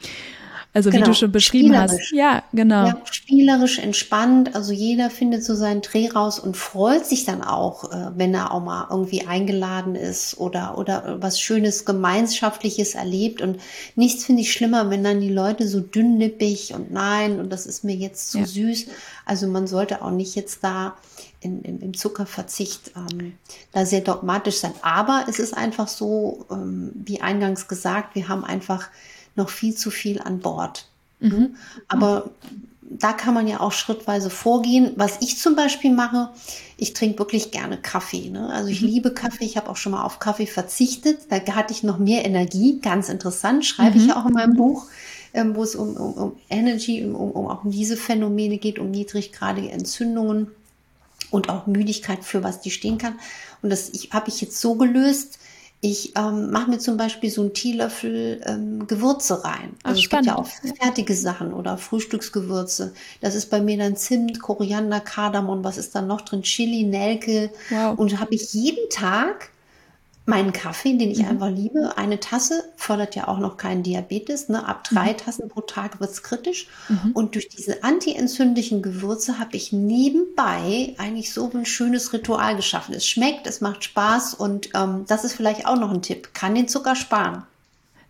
also 0.74 0.90
genau. 0.90 1.02
wie 1.02 1.10
du 1.10 1.14
schon 1.14 1.32
beschrieben 1.32 1.76
hast. 1.76 2.12
Ja, 2.12 2.42
genau. 2.52 2.86
Ja, 2.86 3.02
spielerisch, 3.10 3.78
entspannt. 3.78 4.54
Also 4.54 4.72
jeder 4.72 5.10
findet 5.10 5.44
so 5.44 5.54
seinen 5.54 5.82
Dreh 5.82 6.08
raus 6.08 6.38
und 6.38 6.56
freut 6.56 7.04
sich 7.04 7.26
dann 7.26 7.42
auch, 7.42 7.92
äh, 7.92 8.10
wenn 8.16 8.32
er 8.32 8.52
auch 8.52 8.62
mal 8.62 8.86
irgendwie 8.88 9.26
eingeladen 9.26 9.94
ist 9.96 10.38
oder, 10.38 10.78
oder 10.78 11.18
was 11.20 11.38
Schönes, 11.38 11.84
Gemeinschaftliches 11.84 12.94
erlebt. 12.94 13.42
Und 13.42 13.60
nichts 13.96 14.24
finde 14.24 14.42
ich 14.42 14.52
schlimmer, 14.52 14.88
wenn 14.88 15.04
dann 15.04 15.20
die 15.20 15.32
Leute 15.32 15.68
so 15.68 15.80
dünnlippig 15.80 16.72
und 16.72 16.90
nein, 16.90 17.38
und 17.38 17.50
das 17.50 17.66
ist 17.66 17.84
mir 17.84 17.94
jetzt 17.94 18.30
zu 18.30 18.38
ja. 18.38 18.46
süß. 18.46 18.86
Also 19.26 19.48
man 19.48 19.66
sollte 19.66 20.02
auch 20.02 20.10
nicht 20.10 20.34
jetzt 20.36 20.64
da 20.64 20.96
in, 21.40 21.60
in, 21.62 21.80
im 21.80 21.94
Zuckerverzicht 21.94 22.92
ähm, 22.96 23.34
da 23.72 23.84
sehr 23.84 24.00
dogmatisch 24.00 24.56
sein. 24.56 24.72
Aber 24.80 25.26
es 25.28 25.38
ist 25.38 25.54
einfach 25.54 25.88
so, 25.88 26.46
ähm, 26.50 26.92
wie 26.94 27.20
eingangs 27.20 27.68
gesagt, 27.68 28.14
wir 28.14 28.28
haben 28.28 28.44
einfach 28.44 28.88
noch 29.34 29.48
viel 29.48 29.74
zu 29.74 29.90
viel 29.90 30.20
an 30.20 30.40
Bord. 30.40 30.86
Mhm. 31.20 31.56
Aber 31.88 32.30
da 32.98 33.12
kann 33.12 33.34
man 33.34 33.46
ja 33.46 33.60
auch 33.60 33.72
schrittweise 33.72 34.30
vorgehen. 34.30 34.92
Was 34.96 35.18
ich 35.20 35.38
zum 35.38 35.56
Beispiel 35.56 35.92
mache, 35.92 36.30
ich 36.76 36.92
trinke 36.92 37.20
wirklich 37.20 37.50
gerne 37.50 37.78
Kaffee. 37.78 38.28
Ne? 38.28 38.48
Also 38.50 38.68
ich 38.68 38.82
mhm. 38.82 38.88
liebe 38.88 39.14
Kaffee. 39.14 39.44
Ich 39.44 39.56
habe 39.56 39.70
auch 39.70 39.76
schon 39.76 39.92
mal 39.92 40.04
auf 40.04 40.18
Kaffee 40.18 40.46
verzichtet. 40.46 41.20
Da 41.30 41.36
hatte 41.54 41.72
ich 41.72 41.82
noch 41.82 41.98
mehr 41.98 42.24
Energie. 42.24 42.80
Ganz 42.80 43.08
interessant. 43.08 43.64
Schreibe 43.64 43.96
mhm. 43.96 44.02
ich 44.02 44.08
ja 44.08 44.20
auch 44.20 44.26
in 44.26 44.34
meinem 44.34 44.56
Buch, 44.56 44.86
ähm, 45.32 45.56
wo 45.56 45.62
es 45.62 45.74
um, 45.74 45.96
um, 45.96 46.12
um 46.12 46.36
Energy, 46.50 47.04
um, 47.04 47.14
um 47.14 47.46
auch 47.46 47.64
um 47.64 47.70
diese 47.70 47.96
Phänomene 47.96 48.58
geht, 48.58 48.78
um 48.78 48.90
niedriggradige 48.90 49.70
Entzündungen 49.70 50.48
und 51.30 51.48
auch 51.48 51.66
Müdigkeit, 51.66 52.24
für 52.24 52.42
was 52.42 52.60
die 52.60 52.70
stehen 52.70 52.98
kann. 52.98 53.14
Und 53.62 53.70
das 53.70 53.90
habe 54.10 54.28
ich 54.28 54.40
jetzt 54.40 54.60
so 54.60 54.74
gelöst, 54.74 55.38
ich 55.84 56.16
ähm, 56.16 56.52
mache 56.52 56.70
mir 56.70 56.78
zum 56.78 56.96
Beispiel 56.96 57.28
so 57.28 57.40
einen 57.40 57.54
Teelöffel 57.54 58.40
ähm, 58.46 58.86
Gewürze 58.86 59.44
rein. 59.44 59.74
Also 59.82 59.98
Ach, 59.98 60.04
es 60.04 60.08
gibt 60.08 60.26
ja 60.26 60.38
auch 60.38 60.46
fertige 60.78 61.14
Sachen 61.16 61.52
oder 61.52 61.76
Frühstücksgewürze. 61.76 62.94
Das 63.20 63.34
ist 63.34 63.46
bei 63.46 63.60
mir 63.60 63.76
dann 63.76 63.96
Zimt, 63.96 64.40
Koriander, 64.40 65.00
Kardamom, 65.00 65.64
was 65.64 65.78
ist 65.78 65.96
dann 65.96 66.06
noch 66.06 66.20
drin? 66.20 66.42
Chili, 66.42 66.84
Nelke. 66.84 67.50
Wow. 67.70 67.98
Und 67.98 68.20
habe 68.20 68.32
ich 68.32 68.54
jeden 68.54 68.88
Tag 68.90 69.50
meinen 70.24 70.52
Kaffee, 70.52 70.96
den 70.96 71.10
ich 71.10 71.18
mhm. 71.18 71.28
einfach 71.28 71.50
liebe, 71.50 71.96
eine 71.96 72.20
Tasse, 72.20 72.64
fördert 72.76 73.16
ja 73.16 73.28
auch 73.28 73.38
noch 73.38 73.56
keinen 73.56 73.82
Diabetes. 73.82 74.48
Ne? 74.48 74.66
Ab 74.66 74.84
drei 74.84 75.12
mhm. 75.12 75.16
Tassen 75.16 75.48
pro 75.48 75.62
Tag 75.62 76.00
wird 76.00 76.10
es 76.10 76.22
kritisch. 76.22 76.68
Mhm. 76.88 77.12
Und 77.12 77.34
durch 77.34 77.48
diese 77.48 77.82
antientzündlichen 77.82 78.82
Gewürze 78.82 79.38
habe 79.38 79.56
ich 79.56 79.72
nebenbei 79.72 80.94
eigentlich 80.98 81.32
so 81.32 81.50
ein 81.52 81.66
schönes 81.66 82.12
Ritual 82.12 82.56
geschaffen. 82.56 82.94
Es 82.94 83.06
schmeckt, 83.06 83.46
es 83.46 83.60
macht 83.60 83.84
Spaß 83.84 84.34
und 84.34 84.70
ähm, 84.74 85.04
das 85.08 85.24
ist 85.24 85.34
vielleicht 85.34 85.66
auch 85.66 85.76
noch 85.76 85.90
ein 85.90 86.02
Tipp. 86.02 86.34
Kann 86.34 86.54
den 86.54 86.68
Zucker 86.68 86.94
sparen. 86.94 87.44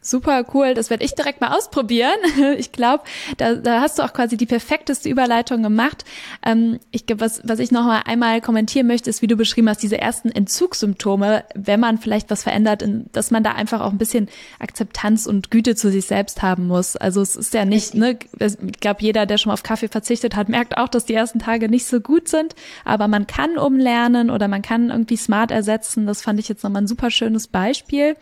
Super 0.05 0.45
cool, 0.53 0.75
das 0.75 0.91
werde 0.91 1.05
ich 1.05 1.15
direkt 1.15 1.41
mal 1.41 1.57
ausprobieren. 1.57 2.17
Ich 2.59 2.73
glaube, 2.73 3.05
da, 3.37 3.55
da 3.55 3.81
hast 3.81 3.99
du 3.99 4.03
auch 4.03 4.13
quasi 4.13 4.37
die 4.37 4.47
perfekteste 4.47 5.09
Überleitung 5.09 5.63
gemacht. 5.63 6.05
Ähm, 6.45 6.81
ich 6.91 7.05
was, 7.17 7.41
was 7.45 7.61
ich 7.61 7.71
noch 7.71 7.85
mal 7.85 8.03
einmal 8.05 8.41
kommentieren 8.41 8.87
möchte, 8.87 9.09
ist, 9.09 9.23
wie 9.23 9.27
du 9.27 9.37
beschrieben 9.37 9.69
hast, 9.69 9.83
diese 9.83 9.99
ersten 9.99 10.31
Entzugssymptome, 10.31 11.45
wenn 11.55 11.81
man 11.81 11.99
vielleicht 11.99 12.31
was 12.31 12.43
verändert, 12.43 12.85
dass 13.13 13.31
man 13.31 13.45
da 13.45 13.53
einfach 13.53 13.81
auch 13.81 13.91
ein 13.91 13.99
bisschen 13.99 14.29
Akzeptanz 14.59 15.27
und 15.27 15.51
Güte 15.51 15.77
zu 15.77 15.91
sich 15.91 16.07
selbst 16.07 16.43
haben 16.43 16.67
muss. 16.67 16.97
Also 16.97 17.21
es 17.21 17.37
ist 17.37 17.55
ja 17.55 17.65
nicht, 17.65 17.95
ne, 17.95 18.19
ich 18.39 18.81
glaube, 18.81 19.03
jeder, 19.03 19.25
der 19.27 19.39
schon 19.39 19.51
mal 19.51 19.55
auf 19.55 19.63
Kaffee 19.63 19.89
verzichtet 19.89 20.35
hat, 20.35 20.49
merkt 20.49 20.77
auch, 20.77 20.89
dass 20.89 21.05
die 21.05 21.15
ersten 21.15 21.39
Tage 21.39 21.69
nicht 21.69 21.87
so 21.87 22.01
gut 22.01 22.29
sind, 22.29 22.55
aber 22.85 23.09
man 23.09 23.27
kann 23.27 23.57
umlernen 23.57 24.31
oder 24.31 24.49
man 24.49 24.63
kann 24.63 24.91
irgendwie 24.91 25.17
smart 25.17 25.51
ersetzen. 25.51 26.07
Das 26.07 26.23
fand 26.23 26.41
ich 26.41 26.49
jetzt 26.49 26.65
nochmal 26.65 26.83
ein 26.83 26.89
super 26.89 27.11
schönes 27.11 27.47
Beispiel. 27.47 28.17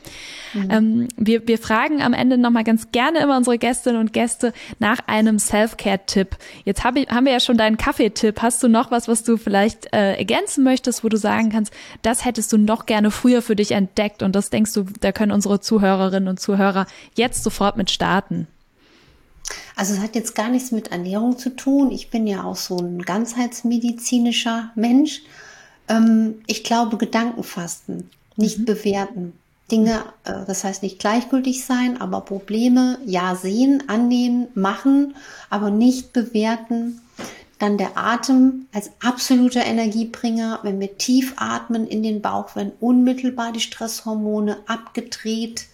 Mhm. 0.53 0.69
Ähm, 0.71 1.09
wir, 1.17 1.49
wir 1.49 1.59
fragen 1.71 2.03
am 2.03 2.15
Ende 2.15 2.37
nochmal 2.37 2.65
ganz 2.65 2.91
gerne 2.91 3.21
immer 3.21 3.37
unsere 3.37 3.57
Gästinnen 3.57 4.01
und 4.01 4.13
Gäste 4.13 4.53
nach 4.81 4.99
einem 5.07 5.39
Self-Care-Tipp. 5.39 6.37
Jetzt 6.65 6.83
hab 6.83 6.97
ich, 6.97 7.09
haben 7.09 7.27
wir 7.27 7.33
ja 7.33 7.39
schon 7.39 7.57
deinen 7.57 7.77
Kaffeetipp. 7.77 8.43
Hast 8.43 8.61
du 8.65 8.69
noch 8.69 8.91
was, 8.91 9.07
was 9.07 9.23
du 9.23 9.37
vielleicht 9.37 9.87
äh, 9.95 10.17
ergänzen 10.17 10.65
möchtest, 10.65 11.05
wo 11.05 11.09
du 11.09 11.17
sagen 11.17 11.51
kannst, 11.51 11.73
das 12.03 12.25
hättest 12.25 12.53
du 12.53 12.59
noch 12.59 12.87
gerne 12.87 13.13
früher 13.13 13.41
für 13.41 13.55
dich 13.55 13.71
entdeckt 13.71 14.25
und 14.25 14.35
das 14.35 14.51
denkst 14.51 14.73
du, 14.73 14.85
da 15.01 15.13
können 15.13 15.31
unsere 15.31 15.61
Zuhörerinnen 15.61 16.29
und 16.29 16.41
Zuhörer 16.41 16.87
jetzt 17.15 17.45
sofort 17.45 17.77
mit 17.77 17.89
starten? 17.89 18.49
Also 19.77 19.95
es 19.95 20.01
hat 20.01 20.17
jetzt 20.17 20.35
gar 20.35 20.49
nichts 20.49 20.73
mit 20.73 20.89
Ernährung 20.89 21.39
zu 21.39 21.55
tun. 21.55 21.93
Ich 21.93 22.11
bin 22.11 22.27
ja 22.27 22.43
auch 22.43 22.57
so 22.57 22.79
ein 22.79 23.03
ganzheitsmedizinischer 23.03 24.73
Mensch. 24.75 25.23
Ähm, 25.89 26.43
ich 26.49 26.65
glaube, 26.65 26.97
Gedankenfasten, 26.97 28.11
nicht 28.35 28.59
mhm. 28.59 28.65
bewerten. 28.65 29.33
Dinge, 29.71 30.05
äh, 30.25 30.45
das 30.47 30.65
heißt 30.65 30.83
nicht 30.83 30.99
gleichgültig 30.99 31.65
sein, 31.65 32.01
aber 32.01 32.23
Probleme 32.23 32.99
ja 33.05 33.35
sehen, 33.35 33.85
annehmen, 33.89 34.49
machen, 34.55 35.15
aber 35.49 35.71
nicht 35.71 36.13
bewerten. 36.13 37.01
Dann 37.59 37.77
der 37.77 37.99
Atem 37.99 38.67
als 38.73 38.91
absoluter 39.05 39.65
Energiebringer. 39.65 40.61
Wenn 40.63 40.81
wir 40.81 40.97
tief 40.97 41.35
atmen 41.37 41.87
in 41.87 42.03
den 42.03 42.23
Bauch, 42.23 42.57
werden 42.57 42.73
unmittelbar 42.81 43.53
die 43.53 43.61
Stresshormone 43.61 44.59
abgedreht 44.67 45.67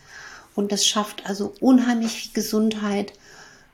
und 0.56 0.72
das 0.72 0.86
schafft 0.86 1.26
also 1.26 1.52
unheimlich 1.60 2.12
viel 2.12 2.32
Gesundheit 2.32 3.12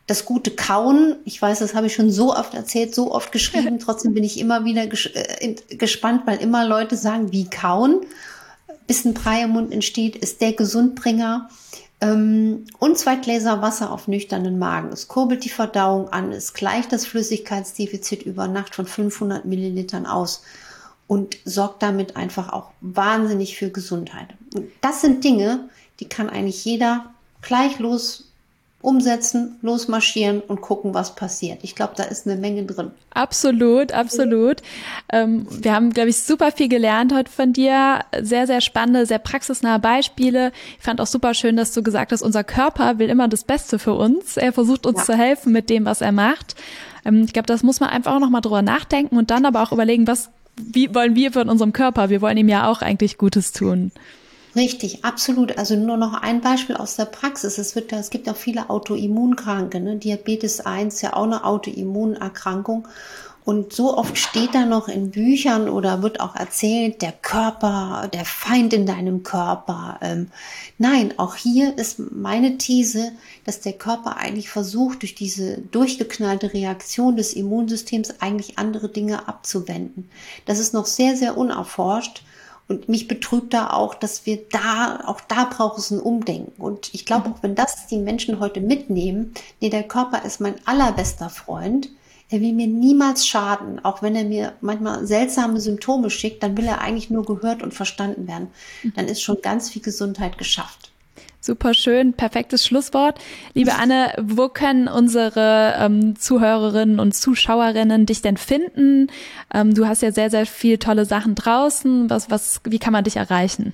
das 0.06 0.24
gute 0.24 0.50
Kauen, 0.50 1.16
ich 1.24 1.40
weiß, 1.40 1.60
das 1.60 1.74
habe 1.74 1.86
ich 1.86 1.94
schon 1.94 2.10
so 2.10 2.34
oft 2.34 2.54
erzählt, 2.54 2.94
so 2.94 3.12
oft 3.12 3.32
geschrieben, 3.32 3.78
trotzdem 3.82 4.14
bin 4.14 4.24
ich 4.24 4.38
immer 4.38 4.64
wieder 4.64 4.86
ges 4.86 5.06
äh, 5.06 5.54
gespannt, 5.70 6.22
weil 6.26 6.38
immer 6.38 6.66
Leute 6.66 6.96
sagen, 6.96 7.32
wie 7.32 7.48
kauen, 7.48 8.00
bis 8.86 9.04
ein 9.04 9.14
Brei 9.14 9.42
im 9.42 9.50
Mund 9.50 9.72
entsteht, 9.72 10.16
ist 10.16 10.40
der 10.40 10.52
Gesundbringer. 10.52 11.48
Ähm, 12.00 12.64
und 12.78 12.98
zwei 12.98 13.16
Gläser 13.16 13.62
Wasser 13.62 13.92
auf 13.92 14.08
nüchternen 14.08 14.58
Magen. 14.58 14.88
Es 14.88 15.08
kurbelt 15.08 15.44
die 15.44 15.48
Verdauung 15.48 16.08
an, 16.08 16.32
es 16.32 16.52
gleicht 16.52 16.92
das 16.92 17.06
Flüssigkeitsdefizit 17.06 18.22
über 18.22 18.48
Nacht 18.48 18.74
von 18.74 18.86
500 18.86 19.44
Millilitern 19.44 20.06
aus 20.06 20.42
und 21.06 21.36
sorgt 21.44 21.82
damit 21.82 22.16
einfach 22.16 22.52
auch 22.52 22.70
wahnsinnig 22.80 23.56
für 23.56 23.70
Gesundheit. 23.70 24.28
Und 24.54 24.68
das 24.80 25.00
sind 25.00 25.22
Dinge, 25.22 25.68
die 26.00 26.08
kann 26.08 26.28
eigentlich 26.28 26.64
jeder 26.64 27.12
gleich 27.40 27.78
los 27.78 28.31
umsetzen, 28.82 29.56
losmarschieren 29.62 30.40
und 30.40 30.60
gucken, 30.60 30.92
was 30.92 31.14
passiert. 31.14 31.60
Ich 31.62 31.76
glaube, 31.76 31.92
da 31.96 32.02
ist 32.02 32.26
eine 32.26 32.38
Menge 32.38 32.64
drin. 32.64 32.90
Absolut, 33.10 33.92
absolut. 33.92 34.60
Ähm, 35.10 35.46
wir 35.48 35.72
haben, 35.72 35.90
glaube 35.90 36.10
ich, 36.10 36.18
super 36.18 36.50
viel 36.50 36.68
gelernt 36.68 37.14
heute 37.14 37.30
von 37.30 37.52
dir. 37.52 38.00
Sehr, 38.20 38.48
sehr 38.48 38.60
spannende, 38.60 39.06
sehr 39.06 39.20
praxisnahe 39.20 39.78
Beispiele. 39.78 40.50
Ich 40.78 40.84
fand 40.84 41.00
auch 41.00 41.06
super 41.06 41.32
schön, 41.32 41.56
dass 41.56 41.72
du 41.72 41.84
gesagt 41.84 42.10
hast, 42.10 42.22
unser 42.22 42.42
Körper 42.42 42.98
will 42.98 43.08
immer 43.08 43.28
das 43.28 43.44
Beste 43.44 43.78
für 43.78 43.94
uns. 43.94 44.36
Er 44.36 44.52
versucht 44.52 44.84
uns 44.84 44.98
ja. 44.98 45.04
zu 45.04 45.14
helfen 45.14 45.52
mit 45.52 45.70
dem, 45.70 45.84
was 45.84 46.00
er 46.00 46.12
macht. 46.12 46.56
Ähm, 47.04 47.22
ich 47.24 47.32
glaube, 47.32 47.46
das 47.46 47.62
muss 47.62 47.78
man 47.78 47.88
einfach 47.88 48.14
auch 48.14 48.20
nochmal 48.20 48.40
drüber 48.40 48.62
nachdenken 48.62 49.16
und 49.16 49.30
dann 49.30 49.46
aber 49.46 49.62
auch 49.62 49.70
überlegen, 49.70 50.08
was, 50.08 50.30
wie 50.56 50.92
wollen 50.92 51.14
wir 51.14 51.30
von 51.30 51.48
unserem 51.48 51.72
Körper? 51.72 52.10
Wir 52.10 52.20
wollen 52.20 52.36
ihm 52.36 52.48
ja 52.48 52.68
auch 52.68 52.82
eigentlich 52.82 53.16
Gutes 53.16 53.52
tun. 53.52 53.92
Richtig, 54.54 55.04
absolut. 55.04 55.56
Also 55.56 55.76
nur 55.76 55.96
noch 55.96 56.12
ein 56.14 56.42
Beispiel 56.42 56.76
aus 56.76 56.96
der 56.96 57.06
Praxis. 57.06 57.56
Es, 57.56 57.74
wird, 57.74 57.92
es 57.92 58.10
gibt 58.10 58.28
auch 58.28 58.36
viele 58.36 58.68
Autoimmunkranke. 58.68 59.80
Ne? 59.80 59.96
Diabetes 59.96 60.60
1 60.60 61.00
ja 61.00 61.14
auch 61.14 61.24
eine 61.24 61.44
Autoimmunerkrankung. 61.44 62.86
Und 63.44 63.72
so 63.72 63.96
oft 63.96 64.16
steht 64.16 64.54
da 64.54 64.66
noch 64.66 64.86
in 64.86 65.10
Büchern 65.10 65.68
oder 65.68 66.00
wird 66.00 66.20
auch 66.20 66.36
erzählt, 66.36 67.02
der 67.02 67.10
Körper, 67.10 68.08
der 68.12 68.24
Feind 68.24 68.72
in 68.72 68.86
deinem 68.86 69.24
Körper. 69.24 69.98
Ähm, 70.00 70.28
nein, 70.78 71.14
auch 71.18 71.34
hier 71.34 71.76
ist 71.76 71.98
meine 71.98 72.56
These, 72.56 73.10
dass 73.44 73.60
der 73.60 73.72
Körper 73.72 74.16
eigentlich 74.16 74.48
versucht, 74.48 75.02
durch 75.02 75.16
diese 75.16 75.58
durchgeknallte 75.58 76.52
Reaktion 76.52 77.16
des 77.16 77.32
Immunsystems 77.32 78.20
eigentlich 78.20 78.58
andere 78.58 78.88
Dinge 78.88 79.26
abzuwenden. 79.26 80.08
Das 80.46 80.60
ist 80.60 80.72
noch 80.72 80.86
sehr, 80.86 81.16
sehr 81.16 81.36
unerforscht. 81.36 82.22
Und 82.68 82.88
mich 82.88 83.08
betrübt 83.08 83.52
da 83.52 83.70
auch, 83.70 83.94
dass 83.94 84.24
wir 84.24 84.38
da, 84.50 85.02
auch 85.06 85.20
da 85.20 85.44
braucht 85.44 85.78
es 85.78 85.90
ein 85.90 86.00
Umdenken. 86.00 86.60
Und 86.60 86.94
ich 86.94 87.04
glaube, 87.04 87.28
mhm. 87.28 87.34
auch 87.34 87.42
wenn 87.42 87.54
das 87.54 87.86
die 87.86 87.98
Menschen 87.98 88.40
heute 88.40 88.60
mitnehmen, 88.60 89.34
nee, 89.60 89.68
der 89.68 89.82
Körper 89.82 90.24
ist 90.24 90.40
mein 90.40 90.54
allerbester 90.64 91.28
Freund, 91.28 91.90
er 92.30 92.40
will 92.40 92.54
mir 92.54 92.66
niemals 92.66 93.26
schaden, 93.26 93.84
auch 93.84 94.00
wenn 94.00 94.16
er 94.16 94.24
mir 94.24 94.54
manchmal 94.62 95.06
seltsame 95.06 95.60
Symptome 95.60 96.08
schickt, 96.08 96.42
dann 96.42 96.56
will 96.56 96.64
er 96.64 96.80
eigentlich 96.80 97.10
nur 97.10 97.26
gehört 97.26 97.62
und 97.62 97.74
verstanden 97.74 98.26
werden. 98.26 98.48
Mhm. 98.82 98.94
Dann 98.96 99.08
ist 99.08 99.20
schon 99.20 99.42
ganz 99.42 99.68
viel 99.68 99.82
Gesundheit 99.82 100.38
geschafft. 100.38 100.91
Super 101.44 101.74
schön, 101.74 102.12
perfektes 102.12 102.64
Schlusswort. 102.64 103.18
Liebe 103.52 103.74
Anne, 103.74 104.14
wo 104.16 104.48
können 104.48 104.86
unsere 104.86 105.74
ähm, 105.76 106.14
Zuhörerinnen 106.16 107.00
und 107.00 107.16
Zuschauerinnen 107.16 108.06
dich 108.06 108.22
denn 108.22 108.36
finden? 108.36 109.08
Ähm, 109.52 109.74
du 109.74 109.88
hast 109.88 110.02
ja 110.02 110.12
sehr, 110.12 110.30
sehr 110.30 110.46
viel 110.46 110.78
tolle 110.78 111.04
Sachen 111.04 111.34
draußen. 111.34 112.08
Was, 112.08 112.30
was, 112.30 112.60
wie 112.62 112.78
kann 112.78 112.92
man 112.92 113.02
dich 113.02 113.16
erreichen? 113.16 113.72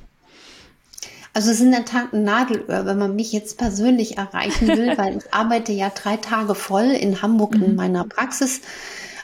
Also 1.35 1.51
es 1.51 1.59
ist 1.59 1.67
in 1.67 1.73
der 1.73 1.85
Tat 1.85 2.15
ein 2.15 2.25
Nadelöhr, 2.25 2.87
wenn 2.87 2.97
man 2.97 3.15
mich 3.15 3.33
jetzt 3.33 3.59
persönlich 3.59 4.17
erreichen 4.17 4.69
will, 4.69 4.89
weil 4.97 5.19
ich 5.19 5.35
arbeite 5.35 5.73
ja 5.73 5.91
drei 5.91 6.17
Tage 6.17 6.55
voll 6.55 6.87
in 6.87 7.21
Hamburg 7.21 7.55
mhm. 7.55 7.65
in 7.65 7.77
meiner 7.77 8.05
Praxis. 8.05 8.63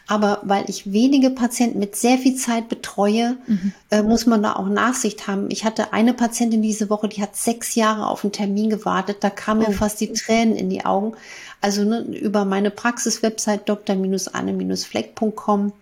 Aber 0.06 0.40
weil 0.42 0.68
ich 0.68 0.92
wenige 0.92 1.30
Patienten 1.30 1.78
mit 1.78 1.96
sehr 1.96 2.18
viel 2.18 2.36
Zeit 2.36 2.68
betreue, 2.68 3.38
mhm. 3.46 3.72
äh, 3.90 4.02
muss 4.02 4.26
man 4.26 4.42
da 4.42 4.56
auch 4.56 4.68
Nachsicht 4.68 5.26
haben. 5.26 5.50
Ich 5.50 5.64
hatte 5.64 5.94
eine 5.94 6.12
Patientin 6.12 6.60
diese 6.60 6.90
Woche, 6.90 7.08
die 7.08 7.22
hat 7.22 7.36
sechs 7.36 7.74
Jahre 7.74 8.08
auf 8.08 8.22
einen 8.22 8.32
Termin 8.32 8.68
gewartet. 8.68 9.18
Da 9.20 9.30
kamen 9.30 9.64
oh. 9.64 9.70
mir 9.70 9.74
fast 9.74 10.00
die 10.00 10.12
Tränen 10.12 10.56
in 10.56 10.68
die 10.68 10.84
Augen. 10.84 11.14
Also 11.62 11.84
ne, 11.84 12.00
über 12.00 12.44
meine 12.44 12.70
Praxis-Website 12.70 13.66
dr-anne-fleck.com 13.68 15.72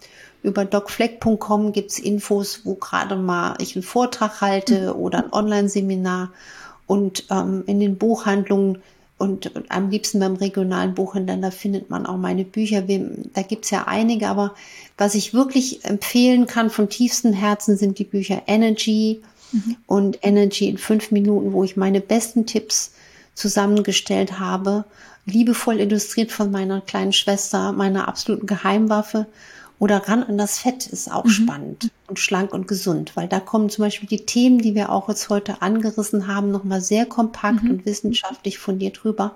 über 0.43 0.65
docfleck.com 0.65 1.73
gibt's 1.73 1.99
Infos, 1.99 2.63
wo 2.65 2.75
gerade 2.75 3.17
mal 3.17 3.55
ich 3.61 3.77
einen 3.77 3.85
Vortrag 3.85 4.41
halte 4.41 4.93
mhm. 4.93 5.01
oder 5.01 5.19
ein 5.19 5.33
Online-Seminar. 5.33 6.33
Und 6.87 7.27
ähm, 7.31 7.63
in 7.67 7.81
den 7.81 7.97
Buchhandlungen 7.97 8.83
und, 9.23 9.53
am 9.69 9.89
liebsten 9.91 10.19
beim 10.19 10.35
regionalen 10.35 10.95
Buchhändler, 10.95 11.37
da 11.37 11.53
findet 11.53 11.91
man 11.91 12.07
auch 12.07 12.17
meine 12.17 12.45
Bücher. 12.45 12.83
Da 12.83 13.43
gibt's 13.43 13.71
ja 13.71 13.85
einige, 13.87 14.29
aber 14.29 14.55
was 14.99 15.15
ich 15.15 15.33
wirklich 15.33 15.85
empfehlen 15.85 16.49
kann 16.49 16.71
von 16.71 16.89
tiefstem 16.89 17.33
Herzen 17.33 17.77
sind 17.77 18.01
die 18.01 18.05
Bücher 18.05 18.43
Energy 18.49 19.23
mhm. 19.53 19.77
und 19.87 20.19
Energy 20.23 20.69
in 20.69 20.77
fünf 20.77 21.13
Minuten, 21.13 21.53
wo 21.53 21.63
ich 21.63 21.77
meine 21.77 22.01
besten 22.01 22.47
Tipps 22.47 22.95
zusammengestellt 23.35 24.41
habe. 24.41 24.85
Liebevoll 25.25 25.79
illustriert 25.79 26.33
von 26.33 26.51
meiner 26.51 26.81
kleinen 26.81 27.13
Schwester, 27.13 27.71
meiner 27.71 28.09
absoluten 28.09 28.47
Geheimwaffe. 28.47 29.27
Oder 29.83 30.09
ran 30.09 30.23
an 30.23 30.39
das 30.39 30.61
Fett 30.61 30.87
ist 30.87 31.11
auch 31.11 31.25
mhm. 31.25 31.31
spannend 31.31 31.91
und 32.07 32.21
schlank 32.21 32.55
und 32.55 32.69
gesund, 32.69 33.17
weil 33.17 33.27
da 33.27 33.41
kommen 33.41 33.69
zum 33.69 33.83
Beispiel 33.83 34.09
die 34.09 34.25
Themen, 34.25 34.61
die 34.61 34.77
wir 34.77 34.93
auch 34.93 35.09
jetzt 35.09 35.29
heute 35.29 35.61
angerissen 35.61 36.29
haben, 36.29 36.53
nochmal 36.53 36.81
sehr 36.81 37.05
kompakt 37.05 37.65
mhm. 37.65 37.71
und 37.71 37.85
wissenschaftlich 37.85 38.61
fundiert 38.61 39.03
drüber. 39.03 39.35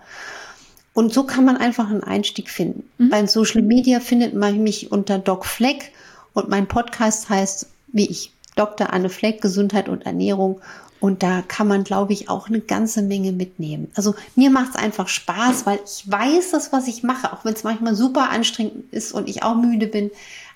Und 0.92 1.12
so 1.12 1.24
kann 1.24 1.44
man 1.44 1.56
einfach 1.56 1.90
einen 1.90 2.04
Einstieg 2.04 2.48
finden. 2.48 2.88
Mhm. 2.98 3.08
Bei 3.08 3.26
Social 3.26 3.60
Media 3.60 3.98
findet 3.98 4.34
man 4.34 4.62
mich 4.62 4.92
unter 4.92 5.18
Doc 5.18 5.46
Fleck 5.46 5.90
und 6.32 6.48
mein 6.48 6.68
Podcast 6.68 7.28
heißt, 7.28 7.66
wie 7.88 8.08
ich, 8.08 8.30
Dr. 8.54 8.92
Anne 8.92 9.08
Fleck, 9.08 9.40
Gesundheit 9.40 9.88
und 9.88 10.06
Ernährung. 10.06 10.60
Und 11.00 11.22
da 11.22 11.42
kann 11.42 11.68
man, 11.68 11.84
glaube 11.84 12.12
ich, 12.12 12.28
auch 12.28 12.48
eine 12.48 12.60
ganze 12.60 13.02
Menge 13.02 13.32
mitnehmen. 13.32 13.90
Also 13.94 14.14
mir 14.34 14.50
macht 14.50 14.70
es 14.70 14.76
einfach 14.76 15.08
Spaß, 15.08 15.66
weil 15.66 15.78
ich 15.84 16.10
weiß 16.10 16.50
das, 16.52 16.72
was 16.72 16.88
ich 16.88 17.02
mache, 17.02 17.32
auch 17.32 17.44
wenn 17.44 17.54
es 17.54 17.64
manchmal 17.64 17.94
super 17.94 18.30
anstrengend 18.30 18.92
ist 18.92 19.12
und 19.12 19.28
ich 19.28 19.42
auch 19.42 19.56
müde 19.56 19.86
bin. 19.86 20.10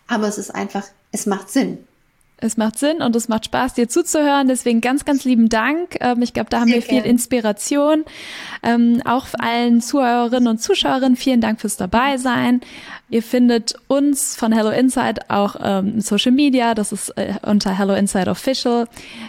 Aber 0.09 0.26
es 0.26 0.38
ist 0.38 0.55
einfach, 0.55 0.84
es 1.12 1.26
macht 1.26 1.51
Sinn. 1.51 1.78
Es 2.43 2.57
macht 2.57 2.78
Sinn 2.78 3.03
und 3.03 3.14
es 3.16 3.28
macht 3.28 3.45
Spaß, 3.45 3.74
dir 3.74 3.88
zuzuhören. 3.88 4.49
Deswegen 4.49 4.80
ganz, 4.80 5.05
ganz 5.05 5.24
lieben 5.24 5.51
Dank. 5.51 5.97
Ähm, 6.01 6.22
ich 6.22 6.32
glaube, 6.32 6.49
da 6.49 6.61
haben 6.61 6.68
Sehr 6.68 6.76
wir 6.76 6.82
viel 6.82 7.03
gern. 7.03 7.05
Inspiration. 7.05 8.05
Ähm, 8.62 9.03
auch 9.05 9.26
allen 9.38 9.82
Zuhörerinnen 9.82 10.49
und 10.49 10.59
Zuschauerinnen 10.59 11.16
vielen 11.16 11.43
Dank 11.43 11.61
fürs 11.61 11.76
Dabeisein. 11.76 12.62
Ihr 13.11 13.25
findet 13.25 13.75
uns 13.89 14.37
von 14.37 14.53
Hello 14.53 14.71
Inside 14.71 15.23
auch 15.29 15.57
ähm, 15.61 16.01
Social 16.01 16.31
Media. 16.31 16.75
Das 16.75 16.93
ist 16.93 17.11
äh, 17.17 17.35
unter 17.43 17.77
Hello 17.77 17.93
Inside 17.93 18.31
Official. 18.31 18.87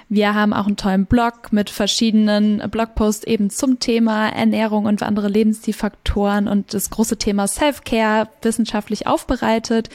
Wir 0.07 0.35
haben 0.35 0.53
auch 0.53 0.67
einen 0.67 0.77
tollen 0.77 1.07
Blog 1.07 1.51
mit 1.51 1.71
verschiedenen 1.71 2.61
Blogposts 2.69 3.23
eben 3.23 3.49
zum 3.49 3.79
Thema 3.79 4.29
Ernährung 4.29 4.85
und 4.85 5.01
andere 5.01 5.29
Lebensstilfaktoren 5.29 6.47
und 6.47 6.75
das 6.75 6.91
große 6.91 7.17
Thema 7.17 7.47
Self-Care 7.47 8.29
wissenschaftlich 8.43 9.07
aufbereitet. 9.07 9.89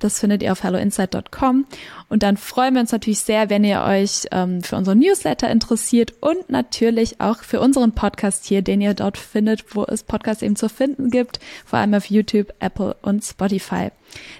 Das 0.00 0.20
findet 0.20 0.42
ihr 0.42 0.52
auf 0.52 0.62
helloinside.com. 0.62 1.64
Und 2.10 2.24
dann 2.24 2.36
freuen 2.36 2.74
wir 2.74 2.80
uns 2.80 2.92
natürlich 2.92 3.20
sehr, 3.20 3.48
wenn 3.50 3.64
ihr 3.64 3.82
euch 3.82 4.26
ähm, 4.32 4.62
für 4.62 4.76
unseren 4.76 4.98
Newsletter 4.98 5.48
interessiert 5.48 6.12
und 6.20 6.50
natürlich 6.50 7.20
auch 7.20 7.38
für 7.38 7.60
unseren 7.60 7.92
Podcast 7.92 8.46
hier, 8.46 8.62
den 8.62 8.80
ihr 8.80 8.94
dort 8.94 9.16
findet, 9.16 9.76
wo 9.76 9.84
es 9.84 10.02
Podcasts 10.02 10.42
eben 10.42 10.56
zu 10.56 10.68
finden 10.68 11.10
gibt, 11.10 11.38
vor 11.64 11.78
allem 11.78 11.94
auf 11.94 12.06
YouTube, 12.06 12.52
Apple 12.58 12.96
und 13.00 13.29
Spotify. 13.30 13.90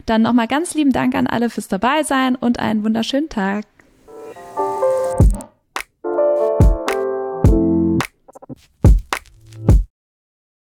Dann 0.07 0.23
nochmal 0.23 0.49
ganz 0.49 0.75
lieben 0.75 0.93
Dank 0.93 1.15
an 1.15 1.27
alle 1.27 1.51
fürs 1.51 1.69
Dabeisein 1.69 2.37
und 2.37 2.59
einen 2.59 2.85
wunderschönen 2.85 3.29
Tag. 3.29 3.65